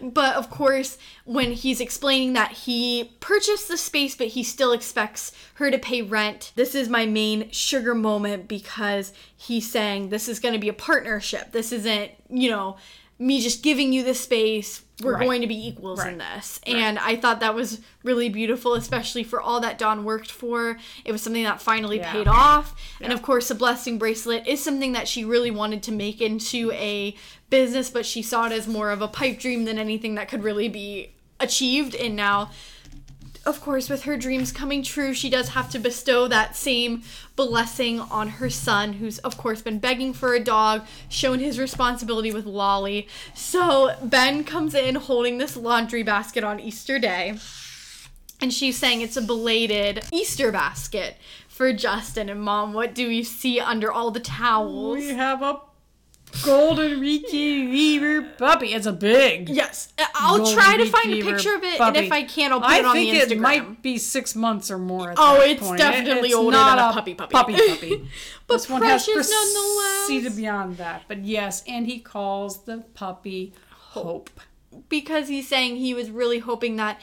But 0.00 0.36
of 0.36 0.50
course, 0.50 0.98
when 1.24 1.52
he's 1.52 1.80
explaining 1.80 2.32
that 2.34 2.52
he 2.52 3.12
purchased 3.20 3.68
the 3.68 3.76
space 3.76 4.14
but 4.14 4.28
he 4.28 4.42
still 4.42 4.72
expects 4.72 5.32
her 5.54 5.70
to 5.70 5.78
pay 5.78 6.02
rent, 6.02 6.52
this 6.54 6.74
is 6.74 6.88
my 6.88 7.06
main 7.06 7.50
sugar 7.50 7.94
moment 7.94 8.48
because 8.48 9.12
he's 9.36 9.70
saying 9.70 10.08
this 10.08 10.28
is 10.28 10.40
going 10.40 10.54
to 10.54 10.60
be 10.60 10.68
a 10.68 10.74
partnership. 10.74 11.52
This 11.52 11.72
isn't, 11.72 12.12
you 12.30 12.50
know, 12.50 12.76
me 13.18 13.40
just 13.40 13.62
giving 13.62 13.92
you 13.92 14.02
the 14.02 14.14
space. 14.14 14.82
We're 15.02 15.14
Right. 15.14 15.24
going 15.24 15.40
to 15.42 15.46
be 15.46 15.66
equals 15.68 16.00
in 16.04 16.18
Right. 16.18 16.34
this. 16.36 16.60
And 16.66 16.98
I 16.98 17.16
thought 17.16 17.40
that 17.40 17.54
was 17.54 17.80
really 18.04 18.28
beautiful, 18.28 18.74
especially 18.74 19.24
for 19.24 19.40
all 19.40 19.60
that 19.60 19.78
Dawn 19.78 20.04
worked 20.04 20.30
for. 20.30 20.78
It 21.04 21.12
was 21.12 21.22
something 21.22 21.42
that 21.42 21.60
finally 21.60 21.98
Yeah. 21.98 22.12
paid 22.12 22.28
off. 22.28 22.74
And 23.00 23.12
of 23.12 23.22
course, 23.22 23.48
the 23.48 23.54
blessing 23.54 23.98
bracelet 23.98 24.46
is 24.46 24.62
something 24.62 24.92
that 24.92 25.08
she 25.08 25.24
really 25.24 25.50
wanted 25.50 25.82
to 25.84 25.92
make 25.92 26.20
into 26.20 26.70
a 26.72 27.16
business, 27.50 27.90
but 27.90 28.06
she 28.06 28.22
saw 28.22 28.46
it 28.46 28.52
as 28.52 28.66
more 28.68 28.90
of 28.90 29.02
a 29.02 29.08
pipe 29.08 29.38
dream 29.40 29.64
than 29.64 29.78
anything 29.78 30.14
that 30.14 30.28
could 30.28 30.42
really 30.44 30.68
be 30.68 31.10
achieved. 31.40 31.94
And 31.96 32.14
now, 32.14 32.50
of 33.44 33.60
course, 33.60 33.88
with 33.88 34.04
her 34.04 34.16
dreams 34.16 34.52
coming 34.52 34.82
true, 34.82 35.14
she 35.14 35.28
does 35.28 35.50
have 35.50 35.68
to 35.70 35.78
bestow 35.78 36.28
that 36.28 36.56
same 36.56 37.02
blessing 37.34 38.00
on 38.00 38.28
her 38.28 38.48
son, 38.48 38.94
who's, 38.94 39.18
of 39.20 39.36
course, 39.36 39.62
been 39.62 39.78
begging 39.78 40.12
for 40.12 40.34
a 40.34 40.40
dog, 40.40 40.84
shown 41.08 41.40
his 41.40 41.58
responsibility 41.58 42.32
with 42.32 42.46
Lolly. 42.46 43.08
So 43.34 43.96
Ben 44.02 44.44
comes 44.44 44.74
in 44.74 44.94
holding 44.94 45.38
this 45.38 45.56
laundry 45.56 46.02
basket 46.02 46.44
on 46.44 46.60
Easter 46.60 46.98
Day. 46.98 47.38
And 48.40 48.52
she's 48.52 48.76
saying 48.76 49.00
it's 49.00 49.16
a 49.16 49.22
belated 49.22 50.04
Easter 50.12 50.50
basket 50.50 51.16
for 51.46 51.72
Justin. 51.72 52.28
And 52.28 52.40
mom, 52.40 52.72
what 52.72 52.94
do 52.94 53.06
we 53.06 53.22
see 53.22 53.60
under 53.60 53.92
all 53.92 54.10
the 54.10 54.20
towels? 54.20 54.96
we 54.96 55.10
have 55.10 55.42
a 55.42 55.60
golden 56.44 57.00
retriever 57.00 58.22
puppy. 58.38 58.74
It's 58.74 58.86
a 58.86 58.92
big. 58.92 59.48
Yes, 59.48 59.92
I'll 60.14 60.38
golden 60.38 60.54
try 60.54 60.76
to 60.76 60.86
find 60.86 61.12
a 61.12 61.22
picture 61.22 61.54
of 61.54 61.62
it, 61.62 61.78
puppy. 61.78 61.98
and 61.98 62.06
if 62.06 62.12
I 62.12 62.22
can, 62.22 62.52
I'll 62.52 62.60
put 62.60 62.70
I 62.70 62.78
it 62.80 62.84
on 62.84 62.96
the 62.96 63.08
Instagram. 63.08 63.14
I 63.16 63.20
think 63.20 63.32
it 63.32 63.40
might 63.40 63.82
be 63.82 63.98
six 63.98 64.34
months 64.34 64.70
or 64.70 64.78
more. 64.78 65.10
At 65.10 65.16
Oh, 65.18 65.40
it's 65.40 65.62
point. 65.62 65.78
definitely 65.78 66.28
it's 66.30 66.34
older 66.36 66.56
not 66.56 66.76
than 66.76 66.88
a 66.88 66.92
puppy 66.92 67.14
puppy. 67.14 67.32
Puppy 67.32 67.52
puppy. 67.68 68.08
But 68.46 68.54
this 68.54 68.68
one 68.68 68.82
has 68.82 69.04
precious 69.04 69.30
nonetheless. 69.30 69.98
proceeded 70.06 70.36
beyond 70.36 70.76
that. 70.78 71.02
But 71.08 71.24
yes, 71.24 71.62
and 71.66 71.86
he 71.86 72.00
calls 72.00 72.64
the 72.64 72.78
puppy 72.94 73.52
Hope. 73.70 74.30
because 74.88 75.28
he's 75.28 75.48
saying 75.48 75.76
he 75.76 75.94
was 75.94 76.10
really 76.10 76.40
hoping 76.40 76.76
that 76.76 77.00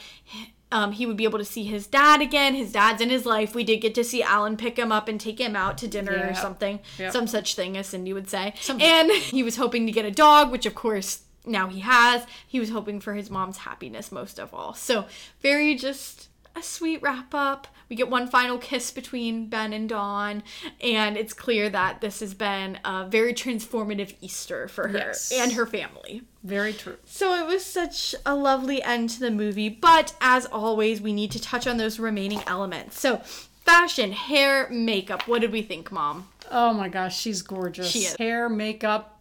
um, 0.72 0.92
he 0.92 1.04
would 1.06 1.16
be 1.16 1.24
able 1.24 1.38
to 1.38 1.44
see 1.44 1.64
his 1.64 1.86
dad 1.86 2.20
again. 2.22 2.54
His 2.54 2.72
dad's 2.72 3.00
in 3.02 3.10
his 3.10 3.26
life. 3.26 3.54
We 3.54 3.64
did 3.64 3.78
get 3.78 3.94
to 3.96 4.04
see 4.04 4.22
Alan 4.22 4.56
pick 4.56 4.78
him 4.78 4.92
up 4.92 5.08
and 5.08 5.20
take 5.20 5.40
him 5.40 5.56
out 5.56 5.76
to 5.78 5.88
dinner 5.88 6.28
or 6.30 6.34
something, 6.34 6.80
Yeah. 6.98 7.10
some 7.10 7.26
such 7.26 7.54
thing 7.54 7.76
as 7.76 7.88
Cindy 7.88 8.12
would 8.12 8.28
say. 8.30 8.54
Something. 8.60 8.86
And 8.86 9.10
he 9.12 9.42
was 9.42 9.56
hoping 9.56 9.84
to 9.86 9.92
get 9.92 10.04
a 10.04 10.10
dog, 10.10 10.50
which 10.50 10.66
of 10.66 10.74
course 10.74 11.22
now 11.44 11.68
he 11.68 11.80
has. 11.80 12.24
He 12.46 12.60
was 12.60 12.70
hoping 12.70 13.00
for 13.00 13.14
his 13.14 13.30
mom's 13.30 13.58
happiness 13.58 14.10
most 14.12 14.38
of 14.38 14.54
all. 14.54 14.74
So 14.74 15.06
very 15.42 15.74
just 15.74 16.28
a 16.56 16.62
sweet 16.62 17.00
wrap 17.02 17.34
up. 17.34 17.66
We 17.88 17.96
get 17.96 18.08
one 18.08 18.28
final 18.28 18.58
kiss 18.58 18.90
between 18.92 19.48
Ben 19.48 19.72
and 19.72 19.88
Dawn, 19.88 20.42
and 20.80 21.16
it's 21.16 21.32
clear 21.32 21.68
that 21.70 22.00
this 22.00 22.20
has 22.20 22.34
been 22.34 22.78
a 22.84 23.06
very 23.08 23.34
transformative 23.34 24.14
Easter 24.20 24.68
for 24.68 24.88
her 24.88 24.98
Yes. 24.98 25.32
and 25.32 25.52
her 25.52 25.66
family. 25.66 26.22
Very 26.44 26.72
true. 26.72 26.96
So 27.04 27.34
it 27.34 27.46
was 27.46 27.64
such 27.64 28.14
a 28.24 28.34
lovely 28.34 28.82
end 28.82 29.10
to 29.10 29.20
the 29.20 29.30
movie, 29.30 29.68
but 29.68 30.14
as 30.20 30.46
always, 30.46 31.00
we 31.00 31.12
need 31.12 31.30
to 31.32 31.40
touch 31.42 31.66
on 31.66 31.78
those 31.78 31.98
remaining 31.98 32.42
elements. 32.46 33.00
So, 33.00 33.18
fashion, 33.64 34.12
hair, 34.12 34.68
makeup. 34.70 35.26
What 35.26 35.40
did 35.40 35.50
we 35.52 35.62
think, 35.62 35.90
Mom? 35.90 36.28
Oh 36.50 36.72
my 36.72 36.88
gosh, 36.88 37.18
she's 37.18 37.42
gorgeous. 37.42 37.88
She 37.90 38.00
is. 38.00 38.16
Hair, 38.18 38.48
makeup, 38.48 39.20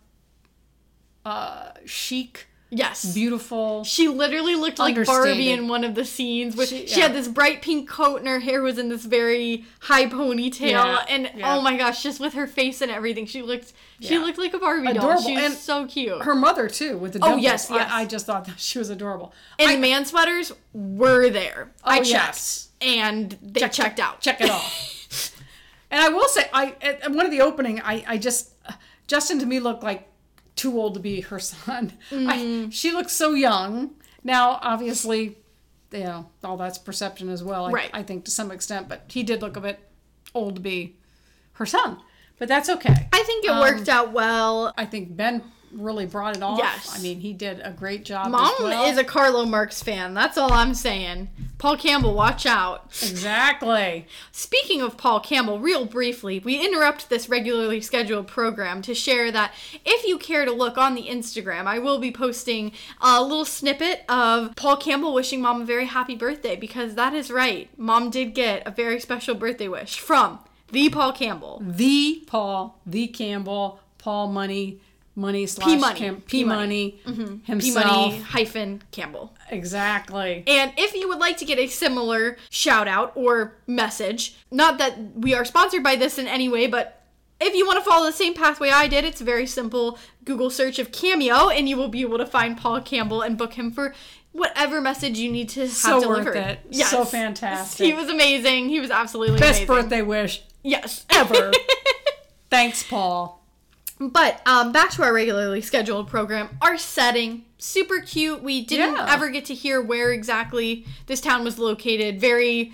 uh, 1.26 1.72
chic, 1.86 2.48
Yes. 2.72 3.14
beautiful. 3.16 3.84
She 3.84 4.08
literally 4.08 4.54
looked 4.56 4.78
like 4.78 5.04
Barbie 5.06 5.50
in 5.50 5.68
one 5.68 5.84
of 5.84 5.96
the 5.96 6.06
scenes. 6.06 6.56
Where 6.56 6.68
she, 6.68 6.86
She- 6.86 7.00
had 7.02 7.14
this 7.14 7.28
bright 7.28 7.62
pink 7.64 7.90
coat 7.90 8.18
and 8.20 8.28
her 8.28 8.40
hair 8.40 8.62
was 8.62 8.78
in 8.78 8.90
this 8.90 9.06
very 9.06 9.66
high 9.80 10.06
ponytail. 10.06 10.70
Yeah, 10.70 11.04
And 11.10 11.32
yeah. 11.36 11.56
oh 11.56 11.62
my 11.62 11.76
gosh, 11.78 12.04
just 12.04 12.20
with 12.20 12.34
her 12.34 12.46
face 12.46 12.82
and 12.82 12.92
everything, 12.92 13.26
she 13.26 13.42
looked 13.42 13.74
she 14.00 14.14
Yeah. 14.14 14.20
looked 14.22 14.38
like 14.38 14.54
a 14.54 14.60
Barbie 14.60 14.88
doll. 14.94 14.98
Adorable. 14.98 15.22
She 15.24 15.34
was 15.36 15.44
And 15.46 15.54
so 15.56 15.88
cute. 15.88 16.22
Her 16.22 16.36
mother 16.36 16.70
too, 16.70 16.98
with 16.98 17.14
the 17.14 17.20
Oh, 17.24 17.36
yes, 17.38 17.70
yes. 17.72 17.90
I, 17.92 18.02
I 18.02 18.06
just 18.06 18.26
thought 18.28 18.46
that 18.46 18.60
she 18.60 18.78
was 18.78 18.90
adorable. 18.92 19.34
and 19.58 19.70
I- 19.72 19.76
the 19.76 19.82
man 19.82 20.06
sweaters 20.06 20.52
were 20.74 21.30
there. 21.32 21.72
Oh, 21.84 21.90
I 21.90 21.96
Oh, 21.96 22.04
checked. 22.04 22.10
yes. 22.10 22.70
And 22.82 23.36
they 23.42 23.68
checked 23.68 24.00
out. 24.00 24.22
Check 24.22 24.42
it 24.42 24.50
off. 24.50 25.32
and 25.92 26.00
I 26.00 26.10
will 26.10 26.28
say, 26.30 26.48
I 26.54 26.76
at 26.82 27.12
one 27.12 27.26
of 27.26 27.32
the 27.32 27.42
opening, 27.42 27.82
I 27.82 28.04
I 28.08 28.18
just 28.20 28.52
Justin 29.08 29.40
to 29.40 29.46
me 29.48 29.60
looked 29.60 29.82
like 29.84 30.08
too 30.60 30.78
old 30.78 30.94
to 30.94 31.00
be 31.00 31.22
her 31.22 31.40
son. 31.40 31.94
Mm. 32.12 32.28
I, 32.28 32.70
she 32.70 32.92
looks 32.92 33.14
so 33.14 33.34
young. 33.34 33.92
Now, 34.26 34.60
obviously, 34.62 35.38
you 35.92 36.04
know, 36.04 36.30
all 36.44 36.58
that's 36.58 36.78
perception 36.78 37.30
as 37.30 37.42
well, 37.42 37.68
I, 37.68 37.72
Right. 37.72 37.90
I 37.94 38.04
think, 38.04 38.26
to 38.26 38.32
some 38.32 38.52
extent, 38.52 38.90
but 38.90 39.06
he 39.08 39.24
did 39.24 39.42
look 39.42 39.56
a 39.56 39.62
bit 39.62 39.80
old 40.36 40.56
to 40.56 40.62
be 40.62 40.98
her 41.54 41.66
son. 41.66 42.00
But 42.38 42.50
that's 42.50 42.68
okay. 42.70 43.08
I 43.14 43.24
think 43.24 43.46
it 43.46 43.52
worked 43.52 43.88
out 43.88 44.12
well. 44.12 44.74
I 44.78 44.86
think 44.86 45.16
Ben 45.16 45.44
really 45.72 46.06
brought 46.06 46.36
it 46.36 46.44
off. 46.44 46.58
Yes. 46.58 46.94
I 46.98 47.02
mean, 47.02 47.20
he 47.22 47.32
did 47.32 47.62
a 47.64 47.72
great 47.72 48.04
job. 48.04 48.32
Mom 48.32 48.54
well. 48.60 48.90
is 48.90 48.98
a 48.98 49.04
Carlo 49.04 49.46
Marks 49.46 49.82
fan. 49.82 50.14
That's 50.14 50.38
all 50.38 50.52
I'm 50.52 50.74
saying. 50.74 51.30
Paul 51.60 51.76
Campbell, 51.76 52.14
watch 52.14 52.46
out. 52.46 52.86
Exactly. 52.88 54.08
Speaking 54.32 54.82
of 54.82 54.98
Paul 54.98 55.20
Campbell, 55.20 55.60
real 55.60 55.84
briefly, 55.86 56.40
we 56.40 56.66
interrupt 56.66 57.10
this 57.10 57.28
regularly 57.28 57.82
scheduled 57.82 58.28
program 58.28 58.82
to 58.84 58.96
share 58.96 59.30
that 59.32 59.54
if 59.86 60.06
you 60.06 60.18
care 60.18 60.46
to 60.46 60.54
look 60.54 60.78
on 60.78 60.96
the 60.96 61.04
Instagram, 61.04 61.66
I 61.66 61.78
will 61.78 62.00
be 62.00 62.12
posting 62.12 62.72
a 63.02 63.22
little 63.22 63.44
snippet 63.44 64.06
of 64.08 64.56
Paul 64.56 64.78
Campbell 64.78 65.14
wishing 65.14 65.42
mom 65.42 65.62
a 65.62 65.66
very 65.66 65.86
happy 65.86 66.16
birthday 66.16 66.56
because 66.56 66.96
that 66.96 67.14
is 67.14 67.30
right. 67.30 67.70
Mom 67.78 68.10
did 68.10 68.34
get 68.34 68.66
a 68.66 68.72
very 68.72 69.02
special 69.02 69.36
birthday 69.36 69.68
wish 69.68 70.00
from 70.00 70.40
the 70.72 70.90
Paul 70.90 71.12
Campbell. 71.12 71.62
The 71.62 72.24
Paul, 72.26 72.80
the 72.86 73.08
Campbell, 73.08 73.82
Paul 73.98 74.28
Money, 74.28 74.80
Money 75.16 75.46
slash 75.48 75.68
P 75.68 75.78
Money. 75.78 76.00
Cam- 76.00 76.16
P 76.22 76.22
P 76.28 76.44
Money. 76.46 77.02
Money 77.06 77.20
mm-hmm. 77.20 77.36
P 77.40 77.46
himself. 77.46 77.86
Money 77.86 78.20
hyphen 78.22 78.82
Campbell. 78.92 79.34
Exactly. 79.52 80.44
And 80.48 80.74
if 80.78 80.94
you 80.94 81.08
would 81.08 81.20
like 81.20 81.38
to 81.38 81.46
get 81.46 81.58
a 81.60 81.68
similar 81.68 82.38
shout 82.50 82.88
out 82.88 83.12
or 83.16 83.56
message, 83.68 84.38
not 84.52 84.78
that 84.78 84.98
we 85.16 85.34
are 85.34 85.46
sponsored 85.46 85.84
by 85.84 85.96
this 85.96 86.18
in 86.18 86.28
any 86.28 86.50
way, 86.50 86.68
but 86.68 86.96
if 87.42 87.54
you 87.56 87.66
want 87.66 87.84
to 87.84 87.90
follow 87.90 88.06
the 88.06 88.12
same 88.12 88.34
pathway 88.34 88.70
I 88.70 88.88
did, 88.88 89.06
it's 89.06 89.22
a 89.22 89.24
very 89.24 89.46
simple 89.48 89.98
Google 90.26 90.50
search 90.50 90.78
of 90.78 90.92
Cameo, 90.92 91.50
and 91.50 91.70
you 91.70 91.78
will 91.78 91.88
be 91.88 92.02
able 92.02 92.18
to 92.18 92.26
find 92.26 92.58
Paul 92.58 92.82
Campbell 92.82 93.22
and 93.22 93.38
book 93.38 93.54
him 93.54 93.72
for 93.72 93.96
whatever 94.34 94.82
message 94.82 95.18
you 95.18 95.32
need 95.32 95.50
to 95.50 95.62
have 95.62 95.72
So 95.72 95.96
worth 96.08 96.26
delivered. 96.26 96.36
it. 96.72 96.76
So 96.76 97.06
fantastic. 97.06 97.86
He 97.86 97.94
was 97.94 98.10
amazing. 98.10 98.70
He 98.70 98.80
was 98.80 98.92
absolutely 98.92 99.40
Best 99.40 99.60
amazing. 99.62 99.68
birthday 99.84 100.02
wish 100.02 100.44
Yes. 100.64 101.06
ever. 101.10 101.52
Thanks, 102.50 102.84
Paul. 102.84 103.39
But 104.00 104.42
um, 104.48 104.72
back 104.72 104.92
to 104.92 105.04
our 105.04 105.14
regularly 105.14 105.62
scheduled 105.62 106.08
program. 106.08 106.58
Our 106.62 106.78
setting, 106.78 107.44
super 107.58 108.00
cute. 108.00 108.42
We 108.42 108.64
didn't 108.64 108.96
Yeah. 108.96 109.14
ever 109.14 109.30
get 109.30 109.46
to 109.46 109.54
hear 109.54 109.82
where 109.82 110.12
exactly 110.14 110.86
this 111.08 111.20
town 111.20 111.44
was 111.44 111.60
located. 111.60 112.22
Very 112.22 112.72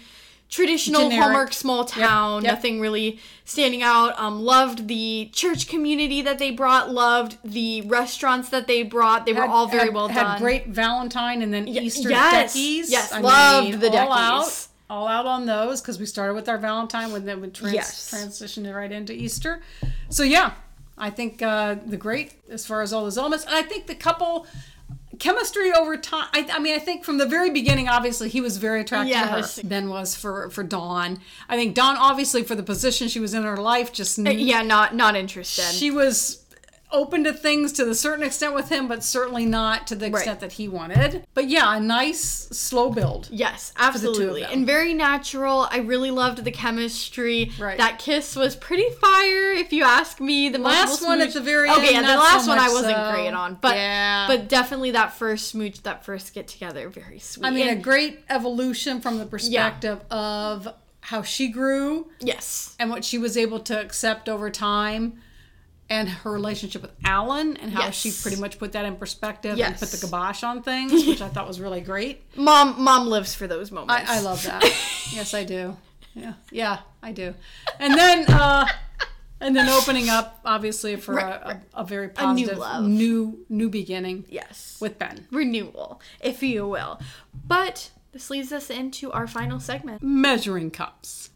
traditional 0.49 1.01
Generic. 1.09 1.23
Hallmark 1.23 1.53
small 1.53 1.83
town. 1.83 2.43
yep. 2.43 2.53
Nothing 2.53 2.79
really 2.79 3.19
standing 3.43 3.81
out. 3.81 4.17
Um, 4.19 4.43
loved 4.43 4.87
the 4.87 5.31
church 5.33 5.67
community 5.67 6.21
that 6.21 6.37
they 6.37 6.51
brought. 6.51 6.91
Loved 6.91 7.37
the 7.43 7.81
restaurants 7.81 8.49
that 8.49 8.67
they 8.67 8.83
brought. 8.83 9.25
They 9.25 9.33
were 9.33 9.45
all 9.47 9.67
very 9.67 9.85
had- 9.85 9.93
well 9.95 10.07
had 10.07 10.23
done. 10.23 10.39
great 10.41 10.67
Valentine 10.67 11.41
and 11.41 11.51
then 11.51 11.67
Easter 11.67 12.11
yes, 12.11 12.53
deckies. 12.53 12.91
yes, 12.91 13.11
I 13.11 13.19
loved 13.21 13.69
mean, 13.71 13.79
the 13.79 13.87
all 13.87 13.93
deckies. 13.93 14.69
out, 14.87 14.95
all 14.95 15.07
out 15.07 15.25
on 15.25 15.47
those 15.47 15.81
because 15.81 15.97
we 15.99 16.05
started 16.05 16.35
with 16.35 16.47
our 16.47 16.59
Valentine, 16.59 17.11
when 17.11 17.25
then 17.25 17.41
we 17.41 17.47
trans- 17.49 17.73
Yes. 17.73 18.11
transitioned 18.13 18.71
right 18.73 18.91
into 18.91 19.11
Easter. 19.13 19.63
So 20.09 20.21
yeah, 20.21 20.51
I 20.97 21.09
think 21.09 21.41
uh, 21.41 21.75
the 21.85 21.97
great 21.97 22.33
as 22.49 22.65
far 22.65 22.81
as 22.81 22.93
all 22.93 23.03
those 23.03 23.17
elements, 23.17 23.45
and 23.45 23.53
I 23.55 23.61
think 23.63 23.87
the 23.87 23.95
couple 23.95 24.47
chemistry 25.19 25.71
over 25.71 25.97
time. 25.97 26.27
I, 26.33 26.47
I 26.53 26.59
mean, 26.59 26.75
I 26.75 26.79
think 26.79 27.03
from 27.05 27.17
the 27.17 27.25
very 27.25 27.49
beginning, 27.49 27.87
obviously 27.87 28.29
he 28.29 28.41
was 28.41 28.57
very 28.57 28.81
attracted 28.81 29.09
Yes. 29.11 29.55
to 29.55 29.61
her. 29.61 29.67
Ben 29.67 29.89
was 29.89 30.15
for 30.15 30.49
for 30.49 30.63
Dawn. 30.63 31.19
I 31.49 31.55
think 31.57 31.75
Dawn, 31.75 31.95
obviously 31.97 32.43
for 32.43 32.55
the 32.55 32.63
position 32.63 33.07
she 33.07 33.19
was 33.19 33.33
in 33.33 33.43
her 33.43 33.57
life, 33.57 33.91
just 33.93 34.17
knew 34.19 34.31
yeah, 34.31 34.61
not 34.61 34.95
not 34.95 35.15
interested. 35.15 35.63
she 35.73 35.91
was 35.91 36.44
open 36.91 37.23
to 37.23 37.33
things 37.33 37.71
to 37.73 37.89
a 37.89 37.95
certain 37.95 38.23
extent 38.23 38.53
with 38.53 38.69
him, 38.69 38.87
but 38.87 39.03
certainly 39.03 39.45
not 39.45 39.87
to 39.87 39.95
the 39.95 40.07
extent 40.07 40.39
that 40.39 40.53
he 40.53 40.67
wanted. 40.67 41.25
But 41.33 41.49
yeah, 41.49 41.75
a 41.75 41.79
nice 41.79 42.19
slow 42.21 42.89
build. 42.89 43.27
Yes, 43.31 43.73
absolutely. 43.77 44.43
And 44.43 44.65
very 44.65 44.93
natural. 44.93 45.67
I 45.71 45.79
really 45.79 46.11
loved 46.11 46.43
the 46.43 46.51
chemistry. 46.51 47.51
Right. 47.59 47.77
That 47.77 47.99
kiss 47.99 48.35
was 48.35 48.55
pretty 48.55 48.89
fire, 49.01 49.51
if 49.51 49.73
you 49.73 49.83
ask 49.83 50.19
me. 50.19 50.49
The 50.49 50.59
Last 50.59 51.03
one 51.03 51.21
at 51.21 51.33
the 51.33 51.41
very 51.41 51.69
okay, 51.69 51.95
end, 51.95 52.05
yeah, 52.05 52.13
the 52.13 52.17
last 52.17 52.45
so 52.45 52.49
one 52.51 52.59
I 52.59 52.69
wasn't 52.69 52.95
so. 52.95 53.11
great 53.11 53.33
on, 53.33 53.57
but 53.61 53.75
Yeah. 53.75 54.25
but 54.27 54.47
definitely 54.47 54.91
that 54.91 55.13
first 55.13 55.47
smooch, 55.49 55.81
that 55.83 56.05
first 56.05 56.33
get 56.33 56.47
together, 56.47 56.89
very 56.89 57.19
sweet. 57.19 57.45
I 57.45 57.51
mean, 57.51 57.67
a 57.67 57.75
great 57.75 58.19
evolution 58.29 59.01
from 59.01 59.19
the 59.19 59.25
perspective 59.25 60.01
of 60.09 60.67
how 61.01 61.21
she 61.21 61.49
grew 61.49 62.09
yes, 62.19 62.75
and 62.79 62.89
what 62.89 63.05
she 63.05 63.17
was 63.17 63.37
able 63.37 63.59
to 63.59 63.79
accept 63.79 64.27
over 64.27 64.49
time. 64.49 65.21
And 65.89 66.09
her 66.09 66.31
relationship 66.31 66.81
with 66.81 66.91
Alan, 67.05 67.57
and 67.57 67.71
how 67.71 67.81
Yes. 67.83 67.95
she 67.95 68.11
pretty 68.11 68.41
much 68.41 68.57
put 68.57 68.71
that 68.71 68.85
in 68.85 68.95
perspective 68.95 69.59
and 69.59 69.77
put 69.77 69.89
the 69.89 69.97
kibosh 69.97 70.43
on 70.43 70.63
things, 70.63 71.05
which 71.05 71.21
I 71.21 71.27
thought 71.29 71.47
was 71.47 71.59
really 71.61 71.81
great. 71.81 72.23
mom, 72.35 72.81
mom 72.83 73.07
lives 73.07 73.35
for 73.35 73.45
those 73.45 73.71
moments. 73.71 74.09
I, 74.09 74.17
I 74.17 74.19
love 74.21 74.41
that. 74.43 74.63
yes, 75.13 75.33
I 75.35 75.43
do. 75.43 75.77
Yeah, 76.15 76.33
yeah, 76.51 76.79
I 77.03 77.11
do. 77.11 77.35
And 77.79 77.93
then, 77.93 78.25
uh, 78.29 78.65
and 79.39 79.55
then 79.55 79.69
opening 79.69 80.09
up, 80.09 80.39
obviously, 80.43 80.95
for 80.95 81.15
Right, 81.15 81.25
a, 81.25 81.61
a, 81.77 81.81
a 81.81 81.83
very 81.83 82.07
new 82.07 82.13
positive 82.13 82.57
love. 82.57 82.83
new 82.85 83.45
new 83.49 83.69
beginning 83.69 84.25
Yes, 84.29 84.77
with 84.79 84.97
Ben. 84.97 85.27
renewal, 85.29 86.01
if 86.19 86.41
you 86.41 86.67
will. 86.67 86.99
But 87.47 87.91
this 88.11 88.29
leads 88.31 88.51
us 88.53 88.69
into 88.71 89.11
our 89.11 89.27
final 89.27 89.59
segment. 89.59 90.01
Measuring 90.01 90.71
cups. 90.71 91.29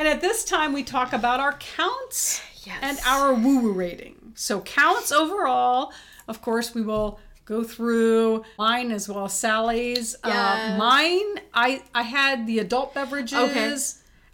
And 0.00 0.08
at 0.08 0.22
this 0.22 0.46
time, 0.46 0.72
we 0.72 0.82
talk 0.82 1.12
about 1.12 1.40
our 1.40 1.52
counts 1.58 2.40
Yes. 2.64 2.78
and 2.80 2.98
our 3.06 3.34
woo 3.34 3.58
woo 3.60 3.72
rating. 3.72 4.32
So, 4.34 4.62
counts 4.62 5.12
overall, 5.12 5.92
of 6.26 6.40
course, 6.40 6.74
we 6.74 6.80
will 6.80 7.20
go 7.44 7.62
through 7.62 8.42
mine 8.58 8.92
as 8.92 9.10
well 9.10 9.26
as 9.26 9.34
Sally's. 9.34 10.16
Uh, 10.24 10.76
mine, 10.78 11.40
I, 11.52 11.82
I 11.94 12.00
had 12.02 12.46
the 12.46 12.60
adult 12.60 12.94
beverages. 12.94 13.38
Okay. 13.38 13.74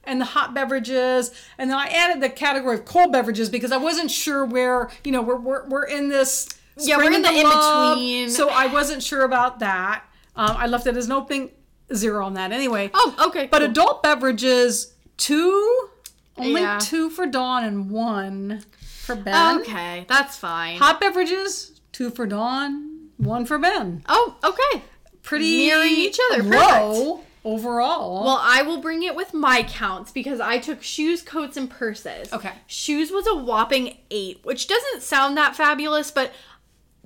And 0.08 0.20
the 0.20 0.24
hot 0.24 0.54
beverages, 0.54 1.32
and 1.58 1.68
then 1.68 1.76
I 1.76 1.86
added 1.88 2.22
the 2.22 2.28
category 2.28 2.76
of 2.76 2.84
cold 2.84 3.10
beverages 3.10 3.50
because 3.50 3.72
I 3.72 3.76
wasn't 3.76 4.08
sure 4.08 4.44
where 4.44 4.88
you 5.02 5.10
know 5.10 5.20
we're 5.20 5.34
we're, 5.34 5.66
we're 5.68 5.84
in 5.86 6.08
this 6.10 6.48
Yeah, 6.78 6.96
we're 6.98 7.10
in 7.12 7.22
the 7.22 7.32
love, 7.32 7.98
in-between. 7.98 8.30
so 8.30 8.48
I 8.48 8.68
wasn't 8.68 9.02
sure 9.02 9.24
about 9.24 9.58
that. 9.58 10.04
Um, 10.36 10.56
I 10.56 10.68
left 10.68 10.86
it 10.86 10.96
as 10.96 11.06
an 11.06 11.12
opening 11.12 11.50
zero 11.92 12.24
on 12.24 12.34
that 12.34 12.52
anyway. 12.52 12.88
Oh, 12.94 13.16
okay. 13.30 13.48
But 13.48 13.62
cool. 13.62 13.70
adult 13.70 14.04
beverages, 14.04 14.94
two, 15.16 15.88
only 16.36 16.60
Yeah. 16.62 16.78
two 16.78 17.10
for 17.10 17.26
Dawn 17.26 17.64
and 17.64 17.90
one 17.90 18.64
for 18.80 19.14
Ben. 19.16 19.60
okay, 19.60 20.04
that's 20.08 20.36
fine. 20.36 20.78
Hot 20.78 21.00
beverages, 21.00 21.72
two 21.92 22.10
for 22.10 22.26
Dawn, 22.26 23.08
one 23.16 23.46
for 23.46 23.58
Ben. 23.58 24.02
oh, 24.08 24.36
okay. 24.44 24.82
Pretty 25.22 25.66
Mirroring 25.66 25.92
each 25.96 26.18
other, 26.30 26.42
Low 26.44 27.24
overall. 27.44 28.24
Well, 28.24 28.40
I 28.40 28.62
will 28.62 28.78
bring 28.80 29.02
it 29.02 29.16
with 29.16 29.34
my 29.34 29.62
counts 29.64 30.12
because 30.12 30.38
I 30.40 30.58
took 30.58 30.82
shoes, 30.82 31.20
coats, 31.22 31.56
and 31.56 31.68
purses. 31.68 32.32
Okay. 32.32 32.52
Shoes 32.68 33.10
was 33.10 33.26
a 33.26 33.34
whopping 33.34 33.96
eight, 34.10 34.40
which 34.44 34.68
doesn't 34.68 35.02
sound 35.02 35.36
that 35.36 35.56
fabulous, 35.56 36.10
but 36.12 36.32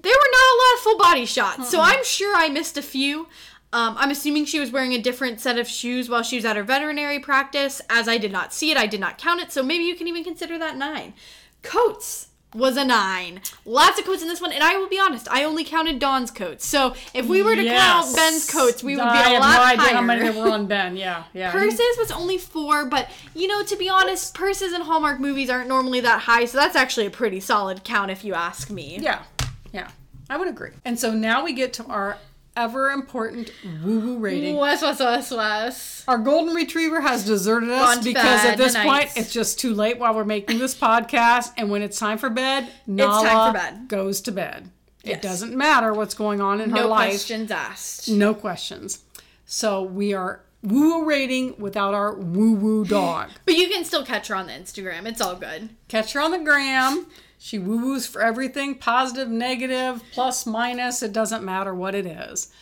there 0.02 0.12
were 0.12 0.32
not 0.32 0.54
a 0.54 0.56
lot 0.56 0.74
of 0.74 0.80
full 0.80 0.98
body 0.98 1.24
shots. 1.26 1.70
So 1.70 1.80
I'm 1.80 2.04
sure 2.04 2.34
I 2.36 2.48
missed 2.48 2.76
a 2.76 2.82
few. 2.82 3.26
Um, 3.72 3.94
I'm 3.98 4.10
assuming 4.10 4.46
she 4.46 4.58
was 4.58 4.72
wearing 4.72 4.92
a 4.94 5.00
different 5.00 5.40
set 5.40 5.58
of 5.58 5.68
shoes 5.68 6.08
while 6.08 6.22
she 6.22 6.36
was 6.36 6.44
at 6.44 6.56
her 6.56 6.64
veterinary 6.64 7.20
practice. 7.20 7.80
As 7.88 8.08
I 8.08 8.18
did 8.18 8.32
not 8.32 8.52
see 8.52 8.70
it, 8.70 8.76
I 8.76 8.86
did 8.86 9.00
not 9.00 9.16
count 9.16 9.40
it. 9.40 9.52
So 9.52 9.62
maybe 9.62 9.84
you 9.84 9.94
can 9.94 10.08
even 10.08 10.24
consider 10.24 10.58
that 10.58 10.76
nine. 10.76 11.14
Coats 11.62 12.28
was 12.52 12.76
a 12.76 12.84
nine. 12.84 13.40
Lots 13.64 13.98
of 13.98 14.04
coats 14.04 14.22
in 14.22 14.28
this 14.28 14.40
one, 14.40 14.50
and 14.52 14.62
I 14.62 14.76
will 14.76 14.88
be 14.88 14.98
honest, 14.98 15.28
I 15.30 15.44
only 15.44 15.62
counted 15.62 16.00
Dawn's 16.00 16.32
coats. 16.32 16.66
So 16.66 16.94
if 17.14 17.26
we 17.26 17.42
were 17.42 17.54
to 17.54 17.64
count 17.64 18.14
Ben's 18.16 18.50
coats, 18.50 18.82
we 18.82 18.96
would 18.96 19.02
be 19.02 19.08
a 19.08 19.12
have 19.12 19.40
lot 19.40 19.56
no 19.56 19.62
idea 19.62 19.80
higher. 19.84 19.94
how 19.94 20.02
many 20.02 20.22
there 20.22 20.32
were 20.32 20.50
on 20.50 20.66
Ben. 20.66 20.96
Yeah, 20.96 21.24
yeah. 21.32 21.52
Purses 21.52 21.96
was 21.96 22.10
only 22.10 22.38
four, 22.38 22.86
but 22.86 23.08
you 23.34 23.46
know, 23.46 23.62
to 23.62 23.76
be 23.76 23.88
honest, 23.88 24.34
purses 24.34 24.72
in 24.72 24.80
Hallmark 24.80 25.20
movies 25.20 25.48
aren't 25.48 25.68
normally 25.68 26.00
that 26.00 26.22
high, 26.22 26.44
so 26.44 26.58
that's 26.58 26.74
actually 26.74 27.06
a 27.06 27.10
pretty 27.10 27.38
solid 27.38 27.84
count 27.84 28.10
if 28.10 28.24
you 28.24 28.34
ask 28.34 28.68
me. 28.68 28.98
Yeah, 29.00 29.22
yeah. 29.72 29.90
I 30.28 30.36
would 30.36 30.48
agree. 30.48 30.70
And 30.84 30.98
so 30.98 31.12
now 31.12 31.44
we 31.44 31.52
get 31.52 31.72
to 31.74 31.84
our 31.86 32.18
ever 32.60 32.90
important 32.90 33.50
woo 33.84 34.00
woo 34.00 34.18
rating. 34.18 34.56
Wes, 34.56 34.82
Wes, 34.82 35.00
Wes, 35.00 35.30
Wes. 35.30 36.04
Our 36.06 36.18
golden 36.18 36.54
retriever 36.54 37.00
has 37.00 37.24
deserted 37.24 37.70
us 37.70 37.96
Gone 37.96 38.04
because 38.04 38.44
at 38.44 38.58
this 38.58 38.76
point 38.76 39.10
it's 39.16 39.32
just 39.32 39.58
too 39.58 39.74
late 39.74 39.98
while 39.98 40.14
we're 40.14 40.24
making 40.24 40.58
this 40.58 40.74
podcast. 40.74 41.52
And 41.56 41.70
when 41.70 41.82
it's 41.82 41.98
time 41.98 42.18
for 42.18 42.30
bed, 42.30 42.68
Nala 42.86 43.26
time 43.26 43.52
for 43.52 43.58
bed. 43.58 43.88
goes 43.88 44.20
to 44.22 44.32
bed. 44.32 44.70
It 45.02 45.10
Yes. 45.10 45.22
doesn't 45.22 45.56
matter 45.56 45.94
what's 45.94 46.14
going 46.14 46.40
on 46.42 46.60
in 46.60 46.70
her 46.70 46.84
life. 46.84 47.06
No 47.06 47.10
questions 47.12 47.50
asked. 47.50 48.08
No 48.10 48.34
questions. 48.34 49.00
So 49.46 49.82
we 49.82 50.12
are 50.12 50.42
woo 50.62 50.98
woo 50.98 51.04
rating 51.06 51.54
without 51.58 51.94
our 51.94 52.14
woo 52.14 52.52
woo 52.52 52.84
dog. 52.84 53.30
But 53.46 53.54
you 53.56 53.68
can 53.68 53.84
still 53.84 54.04
catch 54.04 54.28
her 54.28 54.34
on 54.34 54.46
the 54.46 54.52
Instagram. 54.52 55.06
It's 55.06 55.20
all 55.22 55.36
good. 55.36 55.70
Catch 55.88 56.12
her 56.12 56.20
on 56.20 56.32
the 56.32 56.38
gram. 56.38 57.06
She 57.42 57.58
woo 57.58 57.78
woos 57.78 58.06
for 58.06 58.20
everything 58.20 58.74
positive, 58.74 59.26
negative, 59.30 60.02
plus, 60.12 60.44
minus. 60.44 61.02
It 61.02 61.14
doesn't 61.14 61.42
matter 61.42 61.74
what 61.74 61.94
it 61.94 62.04
is. 62.04 62.52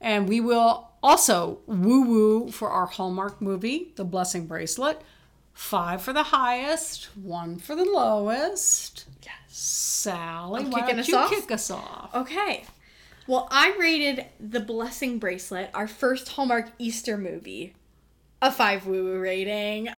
And 0.00 0.28
we 0.28 0.40
will 0.40 0.90
also 1.04 1.60
woo 1.66 2.02
woo 2.02 2.50
for 2.50 2.68
our 2.68 2.86
Hallmark 2.86 3.40
movie, 3.40 3.92
The 3.94 4.04
Blessing 4.04 4.46
Bracelet, 4.48 5.00
five 5.52 6.02
for 6.02 6.12
the 6.12 6.24
highest, 6.24 7.10
one 7.14 7.58
for 7.58 7.76
the 7.76 7.84
lowest. 7.84 9.04
Yes. 9.22 9.34
Sally, 9.46 10.64
I'm 10.64 10.70
why 10.72 10.80
kicking 10.80 10.96
don't 10.96 11.00
us 11.00 11.08
you 11.08 11.16
off? 11.16 11.30
kick 11.30 11.50
us 11.52 11.70
off? 11.70 12.10
Okay. 12.12 12.64
Well, 13.28 13.46
I 13.52 13.76
rated 13.78 14.26
The 14.40 14.60
Blessing 14.60 15.20
Bracelet, 15.20 15.70
our 15.74 15.86
first 15.86 16.30
Hallmark 16.30 16.72
Easter 16.80 17.16
movie, 17.16 17.74
a 18.42 18.50
five 18.50 18.84
woo 18.84 19.04
woo 19.04 19.20
rating. 19.20 19.90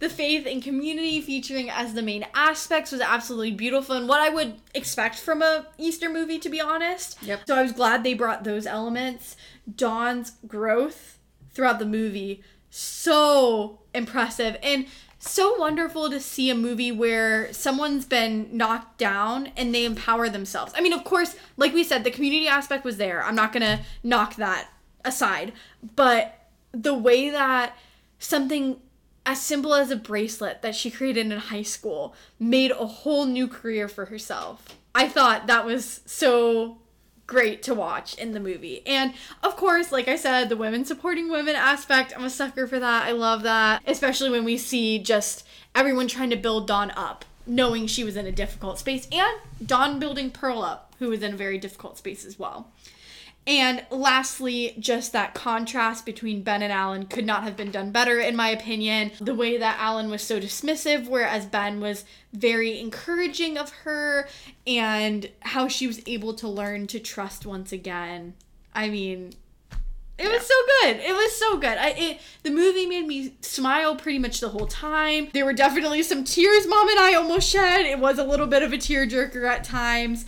The 0.00 0.08
faith 0.08 0.46
and 0.46 0.62
community 0.62 1.20
featuring 1.20 1.70
as 1.70 1.94
the 1.94 2.02
main 2.02 2.26
aspects 2.34 2.92
was 2.92 3.00
absolutely 3.00 3.52
beautiful 3.52 3.96
and 3.96 4.08
what 4.08 4.20
I 4.20 4.28
would 4.28 4.54
expect 4.74 5.16
from 5.16 5.42
a 5.42 5.66
Easter 5.78 6.10
movie 6.10 6.38
to 6.38 6.48
be 6.48 6.60
honest. 6.60 7.22
Yep. 7.22 7.42
So 7.46 7.56
I 7.56 7.62
was 7.62 7.72
glad 7.72 8.04
they 8.04 8.14
brought 8.14 8.44
those 8.44 8.66
elements. 8.66 9.36
Dawn's 9.76 10.32
growth 10.46 11.18
throughout 11.52 11.78
the 11.78 11.86
movie 11.86 12.42
so 12.70 13.78
impressive 13.94 14.56
and 14.60 14.86
so 15.20 15.56
wonderful 15.58 16.10
to 16.10 16.20
see 16.20 16.50
a 16.50 16.54
movie 16.54 16.92
where 16.92 17.52
someone's 17.52 18.04
been 18.04 18.48
knocked 18.54 18.98
down 18.98 19.48
and 19.56 19.74
they 19.74 19.84
empower 19.84 20.28
themselves. 20.28 20.72
I 20.76 20.80
mean, 20.80 20.92
of 20.92 21.04
course, 21.04 21.36
like 21.56 21.72
we 21.72 21.84
said, 21.84 22.04
the 22.04 22.10
community 22.10 22.46
aspect 22.46 22.84
was 22.84 22.98
there. 22.98 23.22
I'm 23.22 23.34
not 23.34 23.52
going 23.52 23.62
to 23.62 23.84
knock 24.02 24.36
that 24.36 24.68
aside. 25.04 25.52
But 25.96 26.48
the 26.72 26.94
way 26.94 27.30
that 27.30 27.76
something 28.18 28.80
as 29.26 29.40
simple 29.40 29.74
as 29.74 29.90
a 29.90 29.96
bracelet 29.96 30.62
that 30.62 30.74
she 30.74 30.90
created 30.90 31.30
in 31.30 31.38
high 31.38 31.62
school 31.62 32.14
made 32.38 32.70
a 32.70 32.86
whole 32.86 33.24
new 33.24 33.48
career 33.48 33.88
for 33.88 34.06
herself. 34.06 34.76
I 34.94 35.08
thought 35.08 35.46
that 35.46 35.64
was 35.64 36.00
so 36.06 36.78
great 37.26 37.62
to 37.62 37.74
watch 37.74 38.14
in 38.14 38.32
the 38.32 38.40
movie. 38.40 38.82
And 38.86 39.14
of 39.42 39.56
course, 39.56 39.90
like 39.90 40.08
I 40.08 40.16
said, 40.16 40.48
the 40.48 40.56
women 40.56 40.84
supporting 40.84 41.30
women 41.30 41.56
aspect, 41.56 42.12
I'm 42.16 42.24
a 42.24 42.30
sucker 42.30 42.66
for 42.66 42.78
that. 42.78 43.06
I 43.06 43.12
love 43.12 43.42
that, 43.42 43.82
especially 43.86 44.30
when 44.30 44.44
we 44.44 44.58
see 44.58 44.98
just 44.98 45.46
everyone 45.74 46.06
trying 46.06 46.30
to 46.30 46.36
build 46.36 46.66
Dawn 46.66 46.92
up, 46.96 47.24
knowing 47.46 47.86
she 47.86 48.04
was 48.04 48.16
in 48.16 48.26
a 48.26 48.32
difficult 48.32 48.78
space, 48.78 49.08
and 49.10 49.40
Dawn 49.64 49.98
building 49.98 50.30
Pearl 50.30 50.62
up, 50.62 50.94
who 50.98 51.08
was 51.08 51.22
in 51.22 51.32
a 51.32 51.36
very 51.36 51.58
difficult 51.58 51.96
space 51.96 52.24
as 52.24 52.38
well. 52.38 52.70
And 53.46 53.84
lastly, 53.90 54.74
just 54.78 55.12
that 55.12 55.34
contrast 55.34 56.06
between 56.06 56.42
Ben 56.42 56.62
and 56.62 56.72
Alan 56.72 57.04
could 57.06 57.26
not 57.26 57.42
have 57.42 57.56
been 57.56 57.70
done 57.70 57.90
better, 57.90 58.18
in 58.18 58.34
my 58.34 58.48
opinion. 58.48 59.12
The 59.20 59.34
way 59.34 59.58
that 59.58 59.78
Alan 59.78 60.10
was 60.10 60.22
so 60.22 60.40
dismissive, 60.40 61.08
whereas 61.08 61.44
Ben 61.44 61.80
was 61.80 62.06
very 62.32 62.80
encouraging 62.80 63.58
of 63.58 63.70
her, 63.84 64.28
and 64.66 65.28
how 65.40 65.68
she 65.68 65.86
was 65.86 66.00
able 66.06 66.32
to 66.34 66.48
learn 66.48 66.86
to 66.86 66.98
trust 66.98 67.44
once 67.44 67.70
again. 67.70 68.32
I 68.74 68.88
mean, 68.88 69.34
it 70.16 70.30
was 70.30 70.46
so 70.46 70.54
good. 70.80 70.96
It 70.96 71.12
was 71.12 71.36
so 71.36 71.56
good. 71.56 71.76
I 71.76 71.88
it 71.90 72.20
the 72.44 72.50
movie 72.50 72.86
made 72.86 73.06
me 73.06 73.34
smile 73.40 73.96
pretty 73.96 74.18
much 74.18 74.40
the 74.40 74.50
whole 74.50 74.66
time. 74.66 75.28
There 75.32 75.44
were 75.44 75.52
definitely 75.52 76.02
some 76.04 76.22
tears 76.22 76.68
mom 76.68 76.88
and 76.88 77.00
I 77.00 77.14
almost 77.14 77.50
shed. 77.50 77.84
It 77.84 77.98
was 77.98 78.18
a 78.18 78.24
little 78.24 78.46
bit 78.46 78.62
of 78.62 78.72
a 78.72 78.76
tearjerker 78.76 79.48
at 79.48 79.64
times. 79.64 80.24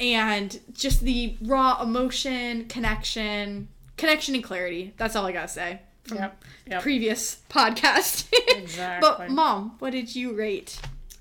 And 0.00 0.58
just 0.72 1.02
the 1.02 1.36
raw 1.42 1.82
emotion, 1.82 2.64
connection, 2.68 3.68
connection 3.98 4.34
and 4.34 4.42
clarity. 4.42 4.94
That's 4.96 5.14
all 5.14 5.26
I 5.26 5.32
gotta 5.32 5.48
say 5.48 5.80
from 6.04 6.16
Yep, 6.18 6.44
yep. 6.66 6.82
previous 6.82 7.42
podcast. 7.50 8.26
Exactly. 8.48 9.08
but 9.08 9.30
mom, 9.30 9.76
what 9.78 9.90
did 9.92 10.14
you 10.14 10.32
rate? 10.32 10.80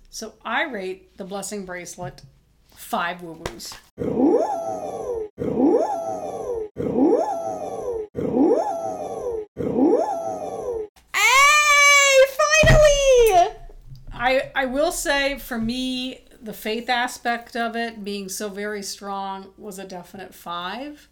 So 0.09 0.33
I 0.43 0.63
rate 0.63 1.15
the 1.17 1.23
blessing 1.25 1.65
bracelet 1.65 2.21
five 2.75 3.21
woo 3.21 3.33
woos. 3.33 3.73
Hey, 11.13 12.25
finally! 12.67 13.55
I 14.13 14.51
I 14.55 14.65
will 14.65 14.91
say 14.91 15.37
for 15.39 15.57
me 15.59 16.25
the 16.41 16.53
faith 16.53 16.89
aspect 16.89 17.55
of 17.55 17.75
it 17.75 18.03
being 18.03 18.29
so 18.29 18.49
very 18.49 18.81
strong 18.83 19.47
was 19.57 19.77
a 19.79 19.85
definite 19.85 20.33
five. 20.33 21.07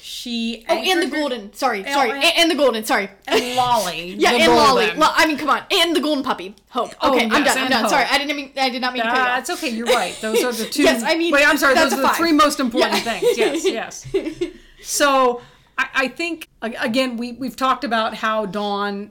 She 0.00 0.64
Oh, 0.68 0.74
and 0.76 1.02
the 1.02 1.08
golden. 1.16 1.52
Sorry, 1.54 1.80
And- 1.82 1.92
sorry, 1.92 2.10
and- 2.12 2.24
and, 2.24 2.50
the 2.50 2.54
golden. 2.54 2.84
Sorry. 2.84 3.10
and 3.26 3.56
Lolly. 3.56 4.14
Yeah, 4.18 4.32
and 4.34 4.52
Lolly. 4.54 4.84
golden. 4.86 5.00
Lo- 5.00 5.08
I 5.12 5.26
mean, 5.26 5.36
come 5.36 5.50
on, 5.50 5.62
and 5.72 5.96
the 5.96 6.00
golden 6.00 6.22
puppy, 6.22 6.54
Hope. 6.70 6.94
Oh, 7.00 7.10
Okay, 7.14 7.24
I'm 7.24 7.42
done. 7.42 7.58
I'm 7.58 7.68
done. 7.68 7.80
Hope. 7.82 7.90
Sorry, 7.90 8.04
I 8.08 8.16
didn't 8.18 8.36
mean. 8.36 8.52
I 8.56 8.68
did 8.70 8.80
not 8.80 8.92
mean 8.92 9.02
to 9.02 9.08
cut 9.08 9.16
you 9.16 9.22
off. 9.24 9.38
it's 9.40 9.50
okay. 9.50 9.68
You're 9.70 9.86
right. 9.88 10.16
Those 10.20 10.44
are 10.44 10.52
the 10.52 10.66
two. 10.66 10.84
Yes, 10.84 11.02
I 11.02 11.16
mean, 11.16 11.32
Wait, 11.32 11.44
I'm 11.48 11.58
sorry. 11.58 11.74
Those 11.74 11.92
are 11.94 12.00
the 12.00 12.08
three 12.10 12.32
most 12.32 12.60
important 12.60 13.04
Yeah. 13.04 13.18
things. 13.18 13.36
Yes, 13.36 13.64
yes. 14.12 14.52
So 14.82 15.40
I, 15.76 15.86
I 15.94 16.08
think 16.08 16.48
again 16.62 17.16
we 17.16 17.32
we've 17.32 17.56
talked 17.56 17.82
about 17.82 18.14
how 18.14 18.46
Dawn 18.46 19.10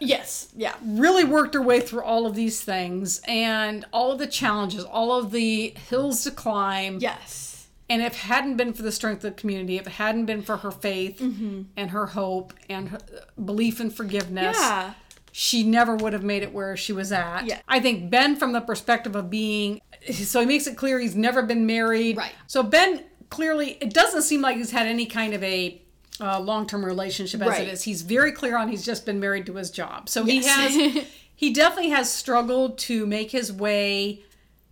Yes. 0.00 0.48
Yeah. 0.56 0.74
really 0.84 1.24
worked 1.24 1.54
her 1.54 1.62
way 1.62 1.80
through 1.80 2.02
all 2.02 2.26
of 2.26 2.34
these 2.34 2.60
things 2.60 3.20
and 3.26 3.84
all 3.92 4.12
of 4.12 4.18
the 4.18 4.26
challenges, 4.26 4.84
all 4.84 5.12
of 5.18 5.30
the 5.30 5.74
hills 5.88 6.22
to 6.24 6.30
climb. 6.30 6.98
Yes. 7.00 7.66
And 7.88 8.02
if 8.02 8.12
it 8.14 8.18
hadn't 8.18 8.56
been 8.56 8.72
for 8.72 8.82
the 8.82 8.90
strength 8.92 9.24
of 9.24 9.34
the 9.36 9.40
community, 9.40 9.76
if 9.78 9.86
it 9.86 9.92
hadn't 9.94 10.26
been 10.26 10.42
for 10.42 10.58
her 10.58 10.70
faith 10.70 11.20
Mm-hmm. 11.20 11.62
and 11.76 11.90
her 11.90 12.06
hope 12.06 12.52
and 12.68 12.88
her 12.90 12.98
belief 13.42 13.80
in 13.80 13.90
forgiveness, 13.90 14.56
Yeah. 14.58 14.94
she 15.32 15.62
never 15.62 15.94
would 15.96 16.12
have 16.12 16.24
made 16.24 16.42
it 16.42 16.52
where 16.52 16.76
she 16.76 16.92
was 16.92 17.12
at. 17.12 17.46
Yeah. 17.46 17.60
I 17.68 17.80
think 17.80 18.10
Ben, 18.10 18.36
from 18.36 18.52
the 18.52 18.60
perspective 18.60 19.14
of 19.16 19.30
being, 19.30 19.80
so 20.12 20.40
he 20.40 20.46
makes 20.46 20.66
it 20.66 20.76
clear 20.76 20.98
he's 20.98 21.14
never 21.16 21.42
been 21.42 21.64
married. 21.64 22.16
Right. 22.16 22.32
So 22.48 22.62
Ben 22.62 23.04
clearly, 23.30 23.78
it 23.80 23.94
doesn't 23.94 24.22
seem 24.22 24.40
like 24.42 24.56
he's 24.56 24.72
had 24.72 24.86
any 24.86 25.06
kind 25.06 25.32
of 25.32 25.42
a 25.42 25.80
uh, 26.20 26.40
long-term 26.40 26.84
relationship 26.84 27.40
as 27.42 27.48
Right. 27.48 27.66
it 27.68 27.72
is. 27.72 27.82
He's 27.82 28.02
very 28.02 28.32
clear 28.32 28.56
on 28.56 28.68
he's 28.68 28.84
just 28.84 29.04
been 29.06 29.20
married 29.20 29.46
to 29.46 29.54
his 29.54 29.70
job. 29.70 30.08
So 30.08 30.24
he 30.24 30.42
has, 30.44 31.04
he 31.34 31.52
definitely 31.52 31.90
has 31.90 32.10
struggled 32.12 32.78
to 32.78 33.06
make 33.06 33.30
his 33.30 33.52
way 33.52 34.22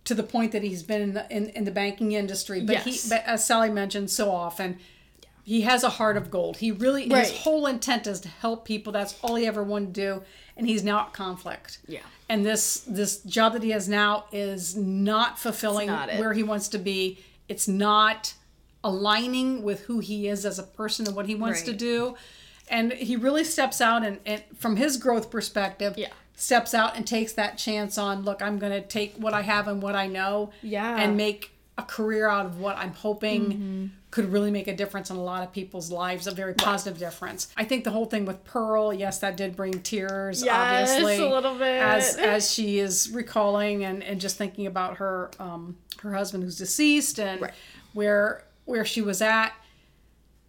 to 0.05 0.13
the 0.13 0.23
point 0.23 0.51
that 0.51 0.61
he's 0.63 0.83
been 0.83 1.01
in 1.01 1.13
the 1.13 1.25
in, 1.35 1.49
in 1.49 1.63
the 1.65 1.71
banking 1.71 2.11
industry. 2.13 2.61
But 2.61 2.85
Yes. 2.85 3.03
he, 3.03 3.09
but 3.09 3.23
as 3.25 3.45
Sally 3.45 3.69
mentioned 3.69 4.09
so 4.11 4.31
often. 4.31 4.77
He 5.47 5.61
has 5.61 5.83
a 5.83 5.89
heart 5.89 6.17
of 6.17 6.31
gold. 6.31 6.57
He 6.57 6.71
really 6.71 7.07
Right. 7.07 7.27
his 7.27 7.37
whole 7.43 7.67
intent 7.67 8.07
is 8.07 8.19
to 8.21 8.27
help 8.29 8.65
people. 8.65 8.91
That's 8.91 9.13
all 9.21 9.35
he 9.35 9.45
ever 9.45 9.61
wanted 9.61 9.93
to 9.93 10.01
do, 10.01 10.23
and 10.57 10.65
he's 10.65 10.83
now 10.83 11.01
at 11.01 11.13
conflict. 11.13 11.77
Yeah. 11.87 11.99
And 12.27 12.43
this 12.43 12.79
this 12.87 13.17
job 13.17 13.53
that 13.53 13.61
he 13.61 13.69
has 13.69 13.87
now 13.87 14.25
is 14.31 14.75
not 14.75 15.37
fulfilling 15.37 15.85
not 15.85 16.09
where 16.15 16.33
he 16.33 16.41
wants 16.41 16.67
to 16.69 16.79
be. 16.79 17.19
It's 17.47 17.67
not 17.67 18.33
aligning 18.85 19.63
with 19.63 19.81
who 19.85 19.99
he 19.99 20.27
is 20.27 20.45
as 20.45 20.59
a 20.59 20.63
person 20.63 21.05
and 21.07 21.15
what 21.15 21.25
he 21.25 21.35
wants 21.35 21.61
to 21.63 21.73
do. 21.73 22.15
And 22.69 22.93
he 22.93 23.15
really 23.15 23.43
steps 23.43 23.81
out 23.81 24.03
and, 24.05 24.19
and 24.25 24.41
from 24.57 24.75
his 24.77 24.97
growth 24.97 25.29
perspective, 25.29 25.95
Yeah. 25.97 26.09
steps 26.35 26.73
out 26.73 26.95
and 26.95 27.05
takes 27.05 27.33
that 27.33 27.57
chance 27.57 27.97
on 27.97 28.23
look, 28.23 28.41
I'm 28.41 28.57
gonna 28.59 28.81
take 28.81 29.15
what 29.17 29.33
I 29.33 29.41
have 29.41 29.67
and 29.67 29.81
what 29.81 29.95
I 29.95 30.07
know 30.07 30.51
Yeah. 30.61 30.91
Mm-hmm. 30.91 30.99
and 31.01 31.17
make 31.17 31.51
a 31.77 31.83
career 31.83 32.29
out 32.29 32.45
of 32.45 32.59
what 32.59 32.77
I'm 32.77 32.93
hoping 32.93 33.91
could 34.09 34.31
really 34.31 34.49
make 34.49 34.67
a 34.69 34.73
difference 34.75 35.09
in 35.09 35.17
a 35.17 35.21
lot 35.21 35.43
of 35.43 35.51
people's 35.51 35.91
lives, 35.91 36.25
a 36.25 36.31
very 36.31 36.53
positive 36.53 36.97
difference. 36.97 37.49
I 37.57 37.65
think 37.65 37.83
the 37.83 37.91
whole 37.91 38.05
thing 38.05 38.23
with 38.23 38.45
Pearl, 38.45 38.93
yes, 38.93 39.19
that 39.19 39.35
did 39.35 39.57
bring 39.57 39.81
tears, 39.81 40.41
Yes, 40.41 40.89
obviously. 40.91 41.17
a 41.17 41.29
little 41.29 41.55
bit. 41.55 41.81
As 41.81 42.15
as 42.15 42.49
she 42.53 42.79
is 42.79 43.09
recalling 43.11 43.83
and, 43.83 44.01
and 44.03 44.21
just 44.21 44.37
thinking 44.37 44.67
about 44.67 44.97
her 44.97 45.31
um 45.39 45.75
her 46.01 46.13
husband 46.13 46.43
who's 46.45 46.57
deceased 46.57 47.19
and 47.19 47.41
Right. 47.41 47.53
where 47.93 48.45
where 48.65 48.83
she 48.85 49.01
was 49.01 49.21
at, 49.21 49.51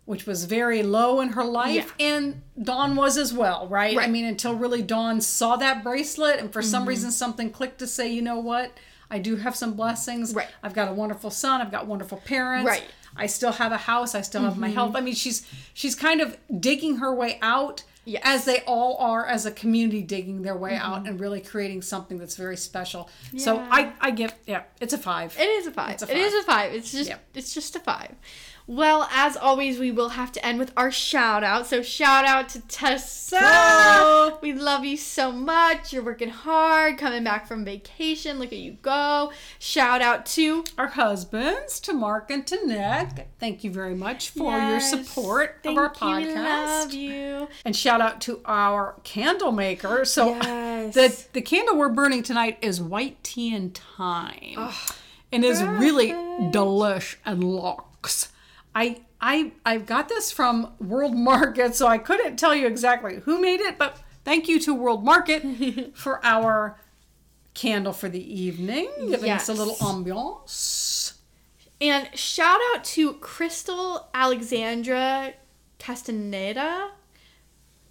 which 0.05 0.27
was 0.27 0.45
very 0.45 0.83
low 0.83 1.21
in 1.21 1.31
her 1.31 1.45
life, 1.45 1.93
and 1.99 2.43
Dawn 2.63 2.95
was 2.97 3.17
as 3.19 3.33
well, 3.33 3.67
right? 3.69 3.99
I 3.99 4.07
mean, 4.07 4.25
until 4.25 4.55
really 4.55 4.83
Dawn 4.83 5.21
saw 5.21 5.57
that 5.57 5.83
bracelet, 5.83 6.39
and 6.39 6.53
for 6.53 6.61
Mm-hmm. 6.61 6.71
some 6.71 6.87
reason 6.89 7.11
something 7.11 7.51
clicked 7.51 7.79
to 7.81 7.87
say, 7.87 8.11
you 8.13 8.23
know 8.23 8.39
what, 8.39 8.73
I 9.11 9.19
do 9.19 9.37
have 9.37 9.55
some 9.57 9.75
blessings. 9.75 10.35
Right. 10.35 10.49
I've 10.63 10.75
got 10.75 10.89
a 10.89 10.93
wonderful 10.93 11.31
son. 11.31 11.61
I've 11.61 11.71
got 11.71 11.87
wonderful 11.87 12.19
parents. 12.19 12.67
Right. 12.69 12.85
I 13.17 13.27
still 13.27 13.53
have 13.53 13.73
a 13.73 13.77
house. 13.79 14.15
I 14.15 14.21
still 14.21 14.43
have 14.43 14.59
my 14.59 14.69
health. 14.69 14.95
I 14.95 15.01
mean, 15.01 15.15
she's 15.15 15.47
she's 15.75 15.95
kind 15.95 16.21
of 16.21 16.37
digging 16.61 16.97
her 16.97 17.15
way 17.15 17.39
out. 17.41 17.83
Yes. 18.07 18.23
As 18.25 18.45
they 18.45 18.61
all 18.67 18.97
are 18.99 19.27
as 19.27 19.47
a 19.47 19.51
community 19.51 20.01
digging 20.01 20.43
their 20.43 20.57
way 20.57 20.77
out 20.77 20.99
mm-hmm. 20.99 21.07
and 21.07 21.21
really 21.21 21.41
creating 21.41 21.83
something 21.83 22.19
that's 22.19 22.37
very 22.37 22.57
special. 22.57 23.11
Yeah. 23.33 23.45
So 23.45 23.59
I, 23.59 23.93
I 24.01 24.13
give 24.13 24.33
yeah, 24.47 24.63
it's 24.81 24.93
a 24.93 24.99
five. 24.99 25.37
It 25.39 25.43
is 25.43 25.67
a 25.67 25.73
five. 25.73 25.95
It's 25.95 26.03
a 26.05 26.11
It 26.11 26.17
is 26.17 26.35
a 26.35 26.43
five. 26.45 26.73
It's 26.73 26.93
just 26.93 27.13
it's 27.35 27.53
just 27.53 27.75
a 27.75 27.81
five. 27.81 28.15
Well, 28.69 29.09
as 29.13 29.37
always, 29.37 29.79
we 29.79 29.93
will 29.93 30.09
have 30.11 30.33
to 30.33 30.45
end 30.45 30.59
with 30.59 30.73
our 30.77 30.91
shout 30.91 31.45
out. 31.45 31.67
So 31.69 31.83
shout 31.83 32.25
out 32.25 32.49
to 32.51 32.61
Tessa. 32.63 33.37
Tessa. 33.39 34.39
We 34.43 34.53
love 34.53 34.85
you 34.85 34.97
so 34.97 35.31
much. 35.31 35.93
You're 35.93 36.03
working 36.03 36.29
hard, 36.31 36.99
coming 36.99 37.23
back 37.25 37.47
from 37.47 37.65
vacation. 37.65 38.39
Look 38.39 38.53
at 38.53 38.59
you 38.59 38.73
go. 38.83 39.33
Shout 39.59 40.03
out 40.03 40.27
to 40.27 40.65
our 40.79 40.89
husbands, 40.89 41.79
to 41.81 41.93
Mark 41.93 42.31
and 42.31 42.47
to 42.49 42.67
Nick. 42.67 43.29
Thank 43.39 43.63
you 43.65 43.71
very 43.71 43.95
much 43.95 44.31
for 44.31 44.57
your 44.59 44.81
support 44.81 45.61
Thank 45.63 45.79
of 45.79 45.85
our 46.01 46.19
you, 46.21 46.27
podcast. 46.35 46.67
Love 46.85 46.95
you. 46.95 47.49
And 47.65 47.75
shout 47.77 48.01
out 48.01 48.21
to 48.23 48.41
our 48.45 48.97
candle 49.05 49.53
maker. 49.53 50.05
So 50.05 50.29
Yes. 50.35 50.95
the 50.95 51.27
the 51.35 51.43
candle 51.43 51.77
we're 51.77 51.89
burning 51.89 52.23
tonight 52.23 52.59
is 52.63 52.81
white 52.81 53.23
tea 53.23 53.55
and 53.55 53.75
thyme. 53.97 54.71
and 55.33 55.45
is 55.45 55.63
really 55.63 56.11
delish 56.53 57.17
and 57.25 57.43
luxe. 57.45 58.29
I 58.77 59.01
I 59.23 59.53
I 59.65 59.79
got 59.79 60.09
this 60.11 60.31
from 60.31 60.75
World 60.79 61.17
Market, 61.17 61.75
so 61.75 61.89
I 61.89 61.99
couldn't 61.99 62.37
tell 62.37 62.55
you 62.55 62.67
exactly 62.67 63.21
who 63.25 63.41
made 63.41 63.61
it, 63.61 63.79
but 63.79 63.99
thank 64.23 64.49
you 64.49 64.61
to 64.61 64.75
World 64.75 65.03
Market 65.03 65.43
for 65.97 66.25
our 66.25 66.79
candle 67.55 67.95
for 67.95 68.11
the 68.11 68.41
evening, 68.41 68.91
giving 69.09 69.31
us 69.31 69.49
a 69.49 69.55
little 69.55 69.77
ambiance. 69.77 71.15
And 71.81 72.09
shout 72.15 72.61
out 72.75 72.85
to 72.85 73.15
Crystal 73.15 74.09
Alexandra 74.13 75.35
Castaneda. 75.79 76.91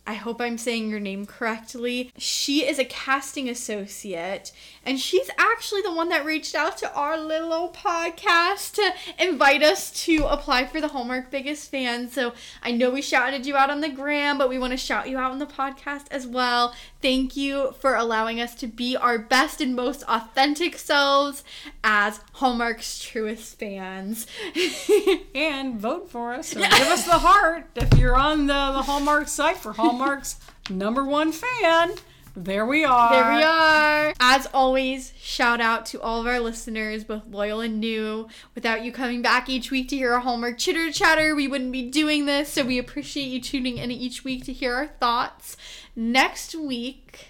I 0.07 0.13
hope 0.13 0.39
I'm 0.39 0.57
saying 0.57 0.89
your 0.89 0.99
name 0.99 1.25
correctly. 1.25 2.11
She 2.17 2.65
is 2.67 2.77
a 2.77 2.85
casting 2.85 3.49
associate, 3.49 4.51
and 4.85 4.99
she's 4.99 5.29
actually 5.37 5.81
the 5.81 5.93
one 5.93 6.09
that 6.09 6.25
reached 6.25 6.53
out 6.53 6.77
to 6.77 6.93
our 6.93 7.17
little 7.17 7.69
podcast 7.69 8.73
to 8.73 8.93
invite 9.17 9.63
us 9.63 9.89
to 10.05 10.25
apply 10.25 10.67
for 10.67 10.79
the 10.79 10.89
Hallmark 10.89 11.31
Biggest 11.31 11.71
Fan. 11.71 12.09
So 12.09 12.33
I 12.61 12.71
know 12.71 12.91
we 12.91 13.01
shouted 13.01 13.47
you 13.47 13.55
out 13.55 13.71
on 13.71 13.81
the 13.81 13.89
gram, 13.89 14.37
but 14.37 14.49
we 14.49 14.59
want 14.59 14.71
to 14.71 14.77
shout 14.77 15.09
you 15.09 15.17
out 15.17 15.31
on 15.31 15.39
the 15.39 15.47
podcast 15.47 16.05
as 16.11 16.27
well. 16.27 16.75
Thank 17.05 17.37
you 17.37 17.75
for 17.77 17.93
allowing 17.93 18.41
us 18.41 18.55
to 18.55 18.65
be 18.65 18.97
our 18.97 19.19
best 19.19 19.61
and 19.61 19.75
most 19.75 20.01
authentic 20.07 20.75
selves 20.75 21.43
as 21.83 22.19
Hallmark's 22.33 22.99
truest 22.99 23.59
fans. 23.59 24.25
And 25.35 25.79
vote 25.79 26.09
for 26.09 26.33
us 26.33 26.55
or 26.55 26.59
give 26.61 26.71
us 26.71 27.05
the 27.05 27.19
heart 27.19 27.67
if 27.75 27.95
you're 27.99 28.15
on 28.15 28.47
the, 28.47 28.71
the 28.73 28.81
Hallmark 28.81 29.27
site 29.27 29.57
for 29.57 29.73
Hallmark's 29.73 30.39
number 30.67 31.05
one 31.05 31.31
fan. 31.31 31.93
There 32.37 32.65
we 32.65 32.83
are. 32.83 33.11
There 33.11 33.35
we 33.37 33.43
are. 33.43 34.13
As 34.19 34.47
always, 34.53 35.13
shout 35.17 35.61
out 35.61 35.85
to 35.87 36.01
all 36.01 36.19
of 36.19 36.27
our 36.27 36.41
listeners, 36.41 37.05
both 37.05 37.25
loyal 37.29 37.61
and 37.61 37.79
new. 37.79 38.27
Without 38.55 38.83
you 38.83 38.91
coming 38.91 39.21
back 39.21 39.47
each 39.47 39.71
week 39.71 39.87
to 39.89 39.95
hear 39.95 40.13
our 40.13 40.19
Hallmark 40.19 40.57
chitter 40.57 40.91
chatter, 40.91 41.33
we 41.33 41.47
wouldn't 41.47 41.71
be 41.71 41.89
doing 41.89 42.25
this. 42.25 42.51
So 42.51 42.65
we 42.65 42.77
appreciate 42.77 43.27
you 43.27 43.39
tuning 43.39 43.77
in 43.77 43.89
each 43.89 44.25
week 44.25 44.43
to 44.45 44.53
hear 44.53 44.75
our 44.75 44.87
thoughts. 44.87 45.55
Next 45.95 46.53
week, 46.55 47.29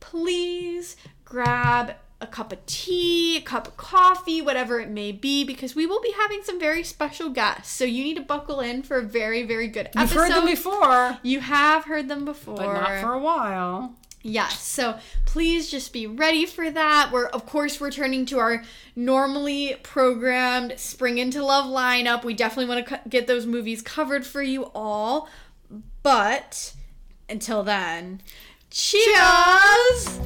please 0.00 0.96
grab 1.24 1.94
a 2.20 2.26
cup 2.26 2.52
of 2.52 2.64
tea, 2.66 3.36
a 3.38 3.40
cup 3.42 3.68
of 3.68 3.76
coffee, 3.76 4.40
whatever 4.40 4.80
it 4.80 4.88
may 4.88 5.12
be, 5.12 5.44
because 5.44 5.74
we 5.74 5.86
will 5.86 6.00
be 6.00 6.12
having 6.16 6.42
some 6.42 6.58
very 6.58 6.82
special 6.82 7.28
guests. 7.28 7.72
So 7.72 7.84
you 7.84 8.02
need 8.02 8.16
to 8.16 8.22
buckle 8.22 8.60
in 8.60 8.82
for 8.82 8.98
a 8.98 9.02
very, 9.02 9.42
very 9.42 9.68
good 9.68 9.86
episode. 9.94 10.00
You've 10.02 10.12
heard 10.12 10.32
them 10.32 10.46
before, 10.46 11.18
You 11.22 11.40
have 11.40 11.84
heard 11.84 12.08
them 12.08 12.24
before. 12.24 12.56
but 12.56 12.72
not 12.72 13.00
for 13.00 13.12
a 13.12 13.18
while. 13.18 13.94
Yes, 14.22 14.60
so 14.60 14.98
please 15.24 15.70
just 15.70 15.92
be 15.92 16.06
ready 16.06 16.46
for 16.46 16.68
that. 16.70 17.10
We're 17.12 17.26
of 17.26 17.46
course 17.46 17.80
returning 17.80 18.26
to 18.26 18.38
our 18.40 18.64
normally 18.96 19.76
programmed 19.84 20.74
Spring 20.80 21.18
into 21.18 21.44
Love 21.44 21.66
lineup. 21.66 22.24
We 22.24 22.34
definitely 22.34 22.74
want 22.74 22.86
to 22.88 22.96
co- 22.96 23.02
get 23.08 23.26
those 23.28 23.46
movies 23.46 23.82
covered 23.82 24.26
for 24.26 24.42
you 24.42 24.64
all. 24.74 25.28
But 26.02 26.72
until 27.28 27.62
then, 27.62 28.20
cheers! 28.70 30.20